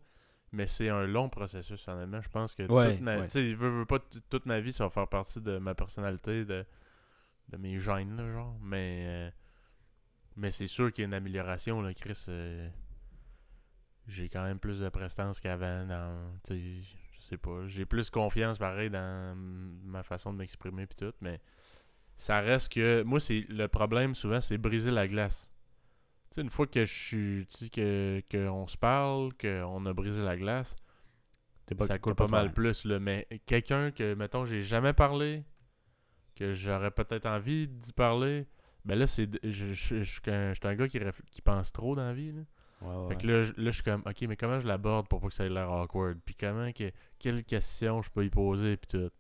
Mais 0.52 0.66
c'est 0.66 0.88
un 0.88 1.06
long 1.06 1.28
processus, 1.28 1.86
honnêtement. 1.86 2.20
Je 2.20 2.28
pense 2.28 2.54
que 2.56 2.64
Ouais, 2.64 2.94
toute 2.94 3.00
ma, 3.02 3.18
ouais. 3.20 3.28
veux, 3.54 3.68
veux 3.68 3.86
pas, 3.86 4.00
toute 4.28 4.46
ma 4.46 4.58
vie, 4.60 4.72
ça 4.72 4.84
va 4.84 4.90
faire 4.90 5.08
partie 5.08 5.40
de 5.40 5.58
ma 5.58 5.74
personnalité, 5.76 6.44
de, 6.44 6.64
de 7.50 7.56
mes 7.56 7.78
gènes, 7.78 8.16
là, 8.16 8.30
genre. 8.32 8.58
Mais, 8.60 9.04
euh, 9.06 9.30
mais 10.36 10.50
c'est 10.50 10.66
sûr 10.66 10.92
qu'il 10.92 11.02
y 11.02 11.04
a 11.04 11.06
une 11.06 11.14
amélioration, 11.14 11.80
là, 11.80 11.94
Chris. 11.94 12.24
euh, 12.28 12.68
j'ai 14.10 14.28
quand 14.28 14.44
même 14.44 14.58
plus 14.58 14.80
de 14.80 14.88
prestance 14.88 15.40
qu'avant. 15.40 15.86
Dans, 15.86 16.32
je 16.48 16.82
sais 17.18 17.36
pas. 17.36 17.66
J'ai 17.66 17.86
plus 17.86 18.10
confiance, 18.10 18.58
pareil, 18.58 18.90
dans 18.90 19.34
ma 19.36 20.02
façon 20.02 20.32
de 20.32 20.38
m'exprimer, 20.38 20.86
puis 20.86 20.96
tout. 20.96 21.12
Mais 21.20 21.40
ça 22.16 22.40
reste 22.40 22.72
que. 22.72 23.02
Moi, 23.02 23.20
c'est 23.20 23.46
le 23.48 23.68
problème, 23.68 24.14
souvent, 24.14 24.40
c'est 24.40 24.58
briser 24.58 24.90
la 24.90 25.06
glace. 25.08 25.50
Tu 26.30 26.36
sais, 26.36 26.40
une 26.42 26.50
fois 26.50 26.66
que 26.66 26.84
je 26.84 26.92
suis. 26.92 27.70
Que, 27.70 28.22
qu'on 28.30 28.66
se 28.66 28.76
parle, 28.76 29.32
qu'on 29.40 29.86
a 29.86 29.92
brisé 29.92 30.22
la 30.22 30.36
glace, 30.36 30.76
pas- 31.76 31.86
ça 31.86 31.98
coûte 31.98 32.16
pas 32.16 32.26
mal 32.26 32.46
problème. 32.46 32.54
plus, 32.54 32.84
là. 32.84 32.98
Mais 32.98 33.26
quelqu'un 33.46 33.90
que, 33.90 34.14
mettons, 34.14 34.44
j'ai 34.44 34.62
jamais 34.62 34.92
parlé, 34.92 35.44
que 36.36 36.52
j'aurais 36.52 36.90
peut-être 36.90 37.26
envie 37.26 37.68
d'y 37.68 37.92
parler, 37.92 38.46
ben 38.84 38.98
là, 38.98 39.06
c'est. 39.06 39.28
Je, 39.44 39.50
je, 39.50 39.74
je, 39.74 40.02
je 40.02 40.54
suis 40.54 40.68
un, 40.68 40.74
gars 40.74 40.88
qui, 40.88 40.98
qui 41.30 41.42
pense 41.42 41.72
trop 41.72 41.94
dans 41.94 42.04
la 42.04 42.14
vie, 42.14 42.32
là. 42.32 42.42
Ouais, 42.80 42.88
ouais, 42.94 43.08
Fait 43.14 43.20
que 43.20 43.26
là, 43.26 43.44
je- 43.44 43.52
là, 43.52 43.70
je 43.70 43.70
suis 43.70 43.82
comme, 43.82 44.02
ok, 44.06 44.22
mais 44.22 44.36
comment 44.36 44.58
je 44.58 44.66
l'aborde 44.66 45.06
pour 45.08 45.20
pas 45.20 45.28
que 45.28 45.34
ça 45.34 45.44
ait 45.44 45.50
l'air 45.50 45.70
awkward? 45.70 46.18
Puis 46.24 46.34
comment, 46.34 46.72
que, 46.72 46.90
quelles 47.18 47.44
questions 47.44 48.00
je 48.02 48.10
peux 48.10 48.24
y 48.24 48.30
poser? 48.30 48.76
Puis 48.78 48.88
tout? 48.98 49.10
Tu 49.10 49.12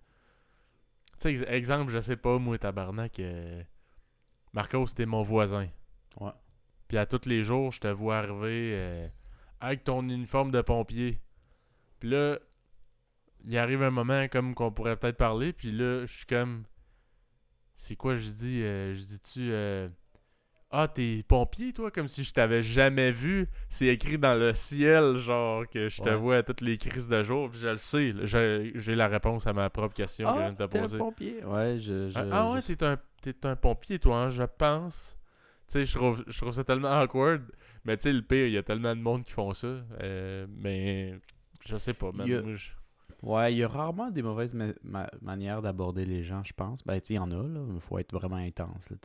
sais, 1.18 1.30
ex- 1.32 1.42
exemple, 1.48 1.92
je 1.92 2.00
sais 2.00 2.16
pas, 2.16 2.38
moi, 2.38 2.56
tabarnak, 2.58 3.20
euh, 3.20 3.62
Marcos, 4.54 4.86
t'es 4.94 5.04
mon 5.06 5.22
voisin. 5.22 5.68
Ouais. 6.18 6.30
Puis 6.88 6.96
à 6.96 7.06
tous 7.06 7.26
les 7.28 7.44
jours, 7.44 7.70
je 7.70 7.80
te 7.80 7.88
vois 7.88 8.18
arriver 8.18 8.72
euh, 8.74 9.08
avec 9.60 9.84
ton 9.84 10.02
uniforme 10.08 10.50
de 10.50 10.60
pompier. 10.62 11.20
Puis 12.00 12.08
là, 12.08 12.38
il 13.44 13.56
arrive 13.58 13.82
un 13.82 13.90
moment 13.90 14.26
comme 14.28 14.54
qu'on 14.54 14.72
pourrait 14.72 14.96
peut-être 14.96 15.16
parler. 15.18 15.52
Puis 15.52 15.70
là, 15.70 16.06
je 16.06 16.12
suis 16.12 16.26
comme. 16.26 16.64
C'est 17.74 17.96
quoi 17.96 18.16
je 18.16 18.28
dis 18.30 18.62
euh, 18.62 18.92
Je 18.94 19.00
dis-tu. 19.02 19.52
Ah, 20.70 20.86
t'es 20.88 21.24
pompier, 21.26 21.72
toi, 21.72 21.90
comme 21.90 22.06
si 22.08 22.22
je 22.24 22.32
t'avais 22.32 22.62
jamais 22.62 23.10
vu. 23.12 23.48
C'est 23.68 23.86
écrit 23.88 24.18
dans 24.18 24.34
le 24.34 24.54
ciel, 24.54 25.16
genre, 25.16 25.68
que 25.68 25.88
je 25.88 26.00
te 26.00 26.08
Ouais. 26.08 26.14
vois 26.14 26.36
à 26.38 26.42
toutes 26.42 26.60
les 26.60 26.78
crises 26.78 27.08
de 27.08 27.22
jour. 27.22 27.50
Puis 27.50 27.60
je 27.60 27.68
le 27.68 27.76
sais. 27.76 28.14
J'ai 28.24 28.72
j'ai 28.74 28.94
la 28.94 29.08
réponse 29.08 29.46
à 29.46 29.52
ma 29.52 29.68
propre 29.70 29.94
question 29.94 30.28
que 30.28 30.34
je 30.34 30.38
viens 30.40 30.52
de 30.52 30.56
te 30.58 30.62
Ah, 30.62 30.68
t'es 30.68 30.78
un 30.78 30.82
poser. 30.82 30.98
pompier. 30.98 31.44
Ouais, 31.44 31.78
je. 31.80 32.08
je- 32.10 32.18
Ah, 32.18 32.24
ah 32.30 32.52
ouais, 32.52 32.60
je- 32.66 32.72
t'es 32.74 32.84
un, 32.84 32.98
t'es 33.22 33.46
un 33.46 33.56
pompier, 33.56 33.98
toi, 33.98 34.16
hein, 34.24 34.28
je 34.30 34.44
pense. 34.44 35.16
Tu 35.66 35.72
sais, 35.74 35.84
je 35.86 35.94
trouve, 35.96 36.24
je 36.26 36.36
trouve 36.38 36.52
ça 36.52 36.64
tellement 36.64 37.00
awkward. 37.00 37.42
Mais 37.84 37.96
tu 37.96 38.02
sais, 38.04 38.12
le 38.12 38.22
pire, 38.22 38.46
il 38.46 38.52
y 38.52 38.58
a 38.58 38.62
tellement 38.62 38.94
de 38.96 39.00
monde 39.00 39.24
qui 39.24 39.32
font 39.32 39.52
ça. 39.52 39.68
euh, 40.02 40.46
mais 40.48 41.14
je 41.66 41.76
sais 41.76 41.94
pas, 41.94 42.10
man. 42.12 42.26
Il 42.26 42.32
y 42.32 42.36
a- 42.36 42.42
Moi, 42.42 42.54
je- 42.56 42.70
Ouais, 43.22 43.52
il 43.52 43.58
y 43.58 43.64
a 43.64 43.68
rarement 43.68 44.10
des 44.10 44.22
mauvaises 44.22 44.54
ma- 44.54 44.72
ma- 44.82 45.10
manières 45.20 45.60
d'aborder 45.62 46.04
les 46.06 46.22
gens, 46.22 46.42
je 46.44 46.52
pense. 46.54 46.82
Ben, 46.84 46.98
tu 47.00 47.08
sais, 47.08 47.14
il 47.14 47.16
y 47.16 47.18
en 47.20 47.30
a, 47.30 47.42
là. 47.42 47.60
Il 47.74 47.80
faut 47.80 47.98
être 47.98 48.12
vraiment 48.12 48.36
intense. 48.36 48.88
là, 48.90 48.96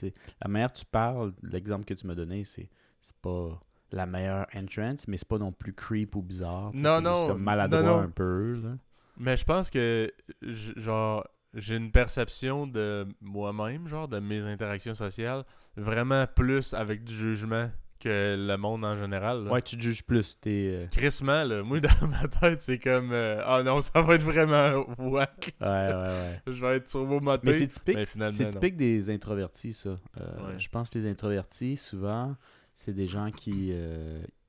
la 0.41 0.47
manière 0.47 0.71
que 0.71 0.79
tu 0.79 0.85
parles, 0.85 1.33
l'exemple 1.43 1.85
que 1.85 1.93
tu 1.93 2.07
m'as 2.07 2.15
donné, 2.15 2.43
c'est 2.45 2.69
c'est 3.01 3.15
pas 3.17 3.59
la 3.91 4.05
meilleure 4.05 4.47
entrance, 4.55 5.07
mais 5.07 5.17
c'est 5.17 5.27
pas 5.27 5.37
non 5.37 5.51
plus 5.51 5.73
creep 5.73 6.15
ou 6.15 6.21
bizarre. 6.21 6.71
Non, 6.73 6.73
c'est 6.73 6.95
juste 6.95 7.03
non, 7.03 7.27
comme 7.27 7.43
maladroit 7.43 7.83
non, 7.83 7.97
non. 7.97 8.01
un 8.03 8.09
peu, 8.09 8.53
là. 8.63 8.69
Mais 9.17 9.37
je 9.37 9.45
pense 9.45 9.69
que, 9.69 10.11
genre, 10.41 11.25
j'ai 11.53 11.75
une 11.77 11.91
perception 11.91 12.67
de 12.67 13.05
moi-même, 13.21 13.87
genre, 13.87 14.07
de 14.07 14.19
mes 14.19 14.41
interactions 14.45 14.93
sociales, 14.93 15.43
vraiment 15.77 16.25
plus 16.27 16.73
avec 16.73 17.03
du 17.03 17.13
jugement 17.13 17.69
que 17.99 18.35
le 18.37 18.57
monde 18.57 18.83
en 18.85 18.95
général. 18.97 19.45
là. 19.45 19.51
Ouais, 19.51 19.61
tu 19.61 19.77
te 19.77 19.81
juges 19.81 20.03
plus. 20.03 20.37
T'es. 20.39 20.69
euh, 20.73 20.87
Crissement, 20.87 21.43
là. 21.43 21.63
Moi, 21.63 21.79
dans 21.79 22.07
ma 22.07 22.27
tête, 22.27 22.61
c'est 22.61 22.77
comme, 22.79 23.11
euh, 23.11 23.41
ah 23.45 23.63
non, 23.63 23.81
ça 23.81 24.01
va 24.01 24.15
être 24.15 24.23
vraiment 24.23 24.85
whack. 24.99 25.55
Ouais, 25.61 25.67
ouais, 25.67 25.93
ouais. 25.93 26.41
Je 26.47 26.65
vais 26.65 26.77
être 26.77 26.87
turbo-moté. 26.89 27.41
Mais 27.47 27.53
c'est 27.53 27.67
typique. 27.67 27.95
Mais 27.95 28.05
finalement, 28.05 28.35
C'est 28.35 28.43
non. 28.45 28.49
typique 28.51 28.77
des 28.77 29.09
introvertis, 29.09 29.73
ça. 29.73 29.89
Euh, 29.89 30.47
Ouais. 30.47 30.59
Je 30.59 30.69
pense 30.69 30.89
que 30.89 30.99
les 30.99 31.09
introvertis, 31.09 31.77
souvent, 31.77 32.35
c'est 32.73 32.93
des 32.93 33.07
gens 33.07 33.31
qui, 33.31 33.73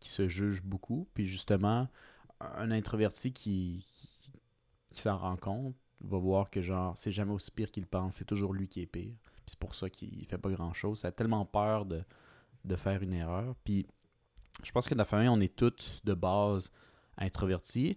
qui 0.01 0.09
se 0.09 0.29
jugent 0.29 0.63
beaucoup. 0.63 1.09
Puis 1.15 1.27
justement, 1.27 1.89
un 2.41 2.71
introverti 2.71 3.33
qui, 3.33 3.87
qui, 3.93 4.09
qui 4.93 5.01
s'en 5.01 5.17
rend 5.17 5.37
compte 5.37 5.75
va 6.01 6.19
voir 6.19 6.51
que 6.51 6.61
genre, 6.61 6.95
c'est 6.99 7.13
jamais 7.13 7.33
aussi 7.33 7.51
pire 7.51 7.71
qu'il 7.71 7.87
pense. 7.87 8.17
C'est 8.17 8.25
toujours 8.27 8.53
lui 8.53 8.69
qui 8.69 8.83
est 8.83 8.87
pire. 8.87 9.15
Puis 9.23 9.45
c'est 9.53 9.59
pour 9.59 9.75
ça 9.75 9.89
qu'il 9.89 10.27
fait 10.27 10.37
pas 10.39 10.51
grand-chose. 10.51 10.99
Ça 11.01 11.09
a 11.09 11.13
tellement 11.13 11.45
peur 11.47 11.87
de, 11.87 12.03
de 12.67 12.77
faire 12.77 13.03
une 13.03 13.15
erreur. 13.15 13.55
Puis 13.65 13.87
je 14.63 14.73
pense 14.73 14.89
que 14.89 14.95
dans 14.95 15.03
la 15.03 15.05
famille, 15.05 15.29
on 15.29 15.41
est 15.41 15.55
tous 15.55 16.01
de 16.05 16.15
base 16.15 16.71
introvertis. 17.17 17.97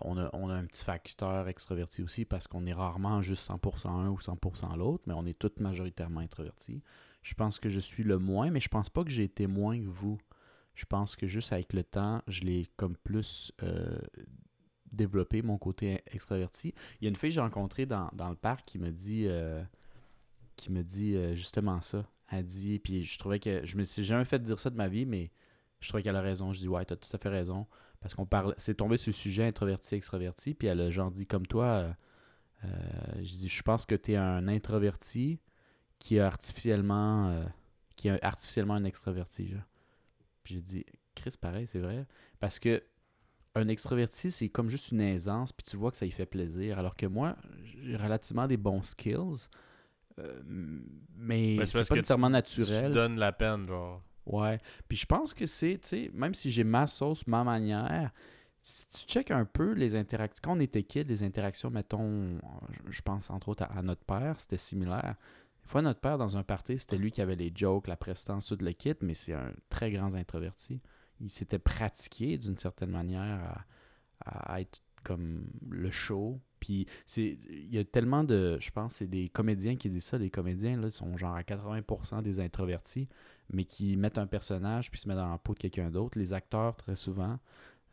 On 0.00 0.16
a, 0.16 0.30
on 0.32 0.48
a 0.48 0.54
un 0.54 0.64
petit 0.64 0.84
facteur 0.84 1.48
extroverti 1.48 2.02
aussi 2.02 2.24
parce 2.24 2.46
qu'on 2.46 2.64
est 2.66 2.72
rarement 2.72 3.20
juste 3.20 3.50
100% 3.50 3.88
un 3.88 4.08
ou 4.08 4.18
100% 4.18 4.76
l'autre, 4.76 5.04
mais 5.06 5.14
on 5.14 5.26
est 5.26 5.38
tous 5.38 5.60
majoritairement 5.60 6.20
introvertis. 6.20 6.82
Je 7.22 7.34
pense 7.34 7.58
que 7.58 7.68
je 7.68 7.80
suis 7.80 8.04
le 8.04 8.18
moins, 8.18 8.50
mais 8.50 8.60
je 8.60 8.68
pense 8.68 8.88
pas 8.88 9.04
que 9.04 9.10
j'ai 9.10 9.24
été 9.24 9.46
moins 9.46 9.78
que 9.78 9.86
vous. 9.86 10.18
Je 10.74 10.84
pense 10.84 11.16
que 11.16 11.26
juste 11.26 11.52
avec 11.52 11.72
le 11.72 11.82
temps, 11.82 12.22
je 12.28 12.42
l'ai 12.42 12.68
comme 12.76 12.96
plus 12.96 13.52
euh, 13.62 13.98
développé, 14.92 15.42
mon 15.42 15.58
côté 15.58 16.02
extraverti. 16.06 16.74
Il 17.00 17.04
y 17.04 17.06
a 17.06 17.10
une 17.10 17.16
fille 17.16 17.30
que 17.30 17.34
j'ai 17.34 17.40
rencontrée 17.40 17.86
dans, 17.86 18.10
dans 18.12 18.30
le 18.30 18.36
parc 18.36 18.64
qui 18.66 18.78
me 18.78 18.90
dit, 18.90 19.24
euh, 19.26 19.62
qui 20.56 20.70
me 20.70 20.82
dit 20.82 21.16
euh, 21.16 21.34
justement 21.34 21.80
ça. 21.80 22.06
Elle 22.30 22.44
dit, 22.44 22.78
puis 22.78 23.04
je 23.04 23.18
trouvais 23.18 23.38
que 23.38 23.64
je 23.64 23.76
me 23.76 23.84
suis 23.84 24.02
jamais 24.04 24.24
fait 24.24 24.38
dire 24.40 24.58
ça 24.58 24.70
de 24.70 24.76
ma 24.76 24.88
vie, 24.88 25.06
mais 25.06 25.30
Je 25.80 25.88
trouvais 25.88 26.02
qu'elle 26.02 26.16
a 26.16 26.22
raison. 26.22 26.52
Je 26.52 26.60
dis, 26.60 26.68
ouais, 26.68 26.84
t'as 26.84 26.96
tout 26.96 27.08
à 27.12 27.18
fait 27.18 27.28
raison. 27.28 27.66
Parce 28.00 28.14
qu'on 28.14 28.26
parle, 28.26 28.54
c'est 28.58 28.74
tombé 28.74 28.96
sur 28.96 29.10
le 29.10 29.14
sujet 29.14 29.44
introverti-extraverti, 29.46 30.54
puis 30.54 30.68
elle 30.68 30.80
a 30.80 30.90
genre 30.90 31.10
dit 31.10 31.26
comme 31.26 31.46
toi, 31.46 31.64
euh, 31.66 31.92
euh, 32.64 32.68
je 33.18 33.34
dis, 33.34 33.48
je 33.48 33.62
pense 33.62 33.86
que 33.86 33.94
tu 33.94 34.12
es 34.12 34.16
un 34.16 34.48
introverti 34.48 35.40
qui 35.98 36.16
est 36.16 36.20
artificiellement, 36.20 37.28
euh, 37.30 37.44
qui 37.96 38.08
est 38.08 38.22
artificiellement 38.22 38.74
un 38.74 38.84
extraverti. 38.84 39.48
Genre. 39.48 39.62
Puis 40.42 40.54
j'ai 40.54 40.62
dit, 40.62 40.86
Chris, 41.14 41.34
pareil, 41.40 41.66
c'est 41.66 41.80
vrai. 41.80 42.06
Parce 42.38 42.58
que 42.58 42.82
un 43.54 43.68
extraverti, 43.68 44.30
c'est 44.30 44.48
comme 44.50 44.68
juste 44.68 44.92
une 44.92 45.00
aisance, 45.00 45.52
puis 45.52 45.66
tu 45.68 45.76
vois 45.76 45.90
que 45.90 45.96
ça 45.96 46.06
y 46.06 46.10
fait 46.10 46.26
plaisir. 46.26 46.78
Alors 46.78 46.94
que 46.94 47.06
moi, 47.06 47.36
j'ai 47.82 47.96
relativement 47.96 48.46
des 48.46 48.58
bons 48.58 48.82
skills, 48.82 49.48
euh, 50.18 50.40
mais 51.16 51.56
Mais 51.58 51.66
c'est 51.66 51.78
pas 51.80 51.84
que 51.84 51.94
nécessairement 51.94 52.28
Tu 52.28 52.32
naturel. 52.32 52.92
donnes 52.92 53.18
la 53.18 53.32
peine, 53.32 53.66
genre. 53.66 54.02
Ouais. 54.26 54.58
Puis 54.88 54.96
je 54.98 55.06
pense 55.06 55.34
que 55.34 55.46
c'est, 55.46 55.78
tu 55.82 55.88
sais, 55.88 56.10
même 56.12 56.34
si 56.34 56.50
j'ai 56.50 56.64
ma 56.64 56.86
sauce, 56.86 57.26
ma 57.26 57.44
manière, 57.44 58.10
si 58.58 58.88
tu 58.88 59.06
checkes 59.06 59.30
un 59.30 59.44
peu 59.44 59.72
les 59.72 59.94
interactions, 59.94 60.40
quand 60.42 60.56
on 60.56 60.60
était 60.60 60.82
kid, 60.82 61.08
les 61.08 61.22
interactions, 61.22 61.70
mettons, 61.70 62.38
je- 62.90 63.02
pense 63.02 63.30
entre 63.30 63.50
autres 63.50 63.62
à, 63.64 63.78
à 63.78 63.82
notre 63.82 64.04
père, 64.04 64.40
c'était 64.40 64.56
similaire. 64.56 65.14
Des 65.62 65.68
fois, 65.68 65.82
notre 65.82 66.00
père, 66.00 66.18
dans 66.18 66.36
un 66.36 66.42
party, 66.42 66.78
c'était 66.78 66.96
lui 66.98 67.10
qui 67.12 67.20
avait 67.20 67.36
les 67.36 67.52
jokes, 67.54 67.86
la 67.86 67.96
prestance, 67.96 68.46
tout 68.46 68.56
le 68.60 68.72
kit, 68.72 68.94
mais 69.00 69.14
c'est 69.14 69.32
un 69.34 69.52
très 69.68 69.90
grand 69.92 70.14
introverti. 70.14 70.80
Il 71.20 71.30
s'était 71.30 71.58
pratiqué 71.60 72.36
d'une 72.38 72.58
certaine 72.58 72.90
manière 72.90 73.64
à, 74.24 74.54
à 74.54 74.60
être 74.60 74.80
comme 75.04 75.46
le 75.68 75.90
show. 75.90 76.40
Puis 76.60 76.86
c'est 77.06 77.38
il 77.50 77.74
y 77.74 77.78
a 77.78 77.84
tellement 77.84 78.24
de 78.24 78.58
je 78.60 78.70
pense 78.70 78.94
c'est 78.96 79.06
des 79.06 79.28
comédiens 79.28 79.76
qui 79.76 79.88
disent 79.90 80.04
ça, 80.04 80.18
les 80.18 80.30
comédiens 80.30 80.76
là 80.80 80.88
ils 80.88 80.92
sont 80.92 81.16
genre 81.16 81.34
à 81.34 81.42
80% 81.42 82.22
des 82.22 82.40
introvertis 82.40 83.08
mais 83.52 83.64
qui 83.64 83.96
mettent 83.96 84.18
un 84.18 84.26
personnage 84.26 84.90
puis 84.90 84.98
se 85.00 85.06
mettent 85.08 85.18
dans 85.18 85.30
la 85.30 85.38
peau 85.38 85.54
de 85.54 85.58
quelqu'un 85.58 85.90
d'autre, 85.90 86.18
les 86.18 86.32
acteurs 86.32 86.74
très 86.76 86.96
souvent, 86.96 87.38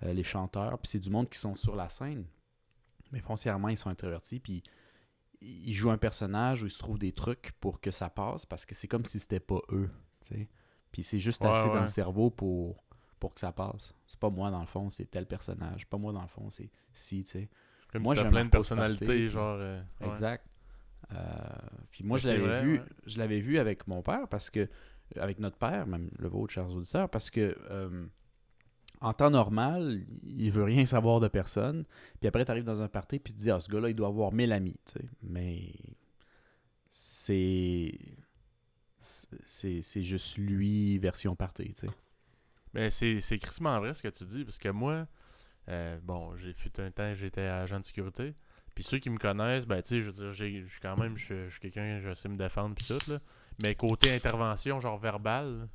euh, 0.03 0.13
les 0.13 0.23
chanteurs, 0.23 0.79
puis 0.79 0.89
c'est 0.89 0.99
du 0.99 1.09
monde 1.09 1.29
qui 1.29 1.37
sont 1.37 1.55
sur 1.55 1.75
la 1.75 1.89
scène. 1.89 2.25
Mais 3.11 3.19
foncièrement 3.19 3.67
ils 3.69 3.77
sont 3.77 3.89
introvertis 3.89 4.39
puis 4.39 4.63
ils 5.41 5.73
jouent 5.73 5.91
un 5.91 5.97
personnage 5.97 6.63
où 6.63 6.67
ils 6.67 6.71
se 6.71 6.79
trouvent 6.79 6.97
des 6.99 7.11
trucs 7.11 7.51
pour 7.59 7.81
que 7.81 7.91
ça 7.91 8.09
passe 8.09 8.45
parce 8.45 8.65
que 8.65 8.73
c'est 8.75 8.87
comme 8.87 9.05
si 9.05 9.19
c'était 9.19 9.41
pas 9.41 9.59
eux, 9.71 9.89
tu 10.21 10.27
sais. 10.27 10.49
Puis 10.91 11.03
c'est 11.03 11.19
juste 11.19 11.41
Ouais, 11.43 11.49
assez 11.49 11.67
ouais. 11.67 11.75
dans 11.75 11.81
le 11.81 11.87
cerveau 11.87 12.29
pour 12.29 12.83
pour 13.19 13.33
que 13.33 13.39
ça 13.39 13.51
passe. 13.53 13.93
C'est 14.05 14.19
pas 14.19 14.29
moi 14.29 14.51
dans 14.51 14.59
le 14.59 14.67
fond, 14.67 14.89
c'est 14.89 15.05
tel 15.09 15.25
personnage. 15.25 15.87
Pas 15.87 15.97
moi 15.97 16.11
dans 16.11 16.21
le 16.21 16.27
fond, 16.27 16.49
c'est 16.49 16.69
si, 16.91 17.23
tu 17.23 17.29
sais. 17.29 17.49
Comme 17.93 18.01
Moi, 18.01 18.15
j'aime 18.15 18.31
plein 18.31 18.45
de 18.45 18.49
personnalités, 18.49 19.29
genre. 19.29 19.57
euh, 19.59 19.79
ouais. 20.01 20.09
Exact. 20.09 20.43
Euh, 21.13 21.17
puis 21.91 22.03
moi, 22.03 22.17
je 22.17 22.27
l'avais 22.27 22.61
vu, 22.63 22.79
ouais. 22.79 22.85
je 23.05 23.19
l'avais 23.19 23.39
vu 23.39 23.59
avec 23.59 23.87
mon 23.87 24.01
père 24.01 24.27
parce 24.27 24.49
que, 24.49 24.67
avec 25.15 25.37
notre 25.37 25.57
père, 25.57 25.85
même 25.85 26.09
le 26.17 26.27
vôtre, 26.27 26.51
chers 26.51 26.67
auditeurs, 26.71 27.07
parce 27.07 27.29
que 27.29 27.55
euh, 27.69 28.05
en 28.99 29.13
temps 29.13 29.29
normal, 29.29 30.01
il 30.23 30.51
veut 30.51 30.63
rien 30.63 30.87
savoir 30.87 31.19
de 31.19 31.27
personne. 31.27 31.85
Puis 32.19 32.27
après, 32.27 32.43
tu 32.45 32.49
arrives 32.49 32.63
dans 32.63 32.81
un 32.81 32.87
party 32.87 33.19
puis 33.19 33.31
tu 33.31 33.37
te 33.37 33.43
dis, 33.43 33.51
ah, 33.51 33.59
ce 33.59 33.69
gars-là, 33.69 33.89
il 33.89 33.95
doit 33.95 34.07
avoir 34.07 34.31
1000 34.31 34.51
amis, 34.53 34.75
tu 34.87 34.93
sais. 34.93 35.05
Mais 35.21 35.71
c'est. 36.89 37.91
C'est 38.97 39.81
c'est 39.81 40.03
juste 40.03 40.37
lui, 40.37 40.97
version 40.97 41.35
party, 41.35 41.73
tu 41.73 41.87
sais. 41.87 41.93
Mais 42.73 42.89
c'est 42.89 43.19
c'est 43.19 43.37
crissement 43.37 43.77
vrai 43.79 43.93
ce 43.93 44.01
que 44.01 44.07
tu 44.07 44.23
dis, 44.25 44.45
parce 44.45 44.57
que 44.57 44.69
moi, 44.69 45.05
euh, 45.69 45.97
bon, 46.03 46.35
j'ai 46.35 46.53
fut 46.53 46.79
un 46.79 46.91
temps, 46.91 47.13
j'étais 47.13 47.41
agent 47.41 47.79
de 47.79 47.85
sécurité. 47.85 48.35
Puis 48.75 48.83
ceux 48.83 48.97
qui 48.97 49.09
me 49.09 49.17
connaissent, 49.17 49.65
ben, 49.65 49.81
tu 49.81 49.89
sais, 49.89 50.01
je 50.01 50.09
veux 50.09 50.11
dire, 50.11 50.33
je 50.33 50.67
suis 50.67 50.81
quand 50.81 50.97
même, 50.97 51.15
je 51.15 51.49
suis 51.49 51.59
quelqu'un, 51.59 51.99
je 51.99 52.13
sais 52.13 52.27
me 52.27 52.37
défendre, 52.37 52.75
puis 52.75 52.87
tout, 52.87 53.11
là. 53.11 53.19
Mais 53.61 53.75
côté 53.75 54.13
intervention, 54.13 54.79
genre 54.79 54.97
verbal, 54.97 55.67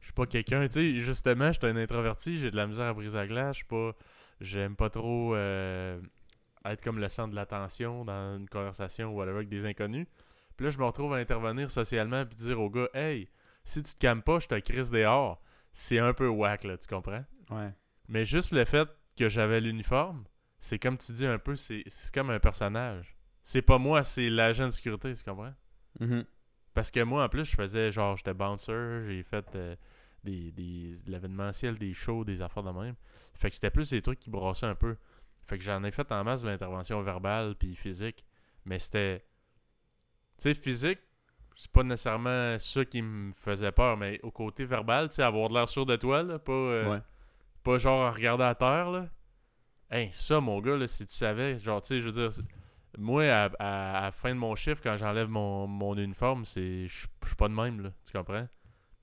je 0.00 0.06
suis 0.06 0.12
pas 0.12 0.26
quelqu'un, 0.26 0.66
tu 0.66 0.72
sais, 0.72 0.98
justement, 0.98 1.50
je 1.50 1.58
suis 1.58 1.66
un 1.66 1.76
introverti, 1.76 2.36
j'ai 2.36 2.50
de 2.50 2.56
la 2.56 2.66
misère 2.66 2.86
à 2.86 2.92
briser 2.92 3.16
la 3.16 3.26
glace, 3.26 3.56
je 3.56 3.58
suis 3.58 3.66
pas, 3.66 3.92
j'aime 4.40 4.76
pas 4.76 4.90
trop 4.90 5.34
euh, 5.34 5.98
être 6.66 6.82
comme 6.82 6.98
le 6.98 7.08
centre 7.08 7.30
de 7.30 7.36
l'attention 7.36 8.04
dans 8.04 8.36
une 8.36 8.48
conversation 8.48 9.12
ou 9.12 9.16
whatever 9.16 9.36
avec 9.36 9.48
des 9.48 9.64
inconnus. 9.64 10.06
Puis 10.56 10.64
là, 10.66 10.70
je 10.70 10.78
me 10.78 10.84
retrouve 10.84 11.14
à 11.14 11.16
intervenir 11.16 11.70
socialement 11.70 12.26
puis 12.26 12.36
dire 12.36 12.60
au 12.60 12.68
gars, 12.68 12.88
hey, 12.92 13.30
si 13.64 13.82
tu 13.82 13.94
te 13.94 13.98
calmes 13.98 14.22
pas, 14.22 14.38
je 14.38 14.48
te 14.48 14.58
crisse 14.58 14.90
dehors. 14.90 15.40
C'est 15.72 15.98
un 15.98 16.12
peu 16.12 16.28
whack, 16.28 16.64
là, 16.64 16.76
tu 16.76 16.86
comprends? 16.86 17.24
Ouais. 17.50 17.72
Mais 18.08 18.24
juste 18.24 18.52
le 18.52 18.64
fait 18.64 18.88
que 19.16 19.28
j'avais 19.28 19.60
l'uniforme, 19.60 20.24
c'est 20.58 20.78
comme 20.78 20.96
tu 20.96 21.12
dis 21.12 21.26
un 21.26 21.38
peu, 21.38 21.56
c'est 21.56 21.84
comme 22.14 22.30
un 22.30 22.40
personnage. 22.40 23.16
C'est 23.42 23.62
pas 23.62 23.78
moi, 23.78 24.04
c'est 24.04 24.30
l'agent 24.30 24.66
de 24.66 24.70
sécurité, 24.70 25.12
tu 25.14 25.24
comprends? 25.24 25.54
Mhm. 26.00 26.24
Parce 26.74 26.90
que 26.90 27.02
moi, 27.02 27.24
en 27.24 27.28
plus, 27.28 27.44
je 27.44 27.56
faisais 27.56 27.90
genre, 27.90 28.16
j'étais 28.16 28.32
bouncer, 28.34 29.02
j'ai 29.06 29.22
fait 29.22 29.44
euh, 29.56 29.76
des, 30.24 30.52
des, 30.52 30.94
de 31.04 31.10
l'événementiel, 31.10 31.76
des 31.78 31.92
shows, 31.92 32.24
des 32.24 32.40
affaires 32.40 32.62
de 32.62 32.70
même. 32.70 32.94
Fait 33.34 33.48
que 33.50 33.54
c'était 33.54 33.70
plus 33.70 33.90
des 33.90 34.00
trucs 34.00 34.20
qui 34.20 34.30
brassaient 34.30 34.66
un 34.66 34.74
peu. 34.74 34.96
Fait 35.46 35.58
que 35.58 35.64
j'en 35.64 35.82
ai 35.84 35.90
fait 35.90 36.10
en 36.12 36.22
masse 36.24 36.42
de 36.42 36.48
l'intervention 36.48 37.02
verbale 37.02 37.56
puis 37.56 37.74
physique. 37.74 38.24
Mais 38.64 38.78
c'était. 38.78 39.24
Tu 40.38 40.44
sais, 40.44 40.54
physique, 40.54 41.00
c'est 41.56 41.70
pas 41.70 41.82
nécessairement 41.82 42.58
ça 42.58 42.84
qui 42.84 43.02
me 43.02 43.32
faisait 43.32 43.72
peur, 43.72 43.96
mais 43.96 44.20
au 44.22 44.30
côté 44.30 44.64
verbal, 44.64 45.08
tu 45.08 45.16
sais, 45.16 45.22
avoir 45.22 45.48
de 45.48 45.54
l'air 45.54 45.68
sûr 45.68 45.84
de 45.84 45.96
toi, 45.96 46.22
là, 46.22 46.38
pas, 46.38 46.52
euh, 46.52 46.90
Ouais. 46.90 47.02
Pas 47.62 47.78
genre 47.78 48.02
à 48.04 48.10
regarder 48.12 48.44
à 48.44 48.54
terre, 48.54 48.90
là. 48.90 49.08
Hey, 49.90 50.10
ça, 50.12 50.40
mon 50.40 50.60
gars, 50.60 50.76
là, 50.76 50.86
si 50.86 51.04
tu 51.06 51.12
savais, 51.14 51.58
genre, 51.58 51.82
tu 51.82 51.88
sais, 51.88 52.00
je 52.00 52.08
veux 52.08 52.12
dire, 52.28 52.30
moi, 52.98 53.24
à, 53.24 53.44
à- 53.58 53.98
à 53.98 54.02
la 54.04 54.12
fin 54.12 54.30
de 54.30 54.38
mon 54.38 54.54
chiffre, 54.54 54.80
quand 54.82 54.96
j'enlève 54.96 55.28
mon, 55.28 55.66
mon 55.66 55.96
uniforme, 55.96 56.44
c'est 56.44 56.88
je 56.88 57.00
suis 57.26 57.36
pas 57.36 57.48
de 57.48 57.54
même, 57.54 57.80
là, 57.82 57.92
tu 58.04 58.12
comprends? 58.16 58.48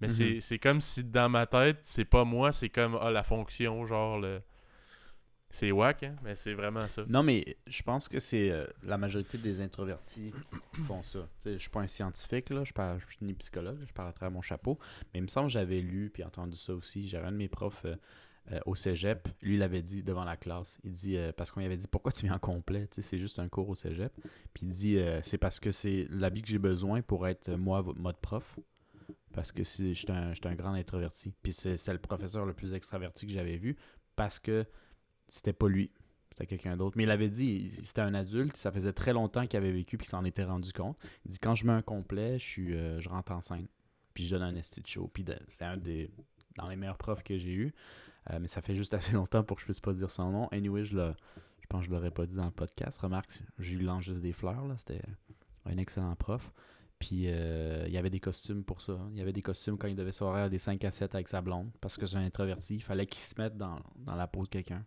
Mais 0.01 0.07
Mhm. 0.07 0.13
c'est- 0.13 0.39
c'est 0.39 0.59
comme 0.59 0.81
si 0.81 1.03
dans 1.03 1.29
ma 1.29 1.45
tête, 1.45 1.79
c'est 1.81 2.05
pas 2.05 2.23
moi, 2.25 2.51
c'est 2.51 2.69
comme, 2.69 2.97
ah, 3.01 3.11
la 3.11 3.23
fonction, 3.23 3.85
genre, 3.85 4.19
le... 4.19 4.41
C'est 5.51 5.71
whack, 5.71 6.03
hein, 6.03 6.15
mais 6.23 6.35
c'est 6.35 6.53
vraiment 6.53 6.87
ça. 6.87 7.03
Non, 7.07 7.23
mais 7.23 7.57
je 7.67 7.81
pense 7.81 8.07
que 8.07 8.19
c'est 8.19 8.51
euh, 8.51 8.67
la 8.83 8.99
majorité 8.99 9.37
des 9.39 9.61
introvertis 9.61 10.31
font 10.87 11.01
ça. 11.01 11.19
Tu 11.41 11.43
sais, 11.43 11.53
je 11.53 11.57
suis 11.57 11.69
pas 11.71 11.79
un 11.81 11.87
scientifique, 11.87 12.51
là, 12.51 12.63
je, 12.63 12.71
parle, 12.71 12.99
je 12.99 13.07
suis 13.07 13.25
ni 13.25 13.33
psychologue, 13.33 13.79
je 13.83 13.91
parle 13.91 14.09
à 14.09 14.13
travers 14.13 14.31
mon 14.31 14.43
chapeau, 14.43 14.77
mais 15.11 15.19
il 15.19 15.23
me 15.23 15.27
semble 15.27 15.47
que 15.47 15.53
j'avais 15.53 15.81
lu 15.81 16.11
puis 16.13 16.23
entendu 16.23 16.55
ça 16.55 16.73
aussi. 16.75 17.07
J'avais 17.07 17.25
un 17.27 17.31
de 17.31 17.37
mes 17.37 17.47
profs 17.47 17.83
euh, 17.85 17.95
euh, 18.51 18.59
au 18.65 18.73
cégep, 18.73 19.27
lui, 19.41 19.55
il 19.55 19.63
avait 19.63 19.83
dit 19.83 20.01
devant 20.01 20.23
la 20.23 20.35
classe, 20.35 20.79
il 20.83 20.91
dit, 20.91 21.17
euh, 21.17 21.31
parce 21.31 21.51
qu'on 21.51 21.59
lui 21.59 21.67
avait 21.67 21.77
dit, 21.77 21.87
pourquoi 21.87 22.11
tu 22.11 22.25
viens 22.25 22.35
en 22.35 22.39
complet? 22.39 22.87
C'est 22.91 23.19
juste 23.19 23.37
un 23.37 23.47
cours 23.47 23.69
au 23.69 23.75
cégep. 23.75 24.11
Puis 24.53 24.65
il 24.65 24.69
dit, 24.69 24.97
euh, 24.97 25.19
c'est 25.21 25.37
parce 25.37 25.59
que 25.59 25.71
c'est 25.71 26.07
l'habit 26.09 26.41
que 26.41 26.47
j'ai 26.47 26.57
besoin 26.57 27.01
pour 27.01 27.27
être, 27.27 27.51
moi, 27.51 27.85
mode 27.97 28.17
prof. 28.17 28.59
Parce 29.33 29.51
que 29.51 29.63
je 29.63 29.93
suis 29.93 30.07
un, 30.09 30.55
grand 30.55 30.73
introverti. 30.73 31.33
Puis 31.43 31.53
c'est 31.53 31.93
le 31.93 31.99
professeur 31.99 32.45
le 32.45 32.53
plus 32.53 32.73
extraverti 32.73 33.27
que 33.27 33.31
j'avais 33.31 33.57
vu 33.57 33.77
parce 34.15 34.39
que 34.39 34.65
c'était 35.27 35.53
pas 35.53 35.67
lui. 35.67 35.91
C'était 36.31 36.47
quelqu'un 36.47 36.75
d'autre. 36.75 36.97
Mais 36.97 37.03
il 37.03 37.11
avait 37.11 37.29
dit, 37.29 37.69
c'était 37.83 38.01
un 38.01 38.15
adulte, 38.15 38.57
ça 38.57 38.71
faisait 38.71 38.91
très 38.91 39.13
longtemps 39.13 39.45
qu'il 39.45 39.57
avait 39.57 39.71
vécu 39.71 39.97
puis 39.97 40.07
s'en 40.07 40.25
était 40.25 40.43
rendu 40.43 40.73
compte. 40.73 40.97
Il 41.25 41.31
dit 41.31 41.39
quand 41.39 41.53
je 41.53 41.67
mets 41.67 41.73
un 41.73 41.83
complet, 41.83 42.39
je 42.39 42.43
suis 42.43 42.71
je 42.71 43.07
rentre 43.07 43.31
en 43.31 43.41
scène. 43.41 43.67
Puis 44.15 44.25
je 44.25 44.35
donne 44.35 44.43
un 44.43 44.55
esti 44.55 44.81
show. 44.83 45.07
Puis 45.13 45.23
c'était 45.47 45.65
un 45.65 45.77
des 45.77 46.09
dans 46.57 46.67
les 46.67 46.75
meilleurs 46.75 46.97
profs 46.97 47.23
que 47.23 47.37
j'ai 47.37 47.53
eu. 47.53 47.73
Euh, 48.31 48.39
mais 48.39 48.47
ça 48.47 48.61
fait 48.61 48.75
juste 48.75 48.93
assez 48.93 49.13
longtemps 49.13 49.43
pour 49.43 49.57
que 49.57 49.61
je 49.61 49.65
puisse 49.65 49.79
pas 49.79 49.93
dire 49.93 50.11
son 50.11 50.31
nom. 50.31 50.47
Anyway, 50.51 50.85
je 50.85 50.95
le 50.95 51.13
je 51.61 51.67
pense 51.67 51.81
que 51.81 51.87
je 51.89 51.91
l'aurais 51.91 52.09
pas 52.09 52.25
dit 52.25 52.35
dans 52.35 52.45
le 52.45 52.51
podcast. 52.51 52.97
Remarque, 52.99 53.43
je 53.59 53.75
lui 53.77 53.87
juste 53.99 54.21
des 54.21 54.33
fleurs 54.33 54.65
là, 54.65 54.75
c'était 54.77 55.01
un 55.65 55.77
excellent 55.77 56.15
prof. 56.15 56.51
Puis 56.97 57.25
euh, 57.27 57.85
il 57.87 57.93
y 57.93 57.97
avait 57.97 58.09
des 58.09 58.19
costumes 58.19 58.63
pour 58.63 58.81
ça. 58.81 58.99
Il 59.11 59.17
y 59.17 59.21
avait 59.21 59.31
des 59.33 59.41
costumes 59.41 59.77
quand 59.77 59.87
il 59.87 59.95
devait 59.95 60.11
soirée 60.11 60.49
des 60.49 60.57
5 60.57 60.83
à 60.83 60.91
7 60.91 61.15
avec 61.15 61.27
sa 61.29 61.41
blonde. 61.41 61.69
Parce 61.79 61.95
que 61.95 62.05
c'est 62.05 62.17
un 62.17 62.25
introverti. 62.25 62.75
Il 62.75 62.81
fallait 62.83 63.05
qu'il 63.05 63.19
se 63.19 63.39
mette 63.39 63.55
dans, 63.55 63.79
dans 63.97 64.15
la 64.15 64.27
peau 64.27 64.43
de 64.43 64.49
quelqu'un 64.49 64.83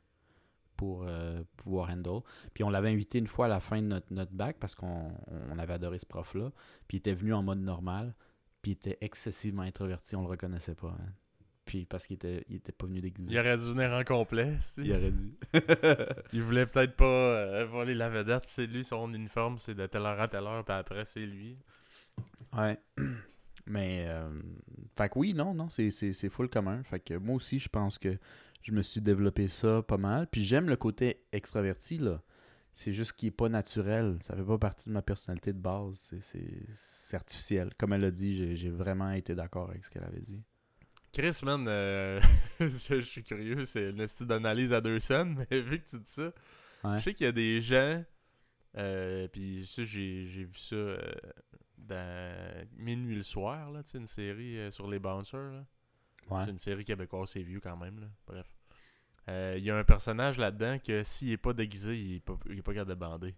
pour 0.77 1.05
euh, 1.07 1.43
pouvoir 1.57 1.89
handle. 1.91 2.21
Puis 2.53 2.65
on 2.65 2.71
l'avait 2.71 2.91
invité 2.91 3.19
une 3.19 3.29
fois 3.29 3.47
à 3.47 3.49
la 3.49 3.61
fin 3.61 3.81
de 3.81 3.87
notre, 3.87 4.13
notre 4.13 4.33
bac 4.33 4.57
parce 4.59 4.75
qu'on 4.75 5.13
on 5.51 5.59
avait 5.59 5.75
adoré 5.75 5.99
ce 6.01 6.07
prof-là. 6.07 6.51
Puis 6.87 6.97
il 6.97 6.99
était 6.99 7.15
venu 7.15 7.33
en 7.33 7.43
mode 7.43 7.61
normal. 7.61 8.15
Puis 8.61 8.73
il 8.73 8.75
était 8.75 8.99
excessivement 9.01 9.63
introverti. 9.63 10.17
On 10.17 10.23
le 10.23 10.29
reconnaissait 10.29 10.75
pas. 10.75 10.89
hein. 11.01 11.13
Puis 11.65 11.87
parce 11.87 12.07
qu'il 12.07 12.15
était, 12.15 12.45
il 12.49 12.57
était 12.57 12.73
pas 12.73 12.87
venu 12.87 13.01
déguisé. 13.01 13.31
Il 13.31 13.39
aurait 13.39 13.57
dû 13.57 13.65
venir 13.65 13.93
en 13.93 14.03
complet, 14.03 14.57
Il 14.79 14.93
aurait 14.93 15.13
dû. 15.13 15.33
Il 16.33 16.43
voulait 16.43 16.67
peut-être 16.67 16.97
pas 16.97 17.05
euh, 17.05 17.65
voler 17.67 17.95
la 17.95 18.09
vedette, 18.09 18.45
c'est 18.47 18.67
lui, 18.67 18.85
son 18.85 19.13
uniforme, 19.15 19.59
c'est 19.59 19.75
de 19.75 19.87
telle 19.87 20.03
heure 20.03 20.21
à 20.21 20.29
telle 20.29 20.45
heure, 20.45 20.65
puis 20.65 20.75
après, 20.75 21.05
c'est 21.05 21.25
lui. 21.25 21.57
Ouais. 22.57 22.79
Mais, 23.67 24.07
euh, 24.09 24.29
fait 24.97 25.09
que 25.09 25.19
oui, 25.19 25.35
non, 25.35 25.55
non, 25.55 25.69
c'est, 25.69 26.13
full 26.29 26.49
commun. 26.49 26.83
Fait 26.83 27.01
que 27.01 27.15
moi 27.15 27.37
aussi, 27.37 27.59
je 27.59 27.69
pense 27.69 27.99
que 27.99 28.19
je 28.63 28.73
me 28.73 28.83
suis 28.83 29.01
développé 29.01 29.49
ça 29.49 29.83
pas 29.83 29.99
mal. 29.99 30.27
Puis 30.27 30.45
j'aime 30.45 30.69
le 30.69 30.77
côté 30.77 31.25
extraverti, 31.33 31.99
là. 31.99 32.23
C'est 32.75 32.93
juste 32.93 33.13
qu'il 33.13 33.29
est 33.29 33.33
pas 33.33 33.51
naturel. 33.51 34.17
Ça 34.23 34.35
fait 34.35 34.43
pas 34.43 34.59
partie 34.59 34.89
de 34.89 34.95
ma 34.95 35.03
personnalité 35.03 35.53
de 35.53 35.59
base. 35.59 36.13
C'est, 36.21 37.15
artificiel. 37.15 37.71
Comme 37.79 37.93
elle 37.93 38.05
a 38.05 38.11
dit, 38.11 38.57
j'ai 38.57 38.71
vraiment 38.71 39.11
été 39.11 39.35
d'accord 39.35 39.71
avec 39.71 39.85
ce 39.85 39.91
qu'elle 39.91 40.05
avait 40.05 40.23
dit. 40.23 40.43
Chris, 41.13 41.41
man, 41.45 41.67
euh, 41.69 42.21
je, 42.61 42.69
je 42.69 43.01
suis 43.01 43.23
curieux, 43.23 43.65
c'est 43.65 43.91
une 43.91 44.07
style 44.07 44.27
d'analyse 44.27 44.73
à 44.73 44.81
deux 44.81 44.99
scènes, 45.01 45.45
mais 45.51 45.61
vu 45.61 45.79
que 45.81 45.89
tu 45.89 45.99
dis 45.99 46.11
ça, 46.11 46.33
Ouais. 46.85 46.99
je 46.99 47.05
sais 47.05 47.15
qu'il 47.15 47.27
y 47.27 47.29
a 47.29 47.33
des 47.33 47.61
gens, 47.61 48.03
euh, 48.77 49.29
puis 49.29 49.65
ça, 49.67 49.85
j'ai 49.85 50.25
vu 50.25 50.51
ça 50.55 50.75
euh, 50.75 50.99
dans 51.79 52.67
Minuit 52.77 53.15
le 53.15 53.23
soir, 53.23 53.71
là, 53.71 53.83
une 53.95 54.07
série 54.07 54.59
euh, 54.59 54.71
sur 54.73 54.89
les 54.91 54.99
bouncers. 54.99 55.63
Ouais. 56.29 56.45
C'est 56.45 56.51
une 56.51 56.59
série 56.59 56.85
québécoise, 56.85 57.29
c'est 57.31 57.43
vieux 57.43 57.61
quand 57.61 57.77
même, 57.77 58.01
là. 58.01 58.07
Bref. 58.27 58.47
Il 59.57 59.63
y 59.63 59.71
a 59.71 59.77
un 59.77 59.85
personnage 59.85 60.39
là-dedans 60.39 60.79
que 60.85 61.05
s'il 61.05 61.31
est 61.31 61.37
pas 61.37 61.53
déguisé, 61.53 61.97
il 61.97 62.17
est 62.17 62.21
pas, 62.21 62.37
il 62.51 62.59
est 62.59 62.63
pas 62.63 62.73
capable 62.75 62.91
de 62.91 62.95
bander. 62.97 63.35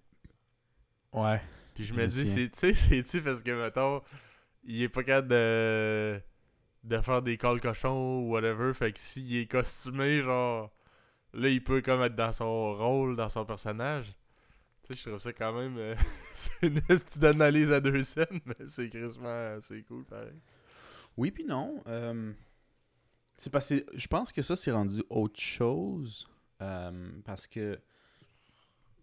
Ouais. 1.12 1.40
Puis 1.74 1.84
je 1.84 1.92
me 1.92 2.06
dis, 2.06 2.26
c'est- 2.26 2.48
tu 2.48 2.58
sais, 2.58 2.72
c'est-tu 2.72 3.20
parce 3.20 3.42
que, 3.42 3.50
mettons, 3.50 4.00
il 4.62 4.80
est 4.82 4.88
pas 4.88 5.02
capable 5.04 5.28
de, 5.28 6.18
de 6.84 6.98
faire 7.00 7.22
des 7.22 7.38
calls 7.38 7.60
cochons 7.60 8.20
ou 8.20 8.32
whatever, 8.32 8.74
fait 8.74 8.92
que 8.92 8.98
s'il 9.00 9.34
est 9.36 9.46
costumé, 9.50 10.22
genre, 10.22 10.72
là, 11.34 11.48
il 11.50 11.62
peut 11.64 11.82
comme 11.82 12.02
être 12.02 12.16
dans 12.16 12.32
son 12.32 12.74
rôle, 12.76 13.16
dans 13.16 13.28
son 13.30 13.44
personnage. 13.46 14.14
Tu 14.84 14.94
sais, 14.94 15.00
je 15.00 15.08
trouve 15.10 15.18
ça 15.20 15.32
quand 15.32 15.52
même, 15.54 15.78
euh, 15.78 15.94
c'est 16.34 16.62
une 16.68 16.80
petite 16.82 17.18
d'analyse 17.20 17.72
à 17.72 17.80
deux 17.80 18.02
scènes, 18.02 18.40
mais 18.46 18.54
c'est 18.66 18.88
crissement, 18.90 19.58
c'est 19.60 19.82
cool, 19.84 20.04
pareil. 20.04 20.34
Oui, 21.16 21.30
puis 21.30 21.44
non. 21.44 21.82
euh, 21.88 22.32
c'est 23.38 23.50
parce 23.50 23.68
que 23.68 23.84
je 23.94 24.06
pense 24.06 24.32
que 24.32 24.42
ça, 24.42 24.56
c'est 24.56 24.70
rendu 24.70 25.02
autre 25.10 25.40
chose. 25.40 26.28
euh, 26.62 27.10
parce 27.24 27.46
que 27.46 27.78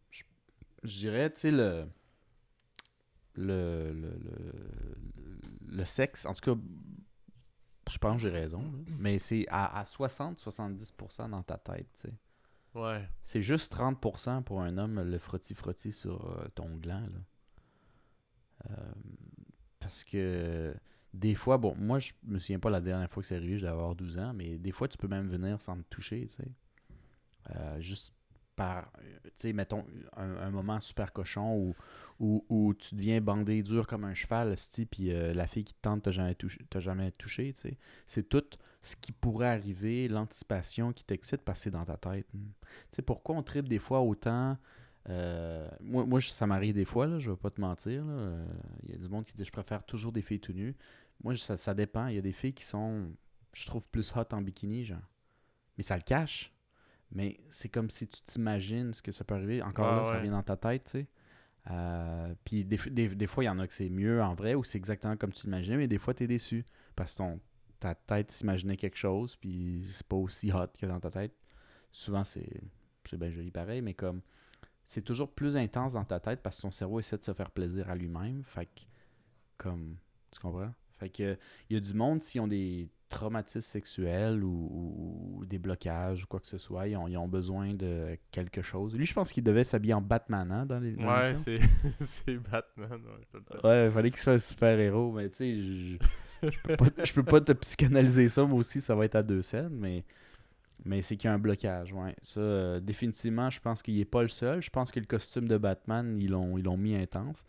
je, 0.10 0.24
je 0.84 0.98
dirais, 1.00 1.32
tu 1.34 1.42
sais, 1.42 1.52
le, 1.52 1.88
le, 3.36 3.92
le, 3.94 4.10
le, 4.10 4.96
le 5.78 5.86
sexe, 5.86 6.26
en 6.26 6.34
tout 6.34 6.42
cas, 6.56 6.60
je 7.92 7.98
pense 7.98 8.16
que 8.16 8.22
j'ai 8.22 8.30
raison, 8.30 8.62
là, 8.62 8.80
mais 9.00 9.20
c'est 9.20 9.46
à, 9.50 9.80
à 9.80 9.84
60-70% 9.84 11.30
dans 11.30 11.44
ta 11.44 11.58
tête, 11.58 11.88
tu 11.94 12.02
sais. 12.02 12.14
Ouais. 12.74 13.08
C'est 13.24 13.42
juste 13.42 13.74
30% 13.76 14.44
pour 14.44 14.62
un 14.62 14.78
homme, 14.78 15.02
le 15.02 15.18
frotti-frotti 15.18 15.92
sur 15.92 16.26
euh, 16.26 16.48
ton 16.56 16.74
gland. 16.78 17.02
Là. 17.02 18.70
Euh, 18.70 18.94
parce 19.80 20.04
que 20.04 20.74
des 21.14 21.36
fois, 21.36 21.58
bon, 21.58 21.76
moi 21.76 22.00
je 22.00 22.14
me 22.24 22.40
souviens 22.40 22.60
pas 22.60 22.70
la 22.70 22.80
dernière 22.80 23.10
fois 23.10 23.22
que 23.22 23.28
c'est 23.28 23.36
arrivé, 23.36 23.58
je 23.58 23.64
devais 23.64 23.74
avoir 23.74 23.96
12 23.96 24.18
ans, 24.20 24.34
mais 24.34 24.58
des 24.58 24.72
fois 24.72 24.88
tu 24.88 24.98
peux 24.98 25.08
même 25.08 25.28
venir 25.28 25.62
sans 25.62 25.78
te 25.78 25.84
toucher, 25.90 26.28
tu 26.28 26.36
sais. 26.36 26.52
Euh, 27.56 27.82
juste 27.82 28.14
euh, 28.62 28.82
tu 29.24 29.32
sais, 29.36 29.54
mettons, 29.54 29.86
un, 30.16 30.50
moment 30.50 30.80
super 30.80 31.14
cochon 31.14 31.74
où, 32.20 32.74
tu 32.74 32.96
deviens 32.96 33.22
bandé 33.22 33.64
dur 33.64 33.88
comme 33.88 34.04
un 34.04 34.14
cheval, 34.14 34.56
puis 34.90 35.12
euh, 35.12 35.34
la 35.34 35.48
fille 35.48 35.64
qui 35.64 35.74
te 35.74 35.82
tente 35.82 36.04
t'a 36.04 36.12
jamais 36.12 36.36
touché, 36.36 36.60
t'a 36.70 36.80
jamais 36.80 37.12
touché, 37.12 37.54
tu 37.54 37.62
sais. 37.62 37.78
C'est 38.08 38.30
tout 38.30 38.44
ce 38.82 38.96
qui 38.96 39.12
pourrait 39.12 39.50
arriver, 39.50 40.08
l'anticipation 40.08 40.92
qui 40.92 41.04
t'excite 41.04 41.42
c'est 41.56 41.72
dans 41.72 41.86
ta 41.86 41.98
tête. 41.98 42.28
Hmm. 42.34 42.50
Tu 42.90 42.98
sais, 42.98 43.02
pourquoi 43.02 43.36
on 43.36 43.44
tripe 43.44 43.68
des 43.68 43.80
fois 43.80 44.02
autant 44.02 44.58
euh, 45.10 45.68
Moi, 45.82 46.06
moi 46.06 46.22
ça 46.22 46.48
m'arrive 46.48 46.74
des 46.76 46.86
fois, 46.86 47.08
là, 47.08 47.20
je 47.20 47.30
vais 47.32 47.38
pas 47.38 47.52
te 47.52 47.62
mentir. 47.62 48.04
Il 48.84 48.92
y 48.92 48.94
a 48.94 48.98
du 48.98 49.08
monde 49.08 49.26
qui 49.26 49.34
dit 49.34 49.46
je 49.46 49.52
préfère 49.52 49.84
toujours 49.84 50.12
des 50.12 50.22
filles 50.22 50.40
tout 50.40 50.54
nues. 50.54 50.76
Moi, 51.24 51.36
ça, 51.38 51.58
ça 51.58 51.74
dépend. 51.74 52.08
Il 52.08 52.16
y 52.16 52.18
a 52.18 52.22
des 52.22 52.32
filles 52.32 52.54
qui 52.54 52.64
sont, 52.64 53.12
je 53.54 53.66
trouve, 53.66 53.88
plus 53.88 54.12
hot 54.16 54.26
en 54.32 54.42
bikini, 54.42 54.86
genre. 54.86 54.98
Mais 55.78 55.84
ça 55.84 55.96
le 55.96 56.04
cache. 56.04 56.52
Mais 57.12 57.40
c'est 57.50 57.70
comme 57.70 57.90
si 57.90 58.08
tu 58.08 58.22
t'imagines 58.22 58.94
ce 58.94 59.02
que 59.02 59.12
ça 59.12 59.24
peut 59.24 59.36
arriver. 59.36 59.62
Encore 59.62 59.88
Ah 59.88 59.96
là, 59.98 60.06
ça 60.06 60.20
vient 60.20 60.32
dans 60.32 60.44
ta 60.44 60.56
tête, 60.58 60.86
tu 60.86 60.92
sais. 60.92 61.08
Euh, 61.70 62.34
puis 62.44 62.66
des, 62.66 62.78
des, 62.90 63.10
des 63.10 63.28
fois, 63.28 63.44
il 63.44 63.48
y 63.48 63.50
en 63.50 63.60
a 63.60 63.68
que 63.68 63.74
c'est 63.74 63.90
mieux 63.90 64.22
en 64.22 64.34
vrai 64.34 64.56
ou 64.56 64.64
c'est 64.64 64.78
exactement 64.78 65.16
comme 65.18 65.32
tu 65.32 65.46
l'imaginais, 65.46 65.78
mais 65.78 65.88
des 65.88 66.00
fois, 66.00 66.14
tu 66.14 66.24
es 66.24 66.28
déçu. 66.28 66.66
Parce 66.96 67.14
que 67.14 67.18
ton, 67.20 67.40
ta 67.80 67.96
tête 67.96 68.32
s'imaginait 68.32 68.78
quelque 68.78 68.98
chose, 68.98 69.36
puis 69.36 69.84
c'est 69.92 70.08
pas 70.08 70.16
aussi 70.16 70.52
hot 70.52 70.68
que 70.80 70.86
dans 70.86 71.00
ta 71.00 71.12
tête. 71.12 71.36
Souvent, 71.92 72.24
c'est 72.24 72.62
c'est 73.10 73.18
bien 73.18 73.32
joli 73.32 73.52
pareil, 73.52 73.82
mais 73.82 73.94
comme 73.94 74.22
c'est 74.86 75.02
toujours 75.02 75.32
plus 75.32 75.58
intense 75.58 75.94
dans 75.94 76.04
ta 76.04 76.20
tête 76.20 76.42
parce 76.42 76.58
que 76.58 76.62
ton 76.64 76.72
cerveau 76.72 77.00
essaie 77.00 77.18
de 77.18 77.24
se 77.24 77.34
faire 77.34 77.52
plaisir 77.52 77.90
à 77.90 77.96
lui-même. 77.96 78.44
Fait 78.44 78.66
que, 78.66 78.82
comme, 79.58 79.98
tu 80.32 80.40
comprends? 80.40 80.74
Fait 81.00 81.10
que, 81.10 81.38
il 81.70 81.74
y 81.74 81.78
a 81.78 81.80
du 81.80 81.94
monde, 81.94 82.22
s'ils 82.22 82.42
ont 82.42 82.48
des 82.48 82.90
traumatismes 83.12 83.62
sexuels 83.62 84.44
ou, 84.44 85.44
des 85.48 85.60
blocages 85.60 86.24
ou 86.24 86.28
quoi 86.28 86.40
que 86.40 86.48
ce 86.48 86.58
soit, 86.58 86.88
ils 86.88 86.96
ont, 86.96 87.08
ils 87.08 87.18
ont 87.18 87.28
besoin 87.28 87.74
de 87.74 88.18
quelque 88.32 88.62
chose. 88.62 88.96
Lui, 88.96 89.06
je 89.06 89.14
pense 89.14 89.32
qu'il 89.32 89.44
devait 89.44 89.64
s'habiller 89.64 89.94
en 89.94 90.02
Batman 90.02 90.52
hein, 90.52 90.66
dans 90.66 90.80
les 90.80 90.94
dans 90.94 91.08
Ouais, 91.08 91.34
c'est 92.00 92.38
Batman, 92.38 93.02
ouais. 93.02 93.60
Ouais, 93.64 93.86
il 93.88 93.92
fallait 93.92 94.12
qu'il 94.12 94.20
soit 94.20 94.34
un 94.34 94.40
super-héros, 94.40 95.12
mais 95.12 95.30
tu 95.30 95.38
sais, 95.38 95.62
je, 95.62 95.98
je, 96.50 96.60
peux 96.64 96.78
pas, 96.78 97.04
je 97.04 97.14
peux 97.14 97.24
pas 97.24 97.42
te 97.42 97.52
psychanalyser 97.52 98.30
ça, 98.30 98.46
moi 98.46 98.60
aussi, 98.60 98.82
ça 98.82 98.96
va 98.96 99.06
être 99.06 99.16
à 99.16 99.24
deux 99.24 99.42
scènes, 99.42 99.74
mais, 99.74 100.06
mais 100.86 101.02
c'est 101.02 101.18
qu'il 101.18 101.28
y 101.28 101.32
a 101.32 101.34
un 101.34 101.40
blocage, 101.40 101.94
ouais. 101.94 102.16
Ça, 102.24 102.40
euh, 102.40 102.80
définitivement, 102.80 103.50
je 103.50 103.60
pense 103.60 103.82
qu'il 103.82 104.00
est 104.00 104.06
pas 104.06 104.22
le 104.24 104.30
seul. 104.30 104.62
Je 104.62 104.70
pense 104.70 104.92
que 104.92 105.00
le 105.00 105.06
costume 105.06 105.48
de 105.48 105.58
Batman, 105.58 106.18
ils 106.20 106.30
l'ont 106.30 106.78
mis 106.78 106.96
intense, 106.96 107.46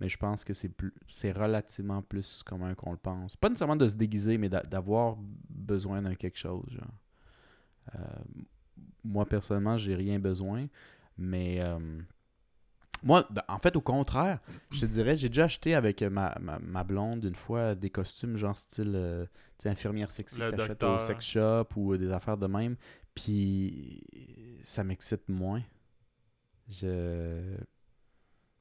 mais 0.00 0.08
je 0.08 0.16
pense 0.16 0.44
que 0.44 0.54
c'est 0.54 0.68
plus 0.68 0.92
c'est 1.08 1.32
relativement 1.32 2.02
plus 2.02 2.42
commun 2.42 2.74
qu'on 2.74 2.92
le 2.92 2.98
pense. 2.98 3.36
Pas 3.36 3.48
nécessairement 3.48 3.76
de 3.76 3.88
se 3.88 3.96
déguiser, 3.96 4.38
mais 4.38 4.48
d'a- 4.48 4.62
d'avoir 4.62 5.16
besoin 5.48 6.02
d'un 6.02 6.14
quelque 6.14 6.38
chose, 6.38 6.68
genre. 6.70 6.94
Euh, 7.94 7.98
moi, 9.04 9.26
personnellement, 9.26 9.78
j'ai 9.78 9.94
rien 9.94 10.18
besoin, 10.18 10.66
mais... 11.16 11.60
euh, 11.60 11.78
moi, 13.02 13.28
en 13.48 13.58
fait, 13.58 13.76
au 13.76 13.80
contraire, 13.80 14.40
je 14.70 14.80
te 14.80 14.86
dirais, 14.86 15.16
j'ai 15.16 15.28
déjà 15.28 15.44
acheté 15.44 15.74
avec 15.74 16.02
ma, 16.02 16.34
ma, 16.40 16.58
ma 16.58 16.82
blonde 16.82 17.24
une 17.24 17.34
fois 17.34 17.74
des 17.74 17.90
costumes 17.90 18.36
genre 18.36 18.56
style 18.56 18.92
euh, 18.96 19.26
infirmière 19.66 20.10
sexy 20.10 20.36
que 20.50 20.56
t'achètes 20.56 20.82
au 20.82 20.98
sex 21.06 21.24
shop 21.24 21.66
ou 21.76 21.96
des 21.96 22.10
affaires 22.10 22.38
de 22.38 22.46
même. 22.46 22.76
Puis 23.14 24.02
ça 24.64 24.82
m'excite 24.82 25.28
moins. 25.28 25.62
Je. 26.68 27.56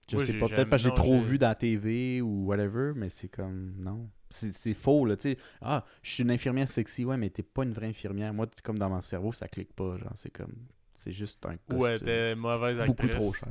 Je 0.08 0.18
Moi, 0.18 0.26
sais 0.26 0.34
pas, 0.34 0.48
peut-être 0.48 0.70
parce 0.70 0.84
que 0.84 0.90
j'ai 0.90 0.96
trop 0.96 1.20
vu 1.20 1.40
dans 1.40 1.48
la 1.48 1.56
TV 1.56 2.22
ou 2.22 2.46
whatever, 2.46 2.94
mais 2.96 3.10
c'est 3.10 3.28
comme. 3.28 3.74
Non. 3.78 4.10
C'est 4.30 4.74
faux, 4.74 5.06
là, 5.06 5.16
tu 5.16 5.34
sais. 5.34 5.38
Ah, 5.62 5.86
je 6.04 6.12
suis 6.12 6.24
une 6.24 6.32
infirmière 6.32 6.68
sexy, 6.68 7.06
ouais, 7.06 7.16
mais 7.16 7.30
t'es 7.30 7.44
pas 7.44 7.64
une 7.64 7.72
vraie 7.72 7.88
infirmière. 7.88 8.34
Moi, 8.34 8.48
comme 8.64 8.78
dans 8.78 8.90
mon 8.90 9.02
cerveau, 9.02 9.32
ça 9.32 9.48
clique 9.48 9.74
pas. 9.74 9.98
Genre, 9.98 10.12
c'est 10.16 10.32
comme. 10.32 10.54
C'est 10.96 11.14
juste 11.14 11.46
un 11.46 11.58
costume 11.58 11.78
Ouais, 11.80 12.00
t'es 12.00 12.36
mauvaise 12.36 12.80
actrice. 12.80 13.10
beaucoup 13.12 13.20
trop 13.20 13.34
cher. 13.34 13.50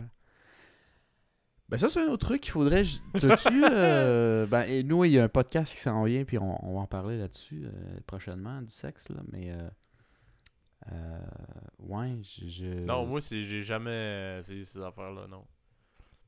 Ben 1.68 1.78
ça, 1.78 1.88
c'est 1.88 2.02
un 2.02 2.08
autre 2.08 2.26
truc 2.26 2.42
qu'il 2.42 2.52
faudrait... 2.52 2.84
T'as-tu... 3.18 3.64
euh, 3.70 4.46
ben, 4.46 4.64
et 4.64 4.82
nous, 4.82 5.04
il 5.04 5.12
y 5.12 5.18
a 5.18 5.24
un 5.24 5.28
podcast 5.28 5.74
qui 5.74 5.80
s'en 5.80 6.04
vient, 6.04 6.24
puis 6.24 6.38
on, 6.38 6.64
on 6.64 6.74
va 6.74 6.80
en 6.80 6.86
parler 6.86 7.16
là-dessus 7.16 7.64
euh, 7.64 8.00
prochainement, 8.06 8.60
du 8.60 8.70
sexe, 8.70 9.08
là, 9.08 9.20
mais... 9.32 9.50
Euh, 9.50 9.68
euh, 10.92 11.18
ouais, 11.78 12.18
je... 12.22 12.66
Non, 12.84 13.06
moi, 13.06 13.20
j'ai 13.20 13.62
jamais 13.62 13.90
euh, 13.90 14.42
ces, 14.42 14.64
ces 14.64 14.80
affaires-là, 14.80 15.26
non. 15.26 15.44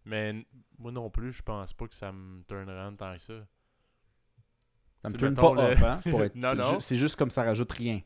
Mais 0.06 0.46
moi 0.78 0.92
non 0.92 1.10
plus, 1.10 1.32
je 1.32 1.42
pense 1.42 1.72
pas 1.72 1.86
que 1.86 1.94
ça 1.94 2.12
me 2.12 2.42
turn 2.44 2.68
around 2.68 2.96
tant 2.96 3.12
que 3.12 3.20
ça. 3.20 3.34
Ça 5.02 5.08
me 5.08 5.18
tourne 5.18 5.34
pas 5.34 5.70
off, 5.70 5.82
hein, 5.82 6.00
pour 6.10 6.22
être... 6.24 6.34
Non, 6.36 6.54
non. 6.54 6.80
C'est 6.80 6.96
juste 6.96 7.16
comme 7.16 7.30
ça 7.30 7.42
rajoute 7.42 7.70
rien. 7.72 8.00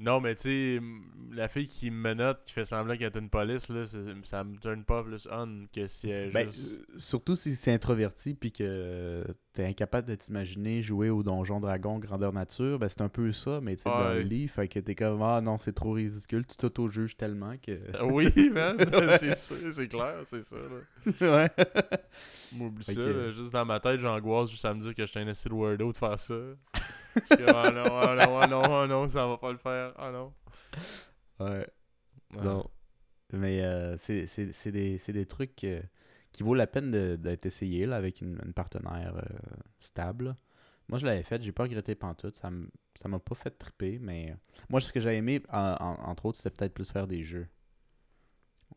Non, 0.00 0.20
mais 0.20 0.34
tu 0.34 0.42
sais, 0.42 0.80
la 1.32 1.46
fille 1.46 1.68
qui 1.68 1.90
me 1.92 1.96
menotte, 1.96 2.44
qui 2.44 2.52
fait 2.52 2.64
semblant 2.64 2.96
qu'elle 2.96 3.12
est 3.14 3.18
une 3.18 3.30
police, 3.30 3.68
là, 3.68 3.84
ça 4.24 4.42
me 4.42 4.56
turn 4.56 4.82
pas 4.82 5.04
plus 5.04 5.28
on 5.30 5.66
que 5.72 5.86
si 5.86 6.10
elle 6.10 6.32
Ben, 6.32 6.46
juste... 6.50 6.68
euh, 6.72 6.84
surtout 6.96 7.36
si 7.36 7.54
c'est 7.54 7.72
introverti 7.72 8.34
puis 8.34 8.50
que 8.50 9.24
t'es 9.52 9.64
incapable 9.64 10.08
de 10.08 10.16
t'imaginer 10.16 10.82
jouer 10.82 11.10
au 11.10 11.22
Donjon 11.22 11.60
Dragon 11.60 12.00
grandeur 12.00 12.32
nature, 12.32 12.80
ben 12.80 12.88
c'est 12.88 13.02
un 13.02 13.08
peu 13.08 13.30
ça, 13.30 13.60
mais 13.62 13.76
tu 13.76 13.82
sais, 13.82 13.88
dans 13.88 14.12
le 14.14 14.20
lit, 14.22 14.48
fait 14.48 14.66
que 14.66 14.80
t'es 14.80 14.96
comme 14.96 15.22
ah 15.22 15.40
non, 15.40 15.58
c'est 15.58 15.72
trop 15.72 15.92
ridicule, 15.92 16.44
tu 16.44 16.56
t'auto-juges 16.56 17.16
tellement 17.16 17.54
que. 17.58 17.78
Oui, 18.02 18.32
man, 18.52 18.76
c'est 19.20 19.36
sûr, 19.36 19.56
c'est 19.70 19.86
clair, 19.86 20.16
c'est 20.24 20.42
ça. 20.42 20.56
Là. 20.56 21.36
ouais. 21.36 21.50
M'oublie 22.52 22.82
ça, 22.82 22.94
que- 22.94 23.00
là, 23.00 23.30
juste 23.30 23.52
dans 23.52 23.64
ma 23.64 23.78
tête, 23.78 24.00
j'angoisse 24.00 24.50
juste 24.50 24.64
à 24.64 24.74
me 24.74 24.80
dire 24.80 24.92
que 24.94 25.06
j'étais 25.06 25.20
un 25.20 25.28
esti 25.28 25.48
de 25.48 25.54
weirdo 25.54 25.92
de 25.92 25.96
faire 25.96 26.18
ça. 26.18 26.34
Je 27.16 27.34
suis 27.34 27.44
ah 27.46 27.70
non, 27.70 27.84
ah 27.98 28.14
non, 28.26 28.38
ah 28.38 28.46
non, 28.46 28.62
ah 28.64 28.86
non, 28.86 29.08
ça 29.08 29.26
va 29.26 29.36
pas 29.38 29.52
le 29.52 29.58
faire, 29.58 29.92
ah 29.96 30.10
non. 30.10 30.32
Ouais. 31.40 31.66
Ouais. 32.34 32.42
Non. 32.42 32.68
Mais 33.32 33.62
euh, 33.62 33.96
c'est 33.96 34.70
des, 34.70 34.98
des 34.98 35.26
trucs 35.26 35.64
euh, 35.64 35.80
qui 36.32 36.42
vaut 36.42 36.54
la 36.54 36.66
peine 36.66 36.90
d'être 37.16 37.46
essayé 37.46 37.86
là, 37.86 37.96
avec 37.96 38.20
une, 38.20 38.38
une 38.44 38.52
partenaire 38.52 39.16
euh, 39.16 39.36
stable. 39.80 40.36
Moi, 40.88 40.98
je 40.98 41.06
l'avais 41.06 41.22
fait, 41.22 41.42
j'ai 41.42 41.52
pas 41.52 41.62
regretté 41.64 41.94
pantoute. 41.94 42.36
Ça 42.36 42.50
m'a 43.08 43.18
pas 43.18 43.34
fait 43.34 43.50
triper, 43.50 43.98
mais 44.00 44.36
moi, 44.68 44.80
ce 44.80 44.92
que 44.92 45.00
j'ai 45.00 45.16
aimé, 45.16 45.42
en- 45.50 45.76
en- 45.80 46.08
entre 46.10 46.26
autres, 46.26 46.38
c'était 46.38 46.50
peut-être 46.50 46.74
plus 46.74 46.90
faire 46.90 47.06
des 47.06 47.22
jeux. 47.24 47.46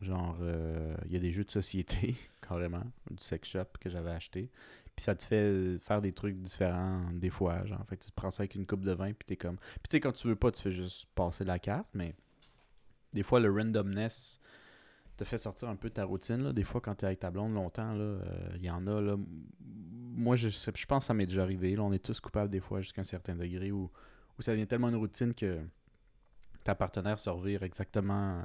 Genre, 0.00 0.38
euh, 0.42 0.96
il 1.06 1.12
y 1.12 1.16
a 1.16 1.18
des 1.18 1.32
jeux 1.32 1.44
de 1.44 1.50
société, 1.50 2.16
carrément, 2.40 2.84
du 3.10 3.22
sex 3.22 3.48
shop 3.48 3.64
que 3.80 3.90
j'avais 3.90 4.10
acheté. 4.10 4.50
Puis 4.94 5.04
ça 5.04 5.14
te 5.14 5.24
fait 5.24 5.36
euh, 5.36 5.78
faire 5.78 6.00
des 6.00 6.12
trucs 6.12 6.40
différents 6.40 7.10
des 7.12 7.30
fois. 7.30 7.64
Genre, 7.66 7.84
fait 7.88 7.96
que 7.96 8.04
tu 8.04 8.10
te 8.10 8.14
prends 8.14 8.30
ça 8.30 8.42
avec 8.42 8.54
une 8.54 8.66
coupe 8.66 8.84
de 8.84 8.92
vin, 8.92 9.12
puis 9.12 9.26
t'es 9.26 9.36
comme. 9.36 9.56
Puis 9.56 9.82
tu 9.84 9.90
sais, 9.90 10.00
quand 10.00 10.12
tu 10.12 10.28
veux 10.28 10.36
pas, 10.36 10.50
tu 10.52 10.62
fais 10.62 10.70
juste 10.70 11.06
passer 11.14 11.44
la 11.44 11.58
carte, 11.58 11.88
mais 11.94 12.14
des 13.12 13.22
fois, 13.22 13.40
le 13.40 13.50
randomness 13.50 14.40
te 15.16 15.24
fait 15.24 15.38
sortir 15.38 15.68
un 15.68 15.76
peu 15.76 15.88
de 15.88 15.94
ta 15.94 16.04
routine. 16.04 16.42
Là. 16.44 16.52
Des 16.52 16.64
fois, 16.64 16.80
quand 16.80 16.94
tu 16.94 17.04
es 17.04 17.06
avec 17.06 17.18
ta 17.18 17.30
blonde 17.30 17.54
longtemps, 17.54 17.92
euh, 17.96 18.20
il 18.56 18.64
y 18.64 18.70
en 18.70 18.86
a. 18.86 19.00
Là, 19.00 19.16
moi, 19.60 20.36
je, 20.36 20.48
je 20.48 20.86
pense 20.86 21.04
que 21.04 21.06
ça 21.06 21.14
m'est 21.14 21.26
déjà 21.26 21.42
arrivé. 21.42 21.74
Là. 21.74 21.82
On 21.82 21.92
est 21.92 22.04
tous 22.04 22.20
coupables 22.20 22.50
des 22.50 22.60
fois 22.60 22.80
jusqu'à 22.80 23.00
un 23.00 23.04
certain 23.04 23.34
degré 23.34 23.72
où, 23.72 23.90
où 24.38 24.42
ça 24.42 24.52
devient 24.52 24.66
tellement 24.66 24.88
une 24.88 24.96
routine 24.96 25.34
que 25.34 25.60
ta 26.62 26.74
partenaire 26.74 27.18
se 27.18 27.30
revire 27.30 27.62
exactement 27.62 28.44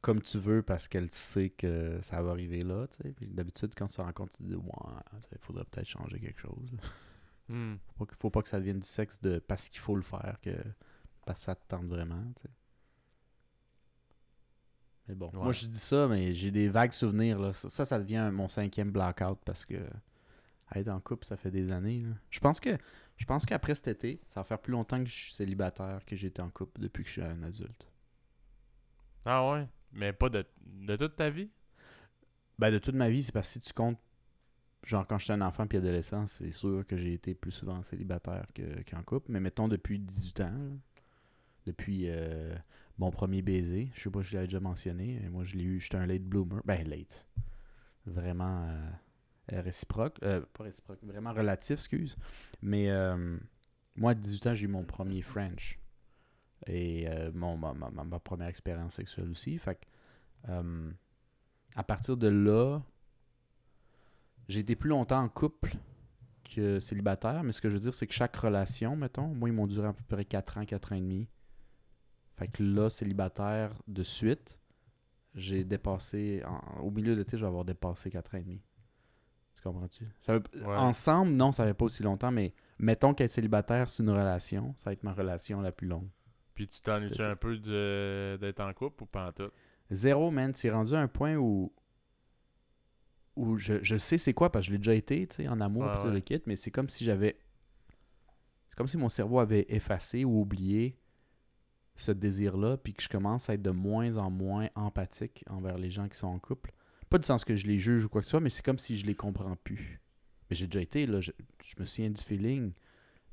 comme 0.00 0.22
tu 0.22 0.38
veux 0.38 0.62
parce 0.62 0.86
qu'elle 0.88 1.10
sait 1.12 1.50
que 1.50 2.00
ça 2.02 2.22
va 2.22 2.30
arriver 2.30 2.62
là. 2.62 2.86
Puis 3.16 3.26
D'habitude, 3.28 3.72
quand 3.76 3.88
tu 3.88 3.96
te 3.96 4.00
rends 4.02 4.12
compte, 4.12 4.30
tu 4.30 4.38
te 4.38 4.42
dis 4.48 4.54
Ouais, 4.54 4.62
il 5.32 5.38
faudrait 5.40 5.64
peut-être 5.64 5.88
changer 5.88 6.20
quelque 6.20 6.40
chose. 6.40 6.76
Hmm. 7.48 7.76
Faut 7.96 8.04
pas, 8.04 8.06
que- 8.12 8.16
faut 8.20 8.30
pas 8.30 8.42
que 8.42 8.48
ça 8.48 8.58
devienne 8.58 8.80
du 8.80 8.86
sexe 8.86 9.20
de 9.20 9.38
parce 9.38 9.68
qu'il 9.68 9.80
faut 9.80 9.96
le 9.96 10.02
faire, 10.02 10.38
que 10.42 10.50
parce 11.26 11.40
que 11.40 11.44
ça 11.46 11.54
te 11.54 11.62
tente 11.68 11.86
vraiment. 11.86 12.22
Mais 15.08 15.14
bon, 15.14 15.30
Ouais. 15.30 15.42
moi 15.44 15.52
je 15.52 15.66
dis 15.66 15.78
ça, 15.78 16.06
mais 16.08 16.34
j'ai 16.34 16.50
des 16.50 16.68
vagues 16.68 16.92
souvenirs. 16.92 17.38
Là. 17.38 17.52
Ça, 17.54 17.70
ça, 17.70 17.84
ça 17.84 17.98
devient 17.98 18.30
mon 18.32 18.48
cinquième 18.48 18.90
blackout 18.92 19.38
parce 19.44 19.64
que 19.64 19.76
être 20.74 20.88
en 20.88 21.00
couple, 21.00 21.24
ça 21.24 21.36
fait 21.38 21.50
des 21.50 21.72
années. 21.72 22.02
là. 22.02 22.14
Je 22.30 22.40
pense 22.40 22.60
que 22.60 22.76
je 23.16 23.24
pense 23.24 23.46
qu'après 23.46 23.74
cet 23.74 23.88
été, 23.88 24.20
ça 24.28 24.40
va 24.40 24.44
faire 24.44 24.60
plus 24.60 24.72
longtemps 24.72 24.98
que 25.02 25.08
je 25.08 25.14
suis 25.14 25.32
célibataire 25.34 26.04
que 26.04 26.14
j'étais 26.14 26.42
en 26.42 26.50
couple 26.50 26.80
depuis 26.82 27.02
que 27.02 27.08
je 27.08 27.12
suis 27.14 27.22
un 27.22 27.42
adulte. 27.42 27.86
Ah 29.24 29.50
ouais? 29.50 29.66
Mais 29.92 30.12
pas 30.12 30.28
de, 30.30 30.44
de 30.66 30.96
toute 30.96 31.16
ta 31.16 31.30
vie? 31.30 31.50
Ben, 32.58 32.70
de 32.72 32.78
toute 32.78 32.94
ma 32.94 33.08
vie, 33.10 33.22
c'est 33.22 33.32
parce 33.32 33.48
que 33.54 33.60
si 33.60 33.68
tu 33.68 33.72
comptes, 33.72 33.98
genre 34.84 35.06
quand 35.06 35.18
j'étais 35.18 35.34
un 35.34 35.42
enfant 35.42 35.66
puis 35.66 35.78
adolescent, 35.78 36.26
c'est 36.26 36.52
sûr 36.52 36.86
que 36.86 36.96
j'ai 36.98 37.14
été 37.14 37.34
plus 37.34 37.52
souvent 37.52 37.82
célibataire 37.82 38.46
que- 38.54 38.82
qu'en 38.90 39.02
couple. 39.02 39.32
Mais 39.32 39.40
mettons 39.40 39.68
depuis 39.68 39.98
18 40.00 40.40
ans, 40.42 40.54
depuis 41.66 42.04
euh, 42.08 42.54
mon 42.98 43.10
premier 43.10 43.42
baiser, 43.42 43.90
je 43.94 44.02
sais 44.02 44.10
pas 44.10 44.22
si 44.22 44.30
je 44.30 44.34
l'avais 44.36 44.46
déjà 44.46 44.60
mentionné, 44.60 45.20
moi 45.30 45.44
je 45.44 45.56
l'ai 45.56 45.64
eu, 45.64 45.80
j'étais 45.80 45.96
un 45.96 46.06
late 46.06 46.22
bloomer. 46.24 46.60
Ben, 46.64 46.86
late. 46.88 47.26
Vraiment 48.06 48.66
euh, 49.52 49.60
réciproque. 49.62 50.18
Euh, 50.24 50.42
pas 50.54 50.64
réciproque, 50.64 51.00
vraiment 51.04 51.32
relatif, 51.32 51.76
excuse. 51.78 52.16
Mais 52.62 52.90
euh, 52.90 53.38
moi, 53.96 54.12
à 54.12 54.14
18 54.14 54.46
ans, 54.48 54.54
j'ai 54.54 54.66
eu 54.66 54.68
mon 54.68 54.84
premier 54.84 55.22
French. 55.22 55.78
Et 56.66 57.06
euh, 57.08 57.30
mon, 57.34 57.56
ma, 57.56 57.72
ma- 57.72 57.90
ma- 57.90 58.18
première 58.20 58.48
expérience 58.48 58.94
sexuelle 58.94 59.30
aussi. 59.30 59.58
Fait 59.58 59.76
que, 59.76 60.50
euh, 60.50 60.90
à 61.76 61.84
partir 61.84 62.16
de 62.16 62.28
là, 62.28 62.80
j'ai 64.48 64.60
été 64.60 64.76
plus 64.76 64.90
longtemps 64.90 65.20
en 65.22 65.28
couple 65.28 65.76
que 66.44 66.80
célibataire, 66.80 67.42
mais 67.44 67.52
ce 67.52 67.60
que 67.60 67.68
je 67.68 67.74
veux 67.74 67.80
dire, 67.80 67.94
c'est 67.94 68.06
que 68.06 68.14
chaque 68.14 68.36
relation, 68.36 68.96
mettons, 68.96 69.28
moi, 69.28 69.48
ils 69.48 69.52
m'ont 69.54 69.66
duré 69.66 69.88
à 69.88 69.92
peu 69.92 70.04
près 70.08 70.24
4 70.24 70.58
ans, 70.58 70.64
4 70.64 70.92
ans 70.92 70.96
et 70.96 71.00
demi. 71.00 71.28
Fait 72.36 72.48
que 72.48 72.62
là, 72.62 72.88
célibataire 72.88 73.72
de 73.86 74.02
suite, 74.02 74.58
j'ai 75.34 75.64
dépassé, 75.64 76.42
en- 76.46 76.80
au 76.80 76.90
milieu 76.90 77.14
de 77.14 77.18
l'été, 77.20 77.36
je 77.36 77.42
vais 77.42 77.48
avoir 77.48 77.64
dépassé 77.64 78.10
4 78.10 78.34
ans 78.34 78.38
et 78.38 78.42
demi. 78.44 78.62
Tu 79.54 79.62
comprends-tu? 79.62 80.06
Ouais. 80.54 80.76
Ensemble, 80.76 81.32
non, 81.32 81.52
ça 81.52 81.64
va 81.64 81.74
pas 81.74 81.84
aussi 81.84 82.02
longtemps, 82.02 82.30
mais 82.30 82.54
mettons 82.78 83.12
qu'être 83.12 83.32
célibataire, 83.32 83.88
c'est 83.88 84.02
une 84.04 84.10
relation, 84.10 84.72
ça 84.76 84.90
va 84.90 84.92
être 84.94 85.02
ma 85.02 85.12
relation 85.12 85.60
la 85.60 85.72
plus 85.72 85.88
longue. 85.88 86.08
Puis 86.58 86.66
tu 86.66 86.80
t'ennuies-tu 86.82 87.14
C'était- 87.14 87.22
un 87.28 87.36
peu 87.36 87.56
d'être 88.40 88.58
en 88.58 88.72
couple 88.72 89.04
ou 89.04 89.06
pas 89.06 89.28
en 89.28 89.32
tout? 89.32 89.48
Zéro, 89.92 90.32
man. 90.32 90.52
C'est 90.54 90.70
rendu 90.70 90.92
à 90.92 90.98
un 91.00 91.06
point 91.06 91.36
où, 91.36 91.72
où 93.36 93.56
je, 93.58 93.74
je 93.84 93.96
sais 93.96 94.18
c'est 94.18 94.34
quoi, 94.34 94.50
parce 94.50 94.64
que 94.66 94.70
je 94.70 94.72
l'ai 94.72 94.78
déjà 94.78 94.96
été, 94.96 95.24
tu 95.28 95.36
sais, 95.36 95.46
en 95.48 95.60
amour, 95.60 95.84
tout 96.00 96.08
ouais. 96.08 96.14
le 96.14 96.18
kit, 96.18 96.42
mais 96.46 96.56
c'est 96.56 96.72
comme 96.72 96.88
si 96.88 97.04
j'avais. 97.04 97.38
C'est 98.68 98.76
comme 98.76 98.88
si 98.88 98.96
mon 98.96 99.08
cerveau 99.08 99.38
avait 99.38 99.66
effacé 99.68 100.24
ou 100.24 100.40
oublié 100.40 100.98
ce 101.94 102.10
désir-là, 102.10 102.76
puis 102.76 102.92
que 102.92 103.04
je 103.04 103.08
commence 103.08 103.48
à 103.48 103.54
être 103.54 103.62
de 103.62 103.70
moins 103.70 104.16
en 104.16 104.28
moins 104.28 104.68
empathique 104.74 105.44
envers 105.48 105.78
les 105.78 105.90
gens 105.90 106.08
qui 106.08 106.18
sont 106.18 106.26
en 106.26 106.40
couple. 106.40 106.72
Pas 107.08 107.18
du 107.18 107.24
sens 107.24 107.44
que 107.44 107.54
je 107.54 107.68
les 107.68 107.78
juge 107.78 108.04
ou 108.04 108.08
quoi 108.08 108.20
que 108.20 108.24
ce 108.24 108.30
soit, 108.32 108.40
mais 108.40 108.50
c'est 108.50 108.64
comme 108.64 108.78
si 108.78 108.96
je 108.96 109.06
les 109.06 109.14
comprends 109.14 109.54
plus. 109.54 110.00
Mais 110.50 110.56
j'ai 110.56 110.66
déjà 110.66 110.80
été, 110.80 111.06
là, 111.06 111.20
je, 111.20 111.30
je 111.64 111.74
me 111.78 111.84
souviens 111.84 112.10
du 112.10 112.20
feeling, 112.20 112.72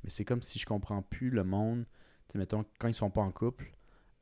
mais 0.03 0.11
c'est 0.11 0.25
comme 0.25 0.43
si 0.43 0.59
je 0.59 0.67
comprends 0.67 1.01
plus 1.01 1.31
le 1.31 1.43
monde. 1.43 1.85
Mettons, 2.33 2.65
quand 2.79 2.87
ils 2.87 2.93
sont 2.93 3.11
pas 3.11 3.21
en 3.21 3.31
couple, 3.31 3.71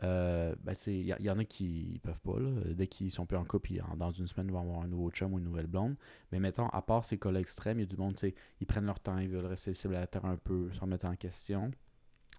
euh, 0.03 0.53
ben, 0.61 0.75
il 0.87 1.05
y, 1.07 1.29
en 1.29 1.39
a 1.39 1.45
qui 1.45 1.99
peuvent 2.03 2.19
pas. 2.19 2.37
Là. 2.37 2.49
Dès 2.73 2.87
qu'ils 2.87 3.11
sont 3.11 3.25
plus 3.25 3.37
en 3.37 3.45
couple, 3.45 3.69
dans 3.95 4.11
une 4.11 4.27
semaine, 4.27 4.47
ils 4.47 4.53
vont 4.53 4.61
avoir 4.61 4.81
un 4.81 4.87
nouveau 4.87 5.09
chum 5.11 5.33
ou 5.33 5.39
une 5.39 5.45
nouvelle 5.45 5.67
blonde. 5.67 5.95
Mais 6.31 6.39
mettons, 6.39 6.67
à 6.69 6.81
part 6.81 7.05
ces 7.05 7.17
cas-là 7.17 7.39
extrêmes, 7.39 7.79
il 7.79 7.83
y 7.83 7.85
a 7.85 7.87
du 7.87 7.95
monde, 7.95 8.19
ils 8.59 8.67
prennent 8.67 8.85
leur 8.85 8.99
temps, 8.99 9.17
ils 9.17 9.29
veulent 9.29 9.45
rester 9.45 9.73
célibataires 9.73 10.25
un 10.25 10.35
peu, 10.35 10.71
se 10.73 10.79
remettre 10.81 11.05
en 11.05 11.15
question. 11.15 11.71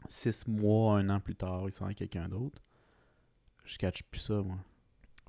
Six 0.08 0.46
mois, 0.46 0.98
un 0.98 1.08
an 1.08 1.20
plus 1.20 1.36
tard, 1.36 1.62
ils 1.66 1.72
sont 1.72 1.86
avec 1.86 1.96
quelqu'un 1.98 2.28
d'autre. 2.28 2.60
Je 3.64 3.78
catch 3.78 4.02
plus 4.02 4.20
ça, 4.20 4.42
moi. 4.42 4.58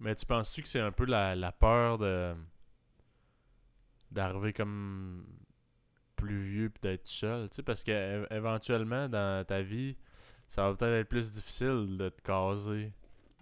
Mais 0.02 0.14
tu 0.16 0.26
penses-tu 0.26 0.62
que 0.62 0.68
c'est 0.68 0.82
un 0.82 0.92
peu 0.92 1.06
la, 1.06 1.36
la 1.36 1.52
peur 1.54 1.98
de 1.98 2.34
d'arriver 4.12 4.54
comme 4.54 5.26
plus 6.16 6.42
vieux 6.42 6.70
puis 6.70 6.82
d'être 6.82 7.08
seul, 7.08 7.50
tu 7.50 7.58
sais, 7.58 7.64
parce 7.64 7.84
que 7.84 8.34
éventuellement 8.34 9.10
dans 9.10 9.46
ta 9.46 9.62
vie, 9.62 9.98
ça 10.48 10.64
va 10.70 10.76
peut-être 10.76 10.94
être 11.02 11.10
plus 11.10 11.34
difficile 11.34 11.98
de 11.98 12.10
te 12.10 12.22
caser 12.22 12.92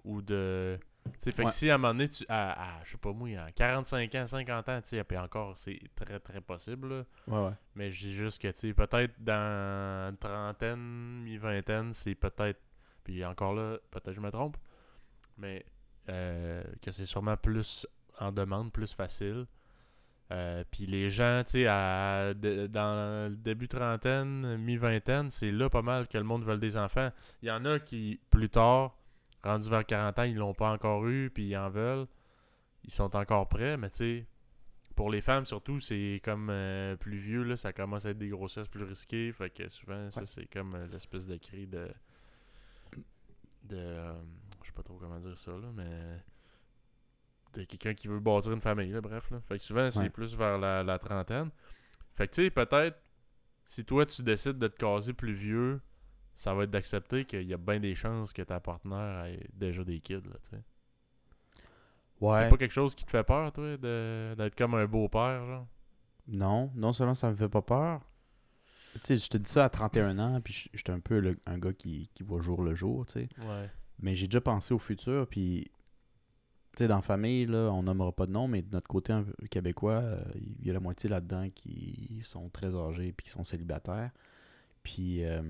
ou 0.04 0.22
de 0.22 0.78
tu 1.06 1.12
sais, 1.18 1.32
fait 1.34 1.41
Ouais. 1.43 1.49
que 1.49 1.51
si 1.54 1.70
à 1.70 1.76
un 1.76 1.78
moment 1.78 1.93
donné, 1.93 2.08
tu, 2.08 2.24
à, 2.30 2.78
à, 2.80 2.84
je 2.86 2.91
sais 2.91 2.97
pas 2.97 3.12
moi, 3.12 3.28
à 3.38 3.51
45 3.51 4.16
ans, 4.16 4.26
50 4.26 4.70
ans, 4.70 4.82
tu 4.82 4.88
sais, 4.89 5.04
puis 5.04 5.18
encore, 5.18 5.58
c'est 5.58 5.80
très 5.95 6.18
très 6.22 6.39
possible, 6.39 6.88
là. 6.89 7.04
Ouais, 7.28 7.47
ouais. 7.49 7.54
Mais 7.76 7.89
je 7.89 8.06
dis 8.06 8.14
juste 8.14 8.41
que, 8.41 8.47
tu 8.47 8.54
sais, 8.70 8.74
peut-être 8.74 9.14
dans 9.22 10.10
une 10.12 10.18
trentaine, 10.18 10.80
mi-vingtaine, 11.24 11.91
c'est 11.91 12.16
peut-être. 12.16 12.62
Puis 13.04 13.26
encore 13.26 13.54
là, 13.54 13.78
peut-être 13.91 14.14
je 14.14 14.22
me 14.22 14.32
trompe. 14.32 14.56
Mais 15.38 15.66
euh, 16.08 16.64
que 16.82 16.89
c'est 16.91 17.06
sûrement 17.06 17.36
plus 17.36 17.86
en 18.20 18.32
demande, 18.32 18.72
plus 18.72 18.93
facile. 18.93 19.45
Euh, 20.34 20.63
puis 20.71 20.88
les 20.88 21.11
gens, 21.11 21.43
tu 21.45 21.51
sais, 21.51 21.65
dans 21.65 23.29
le 23.29 23.36
début 23.36 23.67
trentaine, 23.67 24.57
mi-vingtaine, 24.57 25.29
c'est 25.29 25.51
là 25.51 25.69
pas 25.69 25.84
mal 25.84 26.07
que 26.07 26.17
le 26.17 26.23
monde 26.23 26.43
veut 26.43 26.57
des 26.57 26.75
enfants. 26.75 27.11
Il 27.43 27.49
y 27.49 27.51
en 27.51 27.65
a 27.65 27.79
qui, 27.79 28.19
plus 28.31 28.49
tard, 28.49 28.97
rendus 29.43 29.69
vers 29.69 29.86
40 29.86 30.19
ans, 30.19 30.23
ils 30.23 30.36
l'ont 30.36 30.55
pas 30.55 30.71
encore 30.71 31.05
eu, 31.07 31.29
puis 31.29 31.49
ils 31.49 31.57
en 31.57 31.69
veulent. 31.69 32.07
Ils 32.84 32.91
sont 32.91 33.15
encore 33.15 33.47
prêts, 33.47 33.77
mais 33.77 33.89
tu 33.89 33.97
sais, 33.97 34.25
pour 34.95 35.09
les 35.09 35.21
femmes 35.21 35.45
surtout, 35.45 35.79
c'est 35.79 36.21
comme 36.23 36.49
euh, 36.49 36.95
plus 36.95 37.17
vieux, 37.17 37.43
là, 37.43 37.57
ça 37.57 37.73
commence 37.73 38.05
à 38.05 38.11
être 38.11 38.17
des 38.17 38.29
grossesses 38.29 38.67
plus 38.67 38.84
risquées. 38.84 39.31
Fait 39.31 39.49
que 39.49 39.67
souvent, 39.69 40.09
ça, 40.09 40.25
c'est 40.25 40.45
comme 40.45 40.75
euh, 40.75 40.88
l'espèce 40.88 41.25
de 41.25 41.38
cri 41.38 41.67
de. 41.67 41.88
de. 43.63 43.77
euh, 43.77 44.13
je 44.61 44.67
sais 44.67 44.73
pas 44.73 44.84
trop 44.84 44.97
comment 44.97 45.19
dire 45.19 45.38
ça, 45.38 45.51
là, 45.51 45.67
mais. 45.75 45.89
De 47.54 47.64
quelqu'un 47.64 47.93
qui 47.93 48.08
veut 48.08 48.20
bâtir 48.20 48.51
une 48.51 48.62
famille, 48.62 48.91
là, 48.91 49.01
bref. 49.01 49.30
Là. 49.32 49.39
Fait 49.41 49.58
que 49.58 49.64
souvent, 49.64 49.89
c'est 49.91 49.99
Ouais. 49.99 50.10
plus 50.10 50.36
vers 50.36 50.58
la, 50.58 50.84
la 50.84 50.99
trentaine. 50.99 51.49
Fait 52.16 52.28
que 52.28 52.34
tu 52.36 52.43
sais, 52.45 52.49
peut-être, 52.49 52.97
si 53.66 53.86
toi, 53.86 54.06
tu 54.06 54.22
décides 54.24 54.58
de 54.60 54.68
te 54.68 54.76
caser 54.78 55.14
plus 55.14 55.34
vieux, 55.34 55.82
ça 56.36 56.54
va 56.54 56.64
être 56.64 56.72
d'accepter 56.72 57.26
qu'il 57.26 57.43
y 57.43 57.54
a 57.54 57.58
bien 57.58 57.80
des 57.80 57.95
chances 57.95 58.34
que 58.34 58.41
ta 58.41 58.60
partenaire 58.60 59.26
ait 59.26 59.47
déjà 59.54 59.84
des 59.84 59.99
kids, 59.99 60.16
là, 60.16 60.38
tu 60.43 60.49
sais. 60.51 60.64
C'est 62.20 62.47
pas 62.49 62.58
quelque 62.58 62.72
chose 62.72 62.95
qui 62.95 63.04
te 63.06 63.12
fait 63.12 63.24
peur, 63.24 63.51
toi, 63.51 63.76
d'être 63.78 64.56
comme 64.56 64.76
un 64.76 64.86
beau-père, 64.86 65.45
genre? 65.45 65.68
Non, 66.30 66.72
non 66.76 66.93
seulement 66.93 67.16
ça 67.16 67.30
me 67.30 67.36
fait 67.36 67.49
pas 67.49 67.62
peur. 67.62 68.01
Tu 68.93 68.99
sais, 69.04 69.18
je 69.18 69.28
te 69.28 69.38
dis 69.38 69.49
ça 69.49 69.66
à 69.66 69.70
31 69.70 70.18
ans, 70.20 70.39
puis 70.39 70.54
je- 70.54 70.70
j'étais 70.74 70.91
un 70.93 71.01
peu 71.01 71.20
le- 71.20 71.38
un 71.47 71.58
gars 71.58 71.74
qui, 71.74 72.10
qui 72.14 72.24
voit 72.24 72.41
jour 72.41 72.64
le 72.64 72.76
jour, 72.76 73.06
tu 73.08 73.14
sais. 73.14 73.30
Ouais. 73.39 73.70
Mais 73.99 74.16
j'ai 74.16 74.28
déjà 74.28 74.39
pensé 74.39 74.74
au 74.74 74.80
futur, 74.80 75.28
puis 75.28 75.70
tu 76.76 76.80
sais, 76.80 76.88
dans 76.88 76.97
la 76.97 77.01
famille, 77.01 77.45
là, 77.45 77.69
on 77.71 77.84
nommera 77.84 78.11
pas 78.11 78.26
de 78.26 78.32
nom, 78.32 78.47
mais 78.47 78.61
de 78.61 78.71
notre 78.71 78.88
côté 78.88 79.13
un 79.13 79.26
québécois, 79.51 80.01
euh, 80.01 80.24
il 80.36 80.65
y 80.67 80.69
a 80.69 80.74
la 80.74 80.80
moitié 80.80 81.09
là-dedans 81.09 81.49
qui 81.53 82.21
sont 82.24 82.49
très 82.49 82.74
âgés 82.76 83.13
puis 83.13 83.26
qui 83.26 83.32
sont 83.32 83.43
célibataires. 83.43 84.11
Puis 84.84 85.24
euh, 85.26 85.41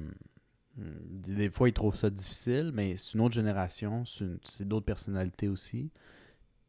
des 0.78 1.50
fois, 1.50 1.70
ils 1.70 1.74
trouvent 1.74 1.96
ça 1.96 2.10
difficile, 2.10 2.72
mais 2.74 2.98
c'est 2.98 3.14
une 3.14 3.22
autre 3.22 3.36
génération, 3.36 4.04
c'est 4.06 4.68
d'autres 4.68 4.86
personnalités 4.86 5.48
aussi. 5.50 5.92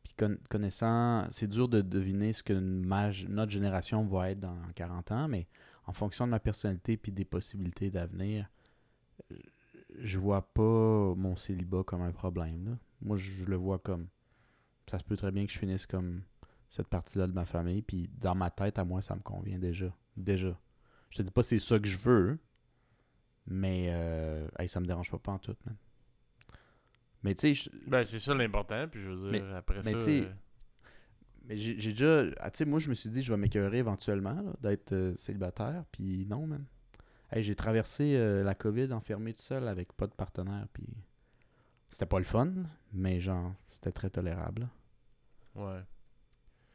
Puis 0.04 0.14
con- 0.18 0.38
connaissant, 0.50 1.26
c'est 1.30 1.48
dur 1.48 1.68
de 1.68 1.80
deviner 1.80 2.32
ce 2.32 2.42
que 2.42 2.52
notre 2.54 3.50
génération 3.52 4.04
va 4.06 4.30
être 4.30 4.40
dans 4.40 4.58
40 4.74 5.12
ans, 5.12 5.28
mais 5.28 5.46
en 5.86 5.92
fonction 5.92 6.26
de 6.26 6.30
ma 6.32 6.40
personnalité 6.40 6.96
puis 6.96 7.12
des 7.12 7.24
possibilités 7.24 7.90
d'avenir, 7.90 8.48
je 9.98 10.18
vois 10.18 10.42
pas 10.52 11.14
mon 11.16 11.36
célibat 11.36 11.82
comme 11.84 12.02
un 12.02 12.12
problème. 12.12 12.78
Moi, 13.02 13.16
je 13.16 13.44
le 13.44 13.56
vois 13.56 13.78
comme. 13.78 14.06
Ça 14.90 14.98
se 14.98 15.04
peut 15.04 15.16
très 15.16 15.30
bien 15.32 15.46
que 15.46 15.52
je 15.52 15.58
finisse 15.58 15.86
comme 15.86 16.22
cette 16.68 16.88
partie-là 16.88 17.26
de 17.26 17.32
ma 17.32 17.44
famille. 17.44 17.82
Puis 17.82 18.10
dans 18.18 18.34
ma 18.34 18.50
tête, 18.50 18.78
à 18.78 18.84
moi, 18.84 19.00
ça 19.02 19.14
me 19.14 19.20
convient 19.22 19.58
déjà. 19.58 19.94
Déjà. 20.16 20.58
Je 21.10 21.18
te 21.18 21.22
dis 21.22 21.30
pas 21.30 21.42
c'est 21.42 21.58
ça 21.58 21.78
que 21.78 21.86
je 21.88 21.98
veux. 21.98 22.38
Mais 23.46 23.88
euh, 23.90 24.46
hey, 24.58 24.68
ça 24.68 24.80
me 24.80 24.86
dérange 24.86 25.10
pas, 25.10 25.18
pas 25.18 25.32
en 25.32 25.38
tout, 25.38 25.56
man. 25.66 25.76
Mais 27.22 27.34
tu 27.34 27.40
sais, 27.40 27.54
je- 27.54 27.70
Ben, 27.86 28.04
c'est 28.04 28.18
ça 28.18 28.34
l'important, 28.34 28.86
puis 28.88 29.00
je 29.00 29.10
veux 29.10 29.30
dire, 29.32 29.54
après 29.56 29.76
mais 29.84 29.92
ça... 29.92 29.98
tu 29.98 30.00
sais, 30.00 30.20
euh, 30.24 30.32
mais 31.46 31.56
j'ai 31.58 31.74
déjà. 31.90 32.24
ah, 32.40 32.50
tu 32.50 32.58
sais, 32.58 32.64
moi, 32.64 32.78
je 32.78 32.88
me 32.88 32.94
suis 32.94 33.10
dit, 33.10 33.22
je 33.22 33.32
vais 33.32 33.38
m'écœurer 33.38 33.78
éventuellement 33.78 34.42
d'être 34.60 34.92
euh, 34.92 35.14
célibataire. 35.16 35.84
Puis 35.92 36.26
non, 36.26 36.46
man. 36.46 36.64
Hey, 37.30 37.42
j'ai 37.42 37.54
traversé 37.54 38.16
la 38.44 38.54
COVID 38.54 38.92
enfermé 38.92 39.32
tout 39.32 39.40
seul 39.42 39.66
avec 39.66 39.92
pas 39.94 40.06
de 40.06 40.12
partenaire. 40.12 40.66
Puis 40.72 40.86
c'était 41.90 42.06
pas 42.06 42.18
le 42.18 42.24
fun, 42.24 42.52
mais 42.92 43.18
genre, 43.18 43.54
c'était 43.84 43.92
très 43.92 44.08
tolérable. 44.10 44.68
ouais. 45.56 45.80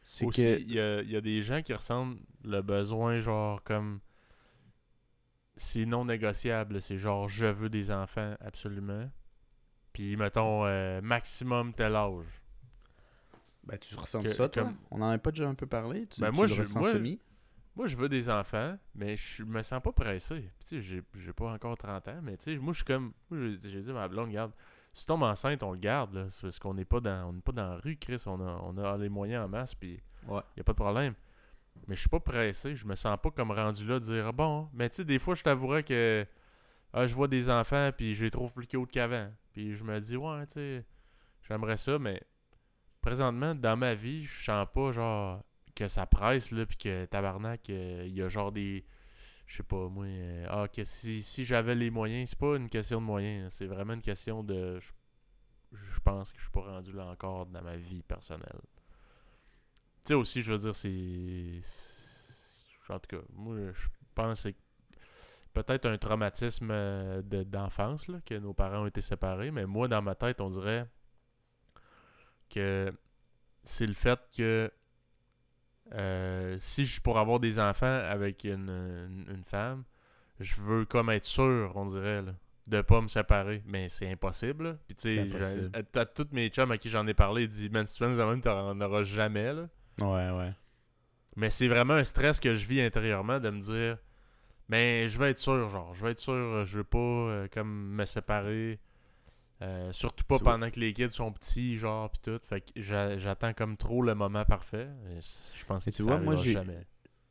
C'est 0.03 0.25
Aussi, 0.25 0.41
que. 0.43 0.59
il 0.59 0.71
y 0.71 1.11
y 1.11 1.15
a 1.15 1.21
des 1.21 1.41
gens 1.41 1.61
qui 1.61 1.73
ressentent 1.73 2.17
le 2.43 2.61
besoin, 2.61 3.19
genre, 3.19 3.63
comme... 3.63 3.99
C'est 5.55 5.85
non 5.85 6.05
négociable, 6.05 6.81
c'est 6.81 6.97
genre, 6.97 7.27
je 7.27 7.45
veux 7.47 7.69
des 7.69 7.91
enfants, 7.91 8.35
absolument. 8.39 9.09
Puis, 9.91 10.15
mettons, 10.15 10.65
euh, 10.65 11.01
maximum 11.01 11.73
tel 11.73 11.95
âge. 11.95 12.41
Ben, 13.65 13.77
tu 13.77 13.95
ressens 13.95 14.21
que- 14.21 14.29
ça, 14.29 14.47
toi? 14.49 14.63
comme- 14.63 14.77
On 14.91 15.01
en 15.01 15.09
a 15.09 15.17
pas 15.17 15.31
déjà 15.31 15.47
un 15.49 15.55
peu 15.55 15.67
parlé? 15.67 16.07
Tu, 16.07 16.21
Ben, 16.21 16.29
tu 16.29 16.35
moi, 16.35 16.45
le 16.47 16.53
je- 16.53 16.61
ressens 16.61 16.79
moi- 16.79 16.93
semi? 16.93 17.19
moi, 17.75 17.87
je 17.87 17.97
veux 17.97 18.07
des 18.09 18.29
enfants, 18.29 18.77
mais 18.95 19.17
je 19.17 19.43
me 19.43 19.61
sens 19.61 19.81
pas 19.81 19.91
pressé. 19.91 20.49
Tu 20.59 20.65
sais, 20.67 20.81
j'ai- 20.81 21.03
j'ai 21.15 21.33
pas 21.33 21.51
encore 21.51 21.77
30 21.77 22.07
ans, 22.07 22.19
mais 22.23 22.37
tu 22.37 22.45
sais, 22.45 22.57
moi, 22.57 22.71
je 22.73 22.77
suis 22.77 22.85
comme. 22.85 23.13
Moi, 23.29 23.49
j'ai 23.59 23.69
j'ai 23.69 23.81
dit 23.81 23.89
à 23.89 23.93
ma 23.93 24.07
blonde, 24.07 24.29
regarde, 24.29 24.53
si 24.93 25.03
tu 25.03 25.07
tombes 25.07 25.23
enceinte, 25.23 25.63
on 25.63 25.71
le 25.71 25.77
garde, 25.79 26.13
là. 26.13 26.25
C'est 26.29 26.41
parce 26.43 26.59
qu'on 26.59 26.73
n'est 26.73 26.85
pas, 26.85 26.99
dans- 26.99 27.29
on 27.29 27.33
n'est 27.33 27.41
pas 27.41 27.51
dans 27.51 27.69
la 27.69 27.77
rue, 27.77 27.97
Chris. 27.97 28.21
On 28.25 28.39
a, 28.41 28.59
on 28.63 28.77
a 28.77 28.97
les 28.97 29.09
moyens 29.09 29.45
en 29.45 29.49
masse, 29.49 29.75
puis 29.75 29.99
Ouais. 30.27 30.41
y 30.57 30.59
a 30.61 30.63
pas 30.63 30.73
de 30.73 30.77
problème. 30.77 31.13
Mais 31.87 31.95
je 31.95 32.01
suis 32.01 32.09
pas 32.09 32.19
pressé. 32.19 32.75
Je 32.75 32.85
me 32.85 32.95
sens 32.95 33.17
pas 33.21 33.31
comme 33.31 33.51
rendu 33.51 33.85
là 33.85 33.99
de 33.99 34.03
dire, 34.05 34.27
ah 34.27 34.31
bon. 34.31 34.69
Mais 34.73 34.89
tu 34.89 34.97
sais, 34.97 35.05
des 35.05 35.19
fois, 35.19 35.35
je 35.35 35.43
t'avouerais 35.43 35.83
que. 35.83 36.25
ah, 36.93 37.05
je 37.07 37.13
vois 37.15 37.27
des 37.27 37.49
enfants, 37.49 37.91
puis 37.95 38.15
je 38.15 38.25
les 38.25 38.31
trouve 38.31 38.51
plus 38.51 38.67
cute 38.67 38.91
qu'avant. 38.91 39.31
Puis 39.53 39.75
je 39.75 39.83
me 39.83 39.99
dis, 39.99 40.17
ouais, 40.17 40.45
tu 40.47 40.53
sais, 40.53 40.85
j'aimerais 41.47 41.77
ça, 41.77 41.97
mais 41.99 42.21
présentement, 43.01 43.55
dans 43.55 43.77
ma 43.77 43.93
vie, 43.95 44.25
je 44.25 44.43
sens 44.43 44.67
pas, 44.73 44.91
genre, 44.91 45.43
que 45.75 45.87
ça 45.87 46.05
presse, 46.05 46.51
là, 46.51 46.65
puis 46.65 46.77
que 46.77 47.05
tabarnak, 47.05 47.69
euh, 47.69 48.03
il 48.07 48.13
y 48.15 48.21
a 48.21 48.27
genre 48.27 48.51
des. 48.51 48.83
Je 49.49 49.57
sais 49.57 49.63
pas, 49.63 49.89
moi. 49.89 50.05
euh, 50.07 50.47
ah, 50.49 50.69
que 50.69 50.85
si, 50.85 51.23
si 51.23 51.45
j'avais 51.45 51.75
les 51.75 51.91
moyens, 51.91 52.31
c'est 52.31 52.39
pas 52.39 52.55
une 52.57 52.69
question 52.69 53.01
de 53.01 53.05
moyens, 53.05 53.53
c'est 53.53 53.67
vraiment 53.67 53.95
une 53.95 54.01
question 54.03 54.43
de. 54.45 54.79
Je, 54.79 54.93
je 55.73 55.99
pense 56.01 56.31
que 56.31 56.39
je 56.39 56.43
suis 56.43 56.51
pas 56.51 56.61
rendu 56.61 56.93
là 56.93 57.07
encore 57.07 57.45
dans 57.47 57.61
ma 57.63 57.77
vie 57.77 58.03
personnelle. 58.03 58.61
Tu 60.03 60.09
sais, 60.09 60.13
aussi, 60.13 60.41
je 60.41 60.53
veux 60.53 60.59
dire, 60.59 60.75
c'est. 60.75 61.61
En 62.89 62.99
tout 62.99 63.17
cas, 63.17 63.23
moi, 63.33 63.55
je 63.71 63.87
pense 64.15 64.43
que 64.43 64.49
c'est 64.49 64.55
peut-être 65.53 65.85
un 65.87 65.97
traumatisme 65.97 66.69
euh, 66.71 67.21
de- 67.21 67.43
d'enfance, 67.43 68.07
là, 68.07 68.19
que 68.25 68.35
nos 68.35 68.53
parents 68.53 68.83
ont 68.83 68.87
été 68.87 69.01
séparés, 69.01 69.51
mais 69.51 69.65
moi, 69.65 69.87
dans 69.87 70.01
ma 70.01 70.15
tête, 70.15 70.41
on 70.41 70.49
dirait 70.49 70.87
que 72.49 72.91
c'est 73.63 73.87
le 73.87 73.93
fait 73.93 74.19
que 74.35 74.71
euh, 75.93 76.55
si 76.59 76.85
je 76.85 77.01
pourrais 77.01 77.21
avoir 77.21 77.39
des 77.39 77.59
enfants 77.59 77.85
avec 78.09 78.43
une, 78.43 78.69
une- 78.69 79.25
une 79.33 79.43
femme, 79.43 79.83
je 80.39 80.55
veux 80.61 80.85
comme 80.85 81.09
être 81.09 81.25
sûr, 81.25 81.71
on 81.75 81.85
dirait, 81.85 82.21
là, 82.21 82.33
de 82.67 82.81
pas 82.81 83.01
me 83.01 83.07
séparer. 83.07 83.63
Mais 83.65 83.89
c'est 83.89 84.09
impossible. 84.11 84.63
là. 84.65 84.75
Puis 84.87 84.95
tu 84.95 85.11
sais, 85.11 85.19
à, 85.99 86.05
tous 86.05 86.27
mes 86.31 86.49
chums 86.49 86.71
à 86.71 86.77
qui 86.77 86.89
j'en 86.89 87.05
ai 87.07 87.13
parlé, 87.13 87.43
ils 87.43 87.47
disent 87.47 87.69
Man, 87.71 87.85
si 87.87 87.97
tu 87.97 88.03
même, 88.05 88.41
t'en 88.41 88.79
auras 88.79 89.03
jamais. 89.03 89.53
Là. 89.53 89.67
Ouais, 89.99 90.29
ouais. 90.37 90.53
Mais 91.35 91.49
c'est 91.49 91.67
vraiment 91.67 91.93
un 91.95 92.03
stress 92.03 92.39
que 92.39 92.53
je 92.55 92.65
vis 92.67 92.81
intérieurement 92.81 93.39
de 93.39 93.49
me 93.49 93.59
dire 93.59 93.97
Mais 94.67 95.07
je 95.09 95.17
veux 95.17 95.27
être 95.27 95.37
sûr, 95.39 95.67
genre, 95.69 95.93
je 95.93 96.03
veux 96.05 96.11
être 96.11 96.19
sûr, 96.19 96.63
je 96.65 96.77
veux 96.77 96.83
pas 96.83 96.97
euh, 96.99 97.47
comme 97.51 97.95
me 97.95 98.05
séparer. 98.05 98.79
Euh, 99.61 99.91
surtout 99.91 100.23
pas 100.23 100.39
pendant 100.39 100.69
que 100.69 100.79
les 100.79 100.93
kids 100.93 101.09
sont 101.09 101.33
petits, 101.33 101.77
genre, 101.77 102.09
pis 102.09 102.21
tout. 102.21 102.39
Fait 102.43 102.61
que 102.61 102.71
j'a- 102.77 103.17
j'attends 103.17 103.53
comme 103.53 103.75
trop 103.75 104.01
le 104.01 104.15
moment 104.15 104.45
parfait. 104.45 104.87
Je 105.53 105.65
pense 105.65 105.83
que 105.85 105.89
tu 105.91 106.03
ça 106.03 106.03
vois, 106.03 106.17
moi, 106.19 106.35
jamais. 106.37 106.85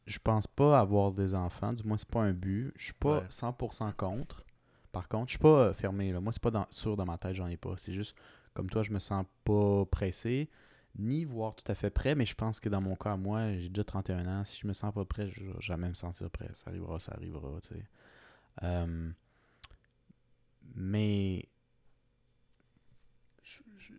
Je 0.07 0.19
pense 0.19 0.47
pas 0.47 0.79
avoir 0.79 1.13
des 1.13 1.35
enfants, 1.35 1.73
du 1.73 1.85
moins 1.85 1.97
c'est 1.97 2.09
pas 2.09 2.21
un 2.23 2.33
but. 2.33 2.73
Je 2.77 2.85
suis 2.85 2.93
pas 2.95 3.21
Ouais. 3.21 3.27
100% 3.31 3.93
contre. 3.93 4.45
Par 4.93 5.07
contre, 5.09 5.27
je 5.29 5.33
suis 5.33 5.39
pas 5.39 5.49
euh, 5.69 5.73
fermé. 5.75 6.13
Là. 6.13 6.21
Moi, 6.21 6.33
c'est 6.33 6.43
pas 6.43 6.51
dans- 6.51 6.67
sûr 6.71 6.97
dans 6.97 7.05
ma 7.07 7.17
tête, 7.19 7.35
j'en 7.35 7.47
ai 7.47 7.57
pas. 7.59 7.75
C'est 7.77 7.93
juste, 7.93 8.15
comme 8.55 8.69
toi, 8.71 8.83
je 8.83 8.91
me 8.93 8.99
sens 8.99 9.25
pas 9.45 9.85
pressé, 9.87 10.49
ni 10.99 11.25
voire 11.25 11.55
tout 11.55 11.71
à 11.71 11.75
fait 11.75 11.91
prêt, 11.91 12.15
mais 12.15 12.25
je 12.27 12.35
pense 12.35 12.59
que 12.61 12.69
dans 12.71 12.81
mon 12.81 12.97
cas, 12.97 13.17
moi, 13.17 13.53
j'ai 13.55 13.69
déjà 13.69 13.85
31 13.85 14.27
ans. 14.27 14.45
Si 14.45 14.59
je 14.61 14.67
me 14.67 14.73
sens 14.73 14.93
pas 14.93 15.05
prêt, 15.05 15.29
je 15.29 15.41
je 15.41 15.45
vais 15.45 15.53
jamais 15.61 15.89
me 15.89 15.95
sentir 15.95 16.31
prêt. 16.31 16.51
Ça 16.55 16.65
arrivera, 16.71 16.99
ça 16.99 17.13
arrivera, 17.13 17.59
tu 17.63 17.69
sais. 17.75 17.85
Euh, 18.65 19.11
mais 20.75 21.47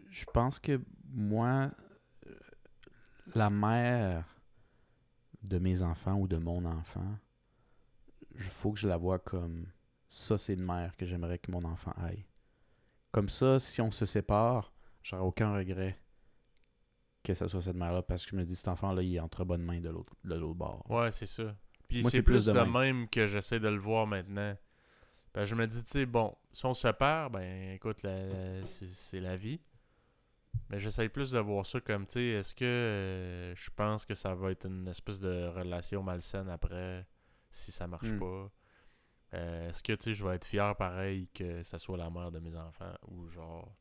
je, 0.09 0.25
pense 0.25 0.59
que 0.59 0.81
moi, 1.11 1.69
la 3.35 3.49
mère 3.49 4.25
de 5.43 5.57
mes 5.57 5.81
enfants 5.81 6.15
ou 6.15 6.27
de 6.27 6.37
mon 6.37 6.65
enfant, 6.65 7.17
il 8.35 8.41
faut 8.41 8.71
que 8.71 8.79
je 8.79 8.87
la 8.87 8.97
vois 8.97 9.19
comme 9.19 9.67
ça, 10.07 10.37
c'est 10.37 10.53
une 10.53 10.65
mère 10.65 10.95
que 10.97 11.05
j'aimerais 11.05 11.39
que 11.39 11.51
mon 11.51 11.63
enfant 11.63 11.93
aille. 11.97 12.25
Comme 13.11 13.29
ça, 13.29 13.59
si 13.59 13.81
on 13.81 13.91
se 13.91 14.05
sépare, 14.05 14.73
j'aurai 15.03 15.23
aucun 15.23 15.53
regret 15.53 15.99
que 17.23 17.33
ce 17.33 17.47
soit 17.47 17.61
cette 17.61 17.75
mère-là 17.75 18.01
parce 18.01 18.23
que 18.25 18.31
je 18.31 18.35
me 18.35 18.43
dis 18.43 18.55
cet 18.55 18.69
enfant-là, 18.69 19.03
il 19.03 19.15
est 19.15 19.19
entre 19.19 19.43
bonnes 19.43 19.61
mains 19.61 19.81
de 19.81 19.89
l'autre 19.89 20.13
de 20.23 20.35
l'autre 20.35 20.55
bord. 20.55 20.89
Ouais, 20.89 21.11
c'est 21.11 21.25
ça. 21.25 21.55
Puis 21.87 22.03
c'est 22.03 22.21
plus, 22.21 22.43
plus 22.43 22.45
de 22.45 22.51
même. 22.53 22.71
même 22.71 23.09
que 23.09 23.25
j'essaie 23.25 23.59
de 23.59 23.67
le 23.67 23.79
voir 23.79 24.07
maintenant. 24.07 24.55
Ben, 25.33 25.43
je 25.43 25.55
me 25.55 25.67
dis, 25.67 25.83
tu 25.83 25.89
sais, 25.89 26.05
bon, 26.05 26.35
si 26.51 26.65
on 26.65 26.73
se 26.73 26.81
sépare, 26.81 27.29
ben 27.29 27.73
écoute, 27.73 28.05
c'est 28.63 29.19
la 29.19 29.37
vie. 29.37 29.59
Mais 30.69 30.79
j'essaie 30.79 31.09
plus 31.09 31.31
de 31.31 31.39
voir 31.39 31.65
ça 31.65 31.81
comme, 31.81 32.05
tu 32.05 32.13
sais, 32.13 32.25
est-ce 32.25 32.53
que 32.53 32.63
euh, 32.65 33.55
je 33.55 33.69
pense 33.75 34.05
que 34.05 34.13
ça 34.13 34.35
va 34.35 34.51
être 34.51 34.67
une 34.67 34.87
espèce 34.87 35.19
de 35.19 35.47
relation 35.47 36.03
malsaine 36.03 36.49
après 36.49 37.07
si 37.49 37.71
ça 37.71 37.87
marche 37.87 38.11
Hmm. 38.11 38.19
pas? 38.19 38.51
Euh, 39.33 39.69
est-ce 39.69 39.81
que, 39.83 39.93
tu 39.93 40.03
sais, 40.05 40.13
je 40.13 40.25
vais 40.25 40.35
être 40.35 40.45
fier 40.45 40.75
pareil 40.75 41.27
que 41.33 41.63
ça 41.63 41.77
soit 41.77 41.97
la 41.97 42.09
mère 42.09 42.31
de 42.31 42.39
mes 42.39 42.55
enfants 42.55 42.93
ou 43.07 43.27
genre... 43.27 43.75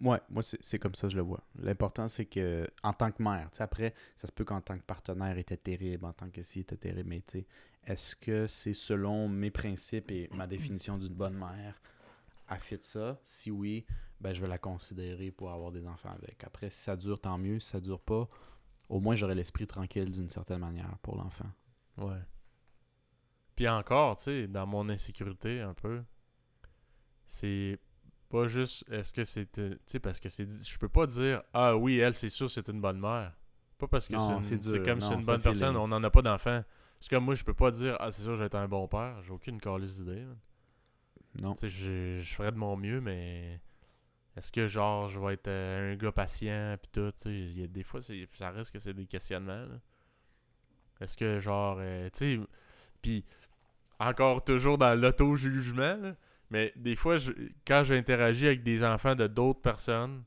Ouais, 0.00 0.20
moi, 0.30 0.42
c'est 0.44 0.78
comme 0.78 0.94
ça 0.94 1.08
que 1.08 1.12
je 1.12 1.16
le 1.16 1.24
vois. 1.24 1.42
L'important, 1.56 2.06
c'est 2.06 2.26
que, 2.26 2.68
en 2.84 2.92
tant 2.92 3.10
que 3.10 3.20
mère, 3.20 3.50
tu 3.50 3.56
sais, 3.56 3.64
après, 3.64 3.94
ça 4.16 4.28
se 4.28 4.32
peut 4.32 4.44
qu'en 4.44 4.60
tant 4.60 4.78
que 4.78 4.84
partenaire, 4.84 5.36
il 5.36 5.40
était 5.40 5.56
terrible, 5.56 6.04
en 6.04 6.12
tant 6.12 6.30
que 6.30 6.44
si, 6.44 6.60
il 6.60 6.62
était 6.62 6.76
terrible, 6.76 7.08
mais 7.08 7.20
tu 7.22 7.40
sais, 7.40 7.46
est-ce 7.84 8.14
que 8.14 8.46
c'est 8.46 8.74
selon 8.74 9.28
mes 9.28 9.50
principes 9.50 10.12
et 10.12 10.28
ma 10.32 10.46
définition 10.46 10.98
d'une 10.98 11.14
bonne 11.14 11.36
mère, 11.36 11.80
à 12.46 12.58
fit 12.58 12.78
ça? 12.80 13.20
Si 13.24 13.50
oui, 13.50 13.84
ben, 14.20 14.32
je 14.32 14.40
vais 14.40 14.48
la 14.48 14.58
considérer 14.58 15.30
pour 15.30 15.50
avoir 15.52 15.70
des 15.70 15.86
enfants 15.86 16.10
avec. 16.10 16.42
Après, 16.44 16.70
si 16.70 16.80
ça 16.80 16.96
dure, 16.96 17.20
tant 17.20 17.38
mieux. 17.38 17.60
Si 17.60 17.70
ça 17.70 17.80
dure 17.80 18.00
pas, 18.00 18.28
au 18.88 19.00
moins, 19.00 19.14
j'aurai 19.14 19.34
l'esprit 19.34 19.66
tranquille 19.66 20.10
d'une 20.10 20.30
certaine 20.30 20.60
manière 20.60 20.98
pour 21.02 21.16
l'enfant. 21.16 21.50
Ouais. 21.98 22.20
Puis 23.54 23.68
encore, 23.68 24.16
tu 24.16 24.24
sais, 24.24 24.46
dans 24.46 24.66
mon 24.66 24.88
insécurité 24.88 25.60
un 25.60 25.74
peu, 25.74 26.02
c'est 27.24 27.78
pas 28.28 28.46
juste 28.46 28.84
est-ce 28.90 29.12
que 29.12 29.24
c'est 29.24 29.50
tu 29.50 29.78
sais 29.86 29.98
parce 30.00 30.20
que 30.20 30.28
c'est 30.28 30.46
je 30.48 30.78
peux 30.78 30.88
pas 30.88 31.06
dire 31.06 31.42
ah 31.52 31.76
oui, 31.76 31.98
elle 31.98 32.14
c'est 32.14 32.28
sûr 32.28 32.50
c'est 32.50 32.68
une 32.68 32.80
bonne 32.80 33.00
mère. 33.00 33.32
Pas 33.78 33.88
parce 33.88 34.08
que 34.08 34.14
c'est 34.16 34.82
comme 34.82 35.00
c'est 35.00 35.14
une 35.14 35.24
bonne 35.24 35.40
personne, 35.40 35.76
on 35.76 35.88
n'en 35.88 36.02
a 36.02 36.10
pas 36.10 36.22
d'enfant. 36.22 36.62
C'est 37.00 37.10
comme 37.10 37.24
moi 37.24 37.34
je 37.34 37.44
peux 37.44 37.54
pas 37.54 37.70
dire 37.70 37.96
ah 38.00 38.10
c'est 38.10 38.22
sûr 38.22 38.36
vais 38.36 38.46
être 38.46 38.54
un 38.54 38.68
bon 38.68 38.86
père, 38.86 39.22
j'ai 39.22 39.32
aucune 39.32 39.60
calice 39.60 39.98
d'idée. 39.98 40.24
Non. 41.40 41.54
Tu 41.54 41.60
sais 41.60 41.68
je, 41.68 42.18
je 42.20 42.34
ferais 42.34 42.52
de 42.52 42.56
mon 42.56 42.76
mieux 42.76 43.00
mais 43.00 43.60
est-ce 44.38 44.50
que 44.52 44.66
genre 44.66 45.08
je 45.08 45.18
vais 45.20 45.34
être 45.34 45.48
euh, 45.48 45.92
un 45.92 45.96
gars 45.96 46.12
patient 46.12 46.76
puis 46.80 46.90
tout, 46.92 47.10
tu 47.12 47.22
sais, 47.24 47.30
il 47.30 47.60
y 47.60 47.64
a 47.64 47.66
des 47.66 47.82
fois 47.82 48.00
ça 48.00 48.50
reste 48.50 48.70
que 48.72 48.78
c'est 48.78 48.94
des 48.94 49.06
questionnements. 49.06 49.66
Est-ce 51.00 51.16
que 51.16 51.38
genre 51.38 51.76
euh, 51.80 52.08
tu 52.10 52.36
sais 52.36 52.40
puis 53.02 53.24
encore 54.00 54.44
toujours 54.44 54.78
dans 54.78 54.98
l'auto-jugement, 55.00 56.14
mais 56.50 56.72
des 56.76 56.96
fois, 56.96 57.16
je- 57.16 57.32
quand 57.66 57.82
j'interagis 57.84 58.46
avec 58.46 58.62
des 58.62 58.84
enfants 58.84 59.14
de 59.14 59.26
d'autres 59.26 59.60
personnes, 59.60 60.24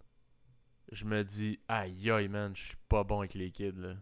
je 0.91 1.05
me 1.05 1.23
dis, 1.23 1.59
aïe 1.67 2.09
aïe, 2.11 2.27
man, 2.27 2.53
je 2.55 2.63
suis 2.69 2.77
pas 2.89 3.03
bon 3.03 3.19
avec 3.19 3.33
les 3.33 3.49
kids, 3.51 3.73
là. 3.77 3.93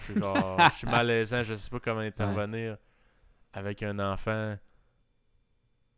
Je 0.00 0.04
suis 0.12 0.20
genre, 0.20 0.68
je 0.70 0.74
suis 0.74 0.86
malaisant, 0.88 1.42
je 1.42 1.54
sais 1.54 1.70
pas 1.70 1.80
comment 1.80 2.00
intervenir 2.00 2.76
avec 3.52 3.82
un 3.82 3.98
enfant. 4.00 4.56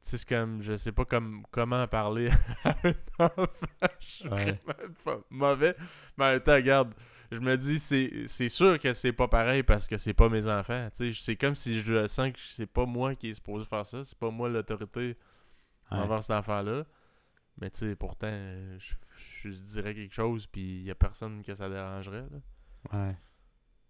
C'est 0.07 0.23
comme, 0.29 0.61
je 0.61 0.77
sais 0.77 0.93
pas 0.93 1.07
comme, 1.07 1.45
comment 1.51 1.87
parler 1.89 2.29
à 2.65 2.77
un 2.85 2.93
enfant. 3.19 3.47
Je 4.01 4.07
suis 4.07 4.29
Ouais. 4.29 4.61
pas 5.03 5.19
mauvais. 5.31 5.75
Mais 6.19 6.25
en 6.27 6.31
même 6.33 6.41
temps, 6.41 6.55
regarde, 6.57 6.95
je 7.33 7.39
me 7.41 7.57
dis, 7.57 7.79
c'est 7.79 8.27
c'est 8.27 8.51
sûr 8.51 8.79
que 8.79 8.93
c'est 8.93 9.15
pas 9.15 9.29
pareil 9.29 9.63
parce 9.63 9.89
que 9.89 9.97
c'est 9.97 10.13
pas 10.13 10.29
mes 10.29 10.47
enfants. 10.47 10.89
C'est 10.93 11.37
comme 11.37 11.55
si 11.55 11.81
je 11.81 12.07
sens 12.07 12.33
que 12.33 12.39
c'est 12.39 12.67
pas 12.67 12.85
moi 12.85 13.15
qui 13.15 13.31
est 13.31 13.33
supposé 13.33 13.65
faire 13.65 13.87
ça. 13.87 14.05
C'est 14.05 14.19
pas 14.19 14.31
moi 14.31 14.51
l'autorité 14.51 15.17
Ouais. 15.91 15.99
envers 15.99 16.23
cet 16.23 16.37
enfant-là. 16.37 16.85
Mais 17.61 17.71
tu 17.71 17.79
sais, 17.81 17.97
pourtant, 17.97 18.27
euh, 18.31 18.77
je, 18.79 18.95
je 19.17 19.49
dirais 19.49 19.95
quelque 19.95 20.13
chose, 20.15 20.47
puis 20.47 20.81
il 20.81 20.83
y 20.85 20.91
a 20.91 20.95
personne 20.95 21.43
que 21.43 21.55
ça 21.55 21.69
dérangerait. 21.71 22.27
Là. 22.31 22.99
Ouais. 23.09 23.17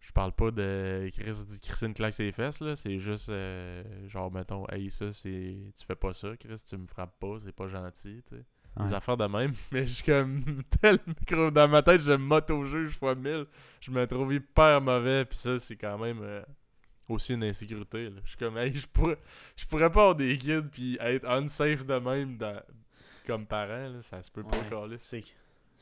Je 0.07 0.13
parle 0.13 0.33
pas 0.33 0.51
de 0.51 1.09
Chris 1.17 1.33
dit 1.47 1.61
Chris 1.61 1.87
une 1.87 1.95
claque 1.95 2.13
ses 2.13 2.31
fesses, 2.31 2.61
là. 2.61 2.77
C'est 2.77 2.99
juste, 2.99 3.31
euh, 3.31 3.83
genre, 4.07 4.31
mettons, 4.31 4.67
hey, 4.69 4.91
ça, 4.91 5.11
c'est. 5.13 5.57
Tu 5.75 5.87
fais 5.87 5.95
pas 5.95 6.13
ça, 6.13 6.37
Chris, 6.39 6.63
tu 6.69 6.77
me 6.77 6.87
frappes 6.87 7.19
pas, 7.19 7.39
c'est 7.43 7.55
pas 7.55 7.67
gentil, 7.69 8.23
tu 8.29 8.37
sais. 8.37 8.45
Des 8.77 8.91
Ouais. 8.91 8.95
affaires 8.95 9.17
de 9.17 9.25
même. 9.27 9.53
Mais 9.73 9.87
je 9.87 9.93
suis 9.95 10.05
comme 10.05 10.43
tellement. 10.83 11.51
Dans 11.51 11.69
ma 11.69 11.81
tête, 11.83 12.03
je 12.03 12.13
m'auto-juge 12.13 12.99
fois 12.99 13.15
mille. 13.15 13.47
Je 13.81 13.91
me 13.91 14.07
trouve 14.07 14.35
hyper 14.35 14.81
mauvais, 14.83 15.25
puis 15.25 15.39
ça, 15.39 15.59
c'est 15.59 15.77
quand 15.77 15.97
même. 15.99 16.19
euh, 16.23 16.43
aussi 17.09 17.35
une 17.35 17.45
insécurité. 17.45 18.11
là. 18.11 18.21
Je 18.25 18.29
suis 18.31 18.39
comme, 18.39 18.57
hey, 18.59 18.75
je 18.75 18.87
pourrais, 18.87 19.19
je 19.57 19.65
pourrais 19.67 19.91
pas 19.91 20.01
avoir 20.03 20.15
des 20.17 20.37
kids 20.39 20.63
puis 20.73 20.97
être 21.01 21.27
unsafe 21.29 21.85
de 21.87 21.95
même 21.97 22.37
dans- 22.37 22.63
comme 23.27 23.47
parent. 23.47 23.89
Là. 23.89 24.03
Ça 24.03 24.23
se 24.23 24.31
peut 24.31 24.43
pas, 24.43 24.57
Ouais. 24.59 24.69
câlisse. 24.71 25.03
C'est 25.03 25.23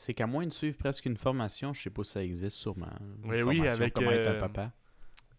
c'est 0.04 0.14
qu'à 0.14 0.26
moins 0.26 0.44
de 0.44 0.52
suivre 0.52 0.76
presque 0.76 1.06
une 1.06 1.16
formation, 1.16 1.72
je 1.72 1.80
sais 1.82 1.90
pas 1.90 2.02
si 2.02 2.10
ça 2.10 2.24
existe 2.24 2.56
sûrement. 2.56 2.88
Oui, 3.22 3.40
oui, 3.42 3.68
avec, 3.68 3.94
comment 3.94 4.10
être 4.10 4.26
euh, 4.30 4.36
un 4.36 4.40
papa. 4.40 4.72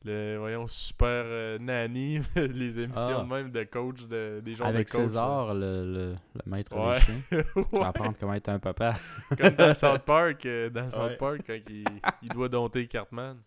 Le, 0.05 0.37
voyons, 0.37 0.67
super 0.69 1.07
euh, 1.25 1.57
nanny, 1.59 2.19
les 2.37 2.79
émissions 2.79 3.19
Ah. 3.19 3.25
même 3.25 3.51
de 3.51 3.63
coach, 3.65 4.05
de, 4.07 4.41
des 4.43 4.55
genres 4.55 4.67
Avec 4.67 4.87
de 4.87 4.91
coach. 4.93 5.01
César, 5.01 5.53
le, 5.53 5.59
le, 5.83 6.15
le 6.35 6.41
maître 6.45 6.73
Ouais. 6.77 6.93
des 6.95 6.99
chiens. 7.01 7.21
Tu 7.29 7.59
Ouais. 7.59 7.65
vas 7.79 7.87
apprendre 7.87 8.15
comment 8.17 8.33
être 8.35 8.47
un 8.49 8.59
papa. 8.59 8.95
Comme 9.37 9.49
dans 9.49 9.73
South 9.73 10.03
Park, 10.03 10.45
euh, 10.45 10.69
dans 10.69 10.89
South. 10.89 11.17
Park, 11.17 11.41
quand 11.45 11.59
il, 11.69 11.83
il 12.21 12.29
doit 12.29 12.47
dompter 12.47 12.87
Cartman. 12.87 13.37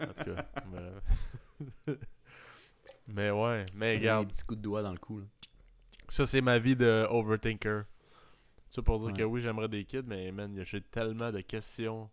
En 0.00 0.06
tout 0.06 0.24
cas, 0.34 0.44
bref. 1.86 1.98
mais 3.08 3.30
ouais, 3.30 3.64
mais 3.74 3.92
Des 3.92 3.98
regarde, 3.98 4.28
petits 4.28 4.44
coups 4.44 4.58
de 4.58 4.62
doigt 4.62 4.82
dans 4.82 4.92
le 4.92 4.98
cou. 4.98 5.18
là. 5.20 5.26
ça 6.08 6.26
c'est 6.26 6.40
ma 6.40 6.58
vie 6.58 6.76
de 6.76 7.06
overthinker. 7.10 7.84
Ça 8.70 8.82
pour 8.82 8.98
dire 8.98 9.08
Ouais. 9.08 9.12
que 9.12 9.22
oui, 9.22 9.40
j'aimerais 9.40 9.68
des 9.68 9.84
kids, 9.84 10.02
mais 10.04 10.32
man, 10.32 10.60
j'ai 10.64 10.80
tellement 10.80 11.30
de 11.30 11.40
questions 11.40 12.10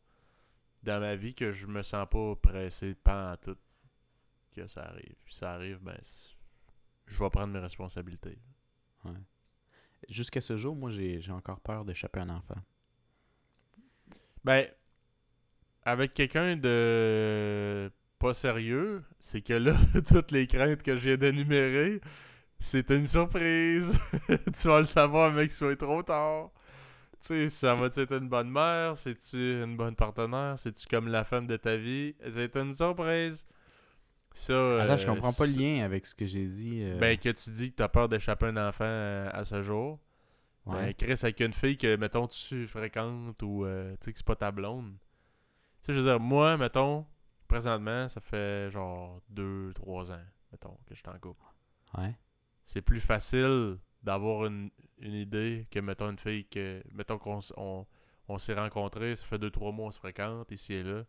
dans 0.83 0.99
ma 0.99 1.15
vie 1.15 1.33
que 1.33 1.51
je 1.51 1.67
me 1.67 1.81
sens 1.81 2.07
pas 2.09 2.35
pressé 2.35 2.95
pas 2.95 3.33
en 3.33 3.37
tout 3.37 3.57
que 4.51 4.67
ça 4.67 4.83
arrive. 4.83 5.15
Puis 5.25 5.33
ça 5.33 5.53
arrive, 5.53 5.79
ben 5.81 5.97
je 7.07 7.17
vais 7.19 7.29
prendre 7.29 7.53
mes 7.53 7.59
responsabilités. 7.59 8.37
Ouais. 9.05 9.11
Jusqu'à 10.09 10.41
ce 10.41 10.57
jour, 10.57 10.75
moi, 10.75 10.89
j'ai 10.91 11.21
j'ai 11.21 11.31
encore 11.31 11.59
peur 11.61 11.85
d'échapper 11.85 12.19
à 12.19 12.23
un 12.23 12.29
enfant. 12.29 12.55
Ben, 14.43 14.67
avec 15.83 16.13
quelqu'un 16.13 16.55
de 16.57 17.91
pas 18.19 18.33
sérieux, 18.33 19.03
c'est 19.19 19.41
que 19.41 19.53
là, 19.53 19.75
toutes 20.07 20.31
les 20.31 20.47
craintes 20.47 20.83
que 20.83 20.91
viens 20.91 21.17
d'énumérer, 21.17 22.01
c'est 22.61 22.91
une 22.91 23.07
surprise. 23.07 23.99
tu 24.29 24.67
vas 24.67 24.79
le 24.79 24.85
savoir, 24.85 25.31
mec, 25.31 25.51
soit 25.51 25.75
trop 25.75 26.03
tard. 26.03 26.51
Tu 27.19 27.27
sais, 27.27 27.49
ça 27.49 27.73
va-tu 27.73 28.01
être 28.01 28.13
une 28.13 28.29
bonne 28.29 28.49
mère? 28.49 28.95
C'est-tu 28.95 29.63
une 29.63 29.75
bonne 29.75 29.95
partenaire? 29.95 30.57
C'est-tu 30.57 30.87
comme 30.87 31.07
la 31.07 31.23
femme 31.23 31.47
de 31.47 31.57
ta 31.57 31.75
vie? 31.75 32.15
C'est 32.29 32.55
une 32.55 32.73
surprise. 32.73 33.47
Ça. 34.31 34.83
Attends, 34.83 34.97
je 34.97 35.07
euh, 35.07 35.13
comprends 35.13 35.33
pas 35.33 35.45
le 35.45 35.53
lien 35.53 35.83
avec 35.83 36.05
ce 36.05 36.15
que 36.15 36.25
j'ai 36.25 36.45
dit. 36.45 36.81
euh, 36.83 36.97
Ben, 36.99 37.17
que 37.17 37.29
tu 37.29 37.49
dis 37.49 37.71
que 37.71 37.75
t'as 37.77 37.89
peur 37.89 38.07
d'échapper 38.07 38.45
un 38.45 38.57
enfant 38.57 38.85
euh, 38.85 39.29
à 39.33 39.43
ce 39.43 39.61
jour. 39.61 39.99
Ben. 40.67 40.93
Chris, 40.93 41.19
avec 41.23 41.39
une 41.39 41.53
fille 41.53 41.77
que, 41.77 41.95
mettons, 41.95 42.27
tu 42.27 42.67
fréquentes 42.67 43.41
ou, 43.41 43.65
tu 43.65 43.97
sais, 43.99 44.13
que 44.13 44.17
c'est 44.19 44.25
pas 44.25 44.35
ta 44.35 44.51
blonde. 44.51 44.93
Tu 45.81 45.87
sais, 45.87 45.93
je 45.93 45.99
veux 45.99 46.05
dire, 46.05 46.19
moi, 46.19 46.57
mettons, 46.57 47.05
présentement, 47.47 48.07
ça 48.07 48.21
fait 48.21 48.69
genre 48.69 49.19
2-3 49.33 50.11
ans, 50.11 50.21
mettons, 50.51 50.77
que 50.87 50.93
je 50.93 50.99
suis 50.99 51.09
en 51.09 51.17
couple. 51.19 51.43
Ouais. 51.97 52.15
C'est 52.65 52.81
plus 52.81 52.99
facile 52.99 53.77
d'avoir 54.03 54.45
une, 54.45 54.69
une 54.99 55.13
idée 55.13 55.67
que, 55.71 55.79
mettons, 55.79 56.09
une 56.09 56.17
fille 56.17 56.45
que, 56.45 56.81
mettons 56.91 57.17
qu'on 57.17 57.39
on, 58.27 58.37
s'est 58.37 58.53
rencontrés, 58.53 59.15
ça 59.15 59.25
fait 59.25 59.37
2-3 59.37 59.73
mois, 59.73 59.87
on 59.87 59.91
se 59.91 59.99
fréquente, 59.99 60.51
ici 60.51 60.73
et 60.73 60.83
là. 60.83 61.03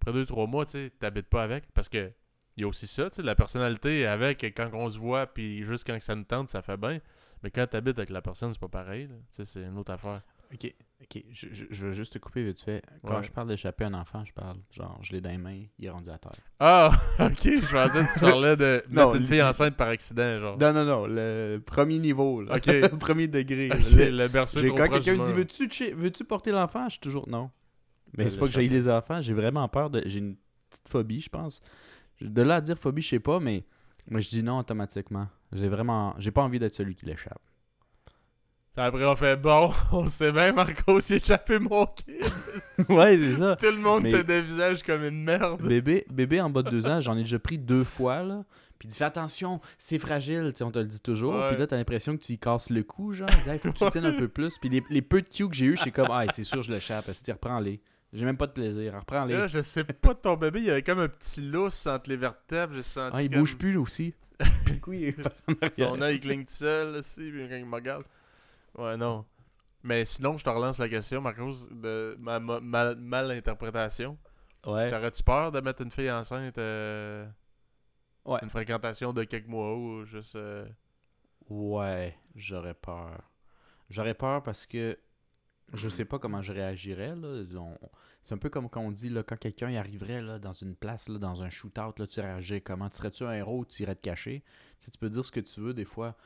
Après 0.00 0.12
2-3 0.12 0.48
mois, 0.48 0.64
tu 0.64 0.72
sais, 0.72 0.92
t'habites 0.98 1.28
pas 1.28 1.42
avec, 1.42 1.72
parce 1.72 1.88
que 1.88 2.12
il 2.56 2.62
y 2.62 2.64
a 2.64 2.68
aussi 2.68 2.86
ça, 2.86 3.10
tu 3.10 3.16
sais, 3.16 3.22
la 3.22 3.34
personnalité 3.34 4.06
avec, 4.06 4.42
quand 4.56 4.70
on 4.72 4.88
se 4.88 4.98
voit, 4.98 5.26
puis 5.26 5.62
juste 5.62 5.86
quand 5.86 6.00
ça 6.00 6.14
nous 6.14 6.24
tente, 6.24 6.48
ça 6.48 6.62
fait 6.62 6.78
bien. 6.78 7.00
Mais 7.42 7.50
quand 7.50 7.66
t'habites 7.66 7.98
avec 7.98 8.10
la 8.10 8.22
personne, 8.22 8.52
c'est 8.52 8.58
pas 8.60 8.68
pareil. 8.68 9.08
Tu 9.08 9.14
sais, 9.30 9.44
c'est 9.44 9.62
une 9.62 9.76
autre 9.76 9.92
affaire. 9.92 10.22
Ok, 10.52 10.74
ok. 11.02 11.22
Je, 11.30 11.46
je, 11.52 11.64
je 11.70 11.86
veux 11.86 11.92
juste 11.92 12.14
te 12.14 12.18
couper 12.18 12.44
vite 12.44 12.60
fait. 12.60 12.82
Quand 13.06 13.16
Ouais. 13.18 13.22
je 13.22 13.30
parle 13.32 13.48
d'échapper 13.48 13.84
à 13.84 13.88
un 13.88 13.94
enfant, 13.94 14.24
je 14.24 14.32
parle 14.32 14.56
genre, 14.70 14.98
je 15.02 15.12
l'ai 15.12 15.20
dans 15.20 15.30
les 15.30 15.38
mains, 15.38 15.62
il 15.78 15.84
est 15.84 15.90
rendu 15.90 16.08
à 16.10 16.18
terre. 16.18 16.32
Ah, 16.60 16.90
ok, 17.20 17.32
je 17.42 17.72
pensais 17.72 18.04
que 18.04 18.14
tu 18.14 18.20
parlais 18.20 18.56
de 18.56 18.82
Non, 18.90 19.04
mettre 19.04 19.16
une 19.16 19.22
lui- 19.22 19.28
fille 19.28 19.42
enceinte 19.42 19.76
par 19.76 19.88
accident, 19.88 20.40
genre. 20.40 20.58
Non, 20.58 20.72
non, 20.72 20.84
non, 20.84 21.06
le 21.06 21.58
premier 21.64 21.98
niveau, 21.98 22.42
là. 22.42 22.56
Ok. 22.56 22.88
premier 22.98 23.28
degré. 23.28 23.70
Ok, 23.72 23.78
Le- 23.96 24.10
le 24.10 24.28
berceau 24.28 24.62
trop 24.62 24.76
quand 24.76 24.88
quelqu'un 24.88 25.16
me 25.16 25.26
dit 25.26 25.32
veux-tu 25.32 25.68
chi- 25.70 25.92
veux-tu 25.92 26.24
porter 26.24 26.52
l'enfant, 26.52 26.84
je 26.86 26.92
suis 26.92 27.00
toujours 27.00 27.28
non. 27.28 27.50
Mais 28.16 28.24
Ben, 28.24 28.30
c'est 28.30 28.38
pas 28.38 28.46
que 28.46 28.52
j'ai 28.52 28.68
les 28.68 28.88
enfants, 28.88 29.20
j'ai 29.20 29.34
vraiment 29.34 29.68
peur 29.68 29.90
de 29.90 30.02
j'ai 30.06 30.20
une 30.20 30.36
petite 30.70 30.88
phobie, 30.88 31.20
je 31.20 31.28
pense. 31.28 31.60
De 32.20 32.40
là 32.42 32.56
à 32.56 32.60
dire 32.60 32.78
phobie, 32.78 33.02
je 33.02 33.08
sais 33.08 33.20
pas, 33.20 33.40
mais 33.40 33.64
moi 34.08 34.20
je 34.20 34.28
dis 34.28 34.42
non 34.42 34.58
automatiquement. 34.58 35.28
J'ai 35.52 35.68
vraiment 35.68 36.14
j'ai 36.18 36.30
pas 36.30 36.42
envie 36.42 36.58
d'être 36.58 36.72
celui 36.74 36.94
qui 36.94 37.04
l'échappe. 37.04 37.40
Puis 38.76 38.84
après, 38.84 39.06
on 39.06 39.16
fait 39.16 39.36
bon, 39.40 39.72
on 39.92 40.02
le 40.04 40.10
sait 40.10 40.30
bien, 40.32 40.52
Marco, 40.52 41.00
j'ai 41.00 41.16
échappé 41.16 41.58
mon 41.58 41.86
kid. 41.86 42.20
ouais, 42.90 43.16
c'est 43.18 43.36
ça. 43.36 43.56
Tout 43.56 43.66
le 43.70 43.78
monde 43.78 44.02
Mais- 44.02 44.10
te 44.10 44.20
dévisage 44.22 44.82
comme 44.82 45.02
une 45.02 45.24
merde. 45.24 45.62
Bébé, 45.66 46.04
bébé 46.10 46.40
en 46.42 46.50
bas 46.50 46.62
de 46.62 46.68
deux 46.70 46.86
ans, 46.86 47.00
j'en 47.00 47.16
ai 47.16 47.22
déjà 47.22 47.38
pris 47.38 47.56
deux 47.58 47.84
fois 47.84 48.22
là. 48.22 48.44
Puis 48.78 48.88
il 48.88 48.90
dit 48.92 48.98
fais 48.98 49.04
attention, 49.06 49.62
c'est 49.78 49.98
fragile, 49.98 50.50
tu 50.52 50.58
sais, 50.58 50.64
on 50.64 50.70
te 50.70 50.78
le 50.78 50.84
dit 50.84 51.00
toujours. 51.00 51.34
Ouais. 51.34 51.48
Puis 51.52 51.58
là 51.58 51.66
t'as 51.66 51.76
l'impression 51.78 52.14
que 52.18 52.22
tu 52.22 52.34
y 52.34 52.38
casses 52.38 52.68
le 52.68 52.82
cou, 52.82 53.14
genre. 53.14 53.30
Il 53.46 53.50
Hey, 53.50 53.58
faut 53.58 53.72
que 53.72 53.78
tu 53.78 53.88
tiennes 53.90 54.04
un 54.04 54.12
peu 54.12 54.28
plus. 54.28 54.58
Puis 54.58 54.68
les, 54.68 54.82
les 54.90 55.00
peu 55.00 55.22
de 55.22 55.28
cues 55.28 55.48
que 55.48 55.56
j'ai 55.56 55.64
eu, 55.64 55.76
suis 55.78 55.90
comme 55.90 56.08
ah 56.10 56.24
c'est 56.30 56.44
sûr 56.44 56.62
je 56.62 56.70
l'échappe. 56.70 57.06
Si 57.14 57.32
reprends-les. 57.32 57.80
J'ai 58.12 58.24
même 58.26 58.36
pas 58.36 58.46
de 58.46 58.52
plaisir, 58.52 58.94
reprends-les. 58.94 59.32
Là, 59.34 59.46
je 59.46 59.60
sais 59.62 59.84
pas 59.84 60.12
de 60.12 60.18
ton 60.18 60.36
bébé, 60.36 60.60
il 60.60 60.66
y 60.66 60.70
avait 60.70 60.82
comme 60.82 61.00
un 61.00 61.08
petit 61.08 61.40
lousse 61.40 61.86
entre 61.86 62.10
les 62.10 62.16
vertèbres. 62.18 62.74
J'ai 62.74 62.82
senti. 62.82 63.12
Ah, 63.16 63.22
il 63.22 63.30
comme 63.30 63.38
bouge 63.40 63.56
plus 63.56 63.70
lui 63.70 63.78
aussi. 63.78 64.12
Le 64.66 64.78
cou, 64.80 64.92
il 64.92 65.04
est. 65.08 65.16
Son 65.76 66.00
œil 66.02 66.20
cligne 66.20 66.44
tout 66.44 66.52
seul, 66.52 66.96
aussi, 66.96 67.30
puis 67.30 67.48
quand 67.48 67.56
il 67.56 67.64
me 67.64 67.74
regarde. 67.74 68.04
Ouais, 68.76 68.96
non. 68.96 69.24
Mais 69.82 70.04
sinon, 70.04 70.36
je 70.36 70.44
te 70.44 70.50
relance 70.50 70.78
la 70.78 70.88
question, 70.88 71.20
Marcos, 71.20 71.68
de 71.70 72.16
ma, 72.18 72.40
ma, 72.40 72.60
mal, 72.60 72.96
mal 72.96 73.30
interprétation. 73.30 74.18
Ouais. 74.66 74.90
T'aurais-tu 74.90 75.22
peur 75.22 75.52
de 75.52 75.60
mettre 75.60 75.82
une 75.82 75.90
fille 75.92 76.10
enceinte 76.10 76.58
euh, 76.58 77.26
Ouais. 78.24 78.40
une 78.42 78.50
fréquentation 78.50 79.12
de 79.12 79.22
quelques 79.24 79.46
mois 79.46 79.76
ou 79.76 80.04
juste. 80.04 80.34
euh, 80.34 80.66
Ouais, 81.48 82.18
j'aurais 82.34 82.74
peur. 82.74 83.22
J'aurais 83.88 84.14
peur 84.14 84.42
parce 84.42 84.66
que 84.66 84.98
je 85.72 85.88
sais 85.88 86.04
pas 86.04 86.18
comment 86.18 86.42
je 86.42 86.52
réagirais. 86.52 87.14
Là. 87.14 87.44
On- 87.60 87.78
C'est 88.22 88.34
un 88.34 88.38
peu 88.38 88.50
comme 88.50 88.68
quand 88.68 88.80
on 88.80 88.90
dit 88.90 89.08
là, 89.08 89.22
quand 89.22 89.36
quelqu'un 89.36 89.70
y 89.70 89.76
arriverait 89.76 90.20
là, 90.22 90.40
dans 90.40 90.52
une 90.52 90.74
place, 90.74 91.08
là, 91.08 91.18
dans 91.20 91.44
un 91.44 91.50
shootout, 91.50 91.94
là, 91.98 92.06
tu 92.08 92.18
réagirais 92.20 92.60
comment? 92.60 92.88
Tu 92.90 92.96
serais-tu 92.96 93.22
un 93.24 93.32
héros 93.34 93.60
ou 93.60 93.64
tu 93.64 93.84
irais 93.84 93.94
te 93.94 94.00
cacher? 94.02 94.42
Tu 94.80 94.86
sais, 94.86 94.90
tu 94.90 94.98
peux 94.98 95.08
dire 95.08 95.24
ce 95.24 95.30
que 95.30 95.38
tu 95.38 95.60
veux, 95.60 95.72
des 95.74 95.84
fois, 95.84 96.16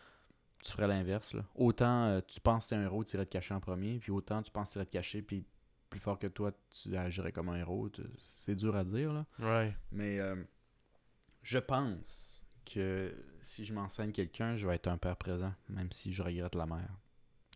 tu 0.62 0.72
ferais 0.72 0.86
l'inverse. 0.88 1.32
là. 1.34 1.44
Autant 1.54 2.04
euh, 2.06 2.20
tu 2.26 2.40
penses 2.40 2.66
que 2.66 2.70
t'es 2.70 2.76
un 2.76 2.82
héros, 2.84 3.04
tu 3.04 3.16
irais 3.16 3.26
te 3.26 3.30
cacher 3.32 3.54
en 3.54 3.60
premier, 3.60 3.98
puis 3.98 4.10
autant 4.10 4.42
tu 4.42 4.50
penses 4.50 4.68
que 4.68 4.72
tu 4.74 4.78
irais 4.78 4.86
te 4.86 4.92
cacher, 4.92 5.22
puis 5.22 5.44
plus 5.88 5.98
fort 6.00 6.18
que 6.18 6.26
toi, 6.28 6.52
tu 6.70 6.96
agirais 6.96 7.32
comme 7.32 7.48
un 7.48 7.56
héros. 7.56 7.88
C'est 8.18 8.54
dur 8.54 8.76
à 8.76 8.84
dire. 8.84 9.12
là. 9.12 9.26
Ouais. 9.38 9.74
Mais 9.90 10.20
euh, 10.20 10.36
je 11.42 11.58
pense 11.58 12.42
que 12.64 13.12
si 13.42 13.64
je 13.64 13.74
m'enseigne 13.74 14.12
quelqu'un, 14.12 14.56
je 14.56 14.66
vais 14.66 14.76
être 14.76 14.86
un 14.86 14.98
père 14.98 15.16
présent, 15.16 15.52
même 15.68 15.90
si 15.90 16.12
je 16.12 16.22
regrette 16.22 16.54
la 16.54 16.66
mère. 16.66 16.96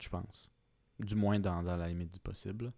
Je 0.01 0.09
pense. 0.09 0.51
Du 0.99 1.15
moins 1.15 1.39
dans, 1.39 1.63
dans 1.63 1.77
la 1.77 1.89
limite 1.89 2.13
du 2.13 2.19
possible. 2.21 2.73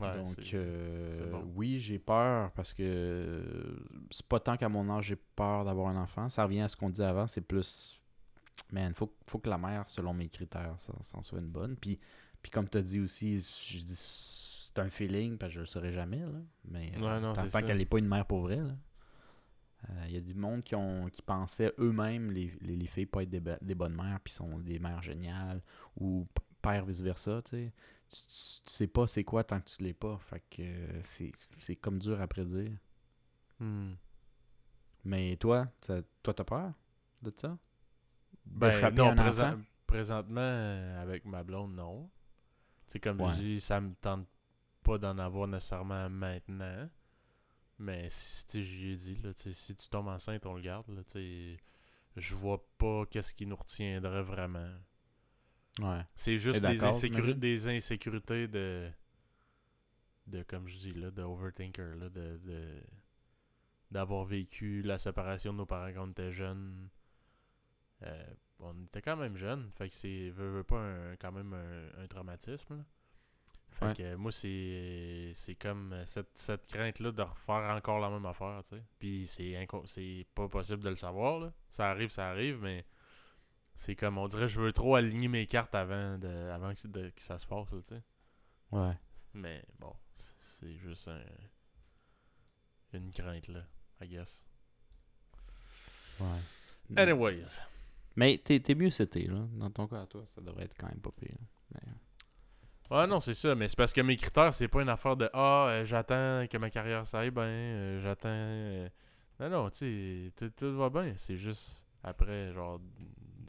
Ouais, 0.00 0.16
Donc, 0.16 0.50
euh, 0.54 1.30
bon. 1.30 1.52
oui, 1.56 1.80
j'ai 1.80 1.98
peur 1.98 2.50
parce 2.52 2.72
que 2.72 2.82
euh, 2.82 3.76
c'est 4.10 4.26
pas 4.26 4.40
tant 4.40 4.56
qu'à 4.56 4.68
mon 4.68 4.88
âge, 4.90 5.06
j'ai 5.06 5.16
peur 5.16 5.64
d'avoir 5.64 5.88
un 5.88 5.96
enfant. 6.02 6.28
Ça 6.28 6.44
revient 6.44 6.60
à 6.62 6.68
ce 6.68 6.76
qu'on 6.76 6.90
disait 6.90 7.04
avant, 7.04 7.26
c'est 7.26 7.40
plus. 7.40 8.00
Man, 8.72 8.94
faut, 8.94 9.12
faut 9.26 9.38
que 9.38 9.48
la 9.50 9.58
mère, 9.58 9.84
selon 9.88 10.12
mes 10.14 10.28
critères, 10.28 10.74
ça, 10.78 10.92
ça 11.00 11.18
en 11.18 11.22
soit 11.22 11.38
une 11.40 11.48
bonne. 11.48 11.76
Puis, 11.76 11.98
puis 12.42 12.50
comme 12.50 12.68
tu 12.68 12.78
as 12.78 12.82
dit 12.82 13.00
aussi, 13.00 13.38
je 13.38 13.78
dis 13.82 13.94
c'est 13.96 14.78
un 14.78 14.88
feeling, 14.88 15.36
parce 15.38 15.50
que 15.50 15.54
je 15.56 15.60
le 15.60 15.66
saurai 15.66 15.92
jamais. 15.92 16.20
Là. 16.20 16.28
Mais 16.70 16.92
euh, 16.96 17.00
Ouais, 17.00 17.20
tant 17.50 17.60
qu'elle 17.66 17.78
n'est 17.78 17.84
pas 17.86 17.98
une 17.98 18.06
mère 18.08 18.26
pour 18.26 18.40
vrai. 18.42 18.56
là. 18.56 18.76
Euh, 19.88 20.04
Il 20.08 20.12
y 20.12 20.16
a 20.16 20.20
du 20.20 20.34
monde 20.34 20.62
qui, 20.62 20.74
ont, 20.76 21.08
qui 21.10 21.22
pensaient 21.22 21.72
eux-mêmes, 21.78 22.30
les, 22.30 22.52
les, 22.60 22.76
les 22.76 22.86
filles, 22.86 23.06
pas 23.06 23.22
être 23.22 23.30
des, 23.30 23.42
des 23.62 23.74
bonnes 23.74 23.96
mères, 23.96 24.20
puis 24.22 24.32
sont 24.32 24.58
des 24.58 24.78
mères 24.78 25.02
géniales, 25.02 25.60
ou 25.98 26.26
père 26.62 26.84
vice-versa, 26.84 27.42
tu 27.42 27.50
sais. 27.50 27.72
Tu, 28.08 28.16
sais 28.66 28.86
pas 28.88 29.06
c'est 29.06 29.22
quoi 29.24 29.44
tant 29.44 29.60
que 29.60 29.68
tu 29.70 29.82
l'es 29.82 29.94
pas. 29.94 30.18
Fait 30.18 30.42
que 30.50 30.62
euh, 30.62 31.00
c'est 31.04 31.30
c'est 31.60 31.76
comme 31.76 31.98
dur 31.98 32.20
à 32.20 32.26
prédire. 32.26 32.72
Hmm. 33.60 33.92
Mais 35.04 35.36
toi, 35.36 35.68
ça- 35.80 36.02
toi, 36.22 36.34
t'as 36.34 36.44
peur 36.44 36.72
de 37.22 37.32
ça? 37.36 37.56
Ben, 38.46 38.68
D'échapper 38.70 39.00
à 39.00 39.04
non, 39.04 39.10
un 39.10 39.14
présent- 39.14 39.48
enfant? 39.52 39.60
présentement, 39.86 40.40
euh, 40.40 41.02
avec 41.02 41.24
ma 41.24 41.42
blonde, 41.44 41.74
non. 41.74 42.10
Tu 42.86 42.92
sais, 42.94 43.00
comme 43.00 43.20
Ouais. 43.20 43.30
je 43.36 43.40
dis, 43.40 43.60
ça 43.60 43.80
me 43.80 43.94
tente 43.94 44.26
pas 44.82 44.98
d'en 44.98 45.16
avoir 45.18 45.46
nécessairement 45.46 46.08
maintenant. 46.10 46.88
Mais 47.78 48.08
si 48.10 48.62
j'y 48.62 48.90
ai 48.92 48.96
dit, 48.96 49.16
là, 49.22 49.32
tu 49.32 49.42
sais, 49.42 49.52
si 49.52 49.74
tu 49.76 49.88
tombes 49.88 50.08
enceinte, 50.08 50.44
on 50.46 50.54
le 50.54 50.60
garde. 50.62 50.88
Là, 50.88 51.02
tu 51.04 51.12
sais. 51.12 51.56
je 52.16 52.34
vois 52.34 52.62
pas 52.76 53.06
qu'est-ce 53.06 53.32
qui 53.32 53.46
nous 53.46 53.54
retiendrait 53.56 54.22
vraiment. 54.22 54.68
Ouais. 55.78 56.00
C'est 56.14 56.36
juste 56.38 56.60
des, 56.62 56.74
des 57.34 57.68
insécurités 57.68 58.48
de, 58.48 58.90
de, 60.26 60.42
comme 60.42 60.66
je 60.66 60.76
dis, 60.78 60.92
là, 60.92 61.10
de 61.10 61.22
overthinker, 61.22 61.96
là, 61.96 62.08
de, 62.08 62.38
de- 62.38 62.82
d'avoir 63.90 64.24
vécu 64.24 64.82
la 64.82 64.98
séparation 64.98 65.52
de 65.52 65.58
nos 65.58 65.66
parents 65.66 65.92
quand 65.92 66.06
on 66.06 66.10
était 66.10 66.32
jeunes. 66.32 66.88
Euh, 68.02 68.24
on 68.58 68.74
était 68.84 69.00
quand 69.02 69.16
même 69.16 69.36
jeunes, 69.36 69.70
fait 69.76 69.88
que 69.88 69.94
c'est 69.94 70.30
veut, 70.30 70.50
veut 70.50 70.64
pas 70.64 70.80
un- 70.80 71.16
quand 71.16 71.32
même 71.32 71.52
un, 71.54 72.02
un 72.02 72.06
traumatisme. 72.06 72.76
là. 72.76 72.84
Fait 73.72 73.86
Ouais. 73.86 73.94
que 73.94 74.02
euh, 74.02 74.16
moi, 74.18 74.32
c'est 74.32 75.30
c'est 75.34 75.54
comme 75.54 75.94
cette, 76.04 76.36
cette 76.36 76.66
crainte-là 76.66 77.12
de 77.12 77.22
refaire 77.22 77.74
encore 77.74 78.00
la 78.00 78.10
même 78.10 78.26
affaire, 78.26 78.60
tu 78.62 78.70
sais. 78.70 78.82
Puis 78.98 79.26
c'est 79.26 79.66
c'est 79.86 80.26
pas 80.34 80.48
possible 80.48 80.82
de 80.82 80.90
le 80.90 80.96
savoir, 80.96 81.38
là. 81.40 81.52
Ça 81.68 81.88
arrive, 81.90 82.10
ça 82.10 82.28
arrive, 82.30 82.58
mais 82.60 82.84
c'est 83.74 83.96
comme, 83.96 84.18
on 84.18 84.26
dirait, 84.26 84.48
je 84.48 84.60
veux 84.60 84.72
trop 84.72 84.94
aligner 84.96 85.28
mes 85.28 85.46
cartes 85.46 85.74
avant, 85.74 86.18
de, 86.18 86.28
avant 86.50 86.74
que, 86.74 86.86
de- 86.88 87.10
que 87.10 87.22
ça 87.22 87.38
se 87.38 87.46
passe, 87.46 87.70
là, 87.72 87.78
tu 87.82 87.88
sais. 87.88 88.02
Ouais. 88.72 88.96
Mais 89.34 89.64
bon, 89.78 89.94
c'est- 90.16 90.76
juste 90.78 91.08
un, 91.08 91.20
une 92.92 93.10
crainte, 93.12 93.48
là, 93.48 93.60
I 94.02 94.08
guess. 94.08 94.44
Ouais. 96.20 96.26
Ouais, 102.90 103.06
non, 103.06 103.20
c'est 103.20 103.34
ça, 103.34 103.54
mais 103.54 103.68
c'est 103.68 103.76
parce 103.76 103.92
que 103.92 104.00
mes 104.00 104.16
critères, 104.16 104.52
c'est 104.52 104.66
pas 104.66 104.82
une 104.82 104.88
affaire 104.88 105.16
de 105.16 105.30
Ah, 105.32 105.66
euh, 105.68 105.84
j'attends 105.84 106.44
que 106.50 106.56
ma 106.58 106.70
carrière 106.70 107.06
s'aille 107.06 107.30
bien, 107.30 107.44
euh, 107.44 108.00
j'attends. 108.02 108.28
euh. 108.30 108.88
Non, 109.38 109.48
non, 109.48 109.70
tu 109.70 109.78
sais, 109.78 110.32
tout, 110.36 110.50
tout 110.50 110.76
va 110.76 110.90
bien. 110.90 111.14
C'est 111.16 111.36
juste 111.36 111.86
après, 112.02 112.52
genre, 112.52 112.80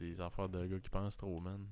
des 0.02 0.20
affaires 0.20 0.48
de 0.48 0.66
gars 0.66 0.78
qui 0.78 0.90
pensent 0.90 1.16
trop, 1.16 1.40
man. 1.40 1.64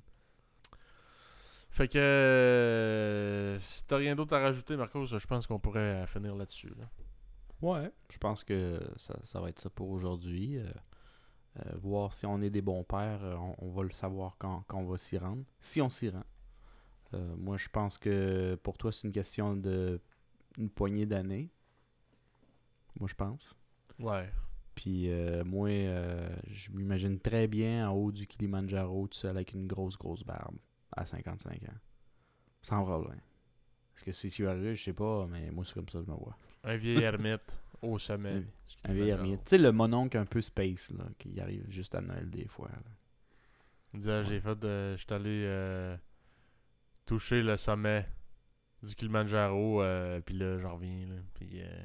Fait 1.70 1.89
que. 1.89 1.99
euh, 1.99 3.59
si 3.59 3.85
t'as 3.87 3.97
rien 3.97 4.14
d'autre 4.16 4.35
à 4.35 4.41
rajouter, 4.41 4.76
Marcos, 4.76 5.07
je 5.07 5.26
pense 5.26 5.47
qu'on 5.47 5.61
pourrait 5.61 6.03
euh, 6.03 6.07
finir 6.07 6.35
là-dessus. 6.35 6.72
Là. 6.78 6.89
Ouais, 7.62 7.93
je 8.11 8.18
pense 8.18 8.43
que 8.43 8.81
ça, 8.97 9.14
ça 9.22 9.41
va 9.41 9.51
être 9.51 9.61
ça 9.61 9.70
pour 9.70 9.91
aujourd'hui. 9.91 10.59
Euh, 10.59 10.64
euh, 11.59 11.76
voir 11.83 12.14
si 12.14 12.26
on 12.26 12.41
est 12.43 12.51
des 12.51 12.62
bons 12.62 12.85
pères, 12.85 13.20
on, 13.22 13.55
on 13.59 13.70
va 13.70 13.83
le 13.83 13.91
savoir 13.91 14.37
quand, 14.39 14.64
quand 14.68 14.78
on 14.78 14.87
va 14.87 14.97
s'y 14.97 15.18
rendre. 15.18 15.45
Si 15.59 15.81
on 15.81 15.91
s'y 15.91 16.09
rend. 16.09 16.24
Euh, 17.14 17.37
moi, 17.37 17.57
je 17.57 17.68
pense 17.68 17.99
que 17.99 18.55
pour 18.62 18.78
toi, 18.78 18.93
c'est 18.93 19.07
une 19.09 19.12
question 19.12 19.57
de 19.57 20.01
une 20.59 20.70
poignée 20.70 21.07
d'années. 21.07 21.51
Moi, 22.99 23.09
je 23.09 23.14
pense. 23.14 23.55
Ouais. 23.99 24.31
Puis 24.75 25.11
euh, 25.11 25.45
moi, 25.45 25.68
euh, 25.68 26.29
je 26.49 26.71
m'imagine 26.73 27.18
très 27.18 27.47
bien 27.49 27.91
en 27.91 27.93
haut 27.95 28.12
du 28.12 28.27
Kilimanjaro, 28.27 29.09
tout 29.09 29.18
seul 29.18 29.37
avec 29.37 29.53
une 29.53 29.66
grosse, 29.66 29.99
grosse 29.99 30.23
barbe 30.25 30.57
à 30.93 31.05
55 31.05 31.53
ans. 31.64 31.75
Sans 32.62 32.83
problème. 32.85 33.21
Est-ce 33.95 34.05
que 34.05 34.12
c'est 34.12 34.31
si 34.31 34.45
arrivé, 34.45 34.75
je 34.75 34.83
sais 34.83 34.93
pas, 34.93 35.27
mais 35.27 35.51
moi, 35.51 35.64
c'est 35.64 35.75
comme 35.75 35.89
ça 35.89 35.99
que 35.99 36.05
je 36.07 36.11
me 36.11 36.16
vois. 36.16 36.37
Un 36.64 36.77
vieil 36.77 37.03
ermite 37.03 37.61
au 37.83 37.99
sommet. 37.99 38.43
Un- 38.85 38.93
vieil 38.93 39.11
ermite. 39.11 39.41
Tu 39.45 39.51
sais, 39.51 39.59
le 39.59 39.73
mononcle 39.73 40.16
un 40.16 40.25
peu 40.25 40.41
space, 40.41 40.91
là, 40.91 41.05
qui 41.18 41.41
arrive 41.41 41.66
juste 41.68 41.95
à 41.95 42.01
Noël 42.01 42.31
des 42.31 42.47
fois. 42.47 42.71
dit, 43.93 44.11
ah, 44.11 44.23
j'ai 44.23 44.41
fait 44.41 44.59
de. 44.59 44.93
Je 44.97 45.05
suis 45.05 45.12
allé 45.12 45.43
euh, 45.45 45.97
toucher 47.07 47.43
le 47.43 47.57
sommet 47.57 48.07
du 48.83 48.95
Kilimanjaro, 48.95 49.83
euh, 49.83 50.21
puis 50.21 50.37
là, 50.39 50.59
j'en 50.59 50.75
reviens, 50.77 51.07
là, 51.07 51.16
puis 51.35 51.61
euh, 51.61 51.83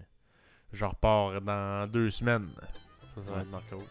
je 0.71 0.85
repars 0.85 1.41
dans 1.41 1.87
deux 1.87 2.09
semaines. 2.09 2.49
Ça, 3.13 3.21
ça 3.21 3.31
va 3.31 3.41
être 3.41 3.51
Marcos. 3.51 3.83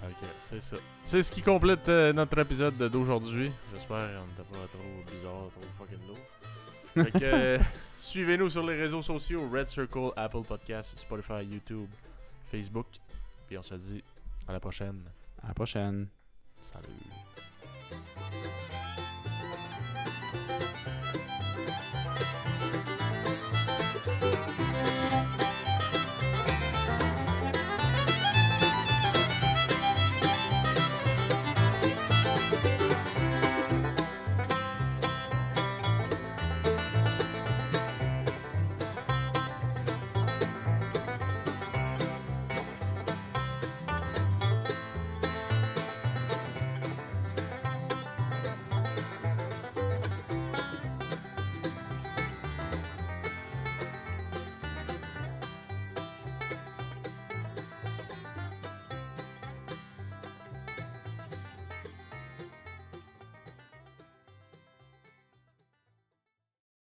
Fait 0.00 0.12
que 0.12 0.26
c'est 0.38 0.60
ça. 0.60 0.76
C'est 1.02 1.22
ce 1.22 1.32
qui 1.32 1.42
complète 1.42 1.88
euh, 1.88 2.12
notre 2.12 2.38
épisode 2.38 2.76
d'aujourd'hui. 2.76 3.50
J'espère 3.72 4.08
qu'on 4.14 4.26
n'était 4.26 4.50
pas 4.50 4.66
trop 4.70 5.12
bizarre, 5.12 5.48
trop 5.50 5.86
fucking 5.86 6.06
lourd. 6.06 7.04
Fait 7.04 7.10
que 7.10 7.18
euh, 7.24 7.58
suivez-nous 7.96 8.50
sur 8.50 8.64
les 8.64 8.76
réseaux 8.76 9.02
sociaux 9.02 9.48
Red 9.52 9.66
Circle, 9.66 10.12
Apple 10.16 10.42
Podcasts, 10.46 10.98
Spotify, 10.98 11.44
YouTube, 11.44 11.88
Facebook. 12.50 12.86
Puis 13.48 13.58
on 13.58 13.62
se 13.62 13.74
dit 13.74 14.04
à 14.46 14.52
la 14.52 14.60
prochaine. 14.60 15.02
À 15.42 15.48
la 15.48 15.54
prochaine. 15.54 16.06
Salut. 16.60 17.47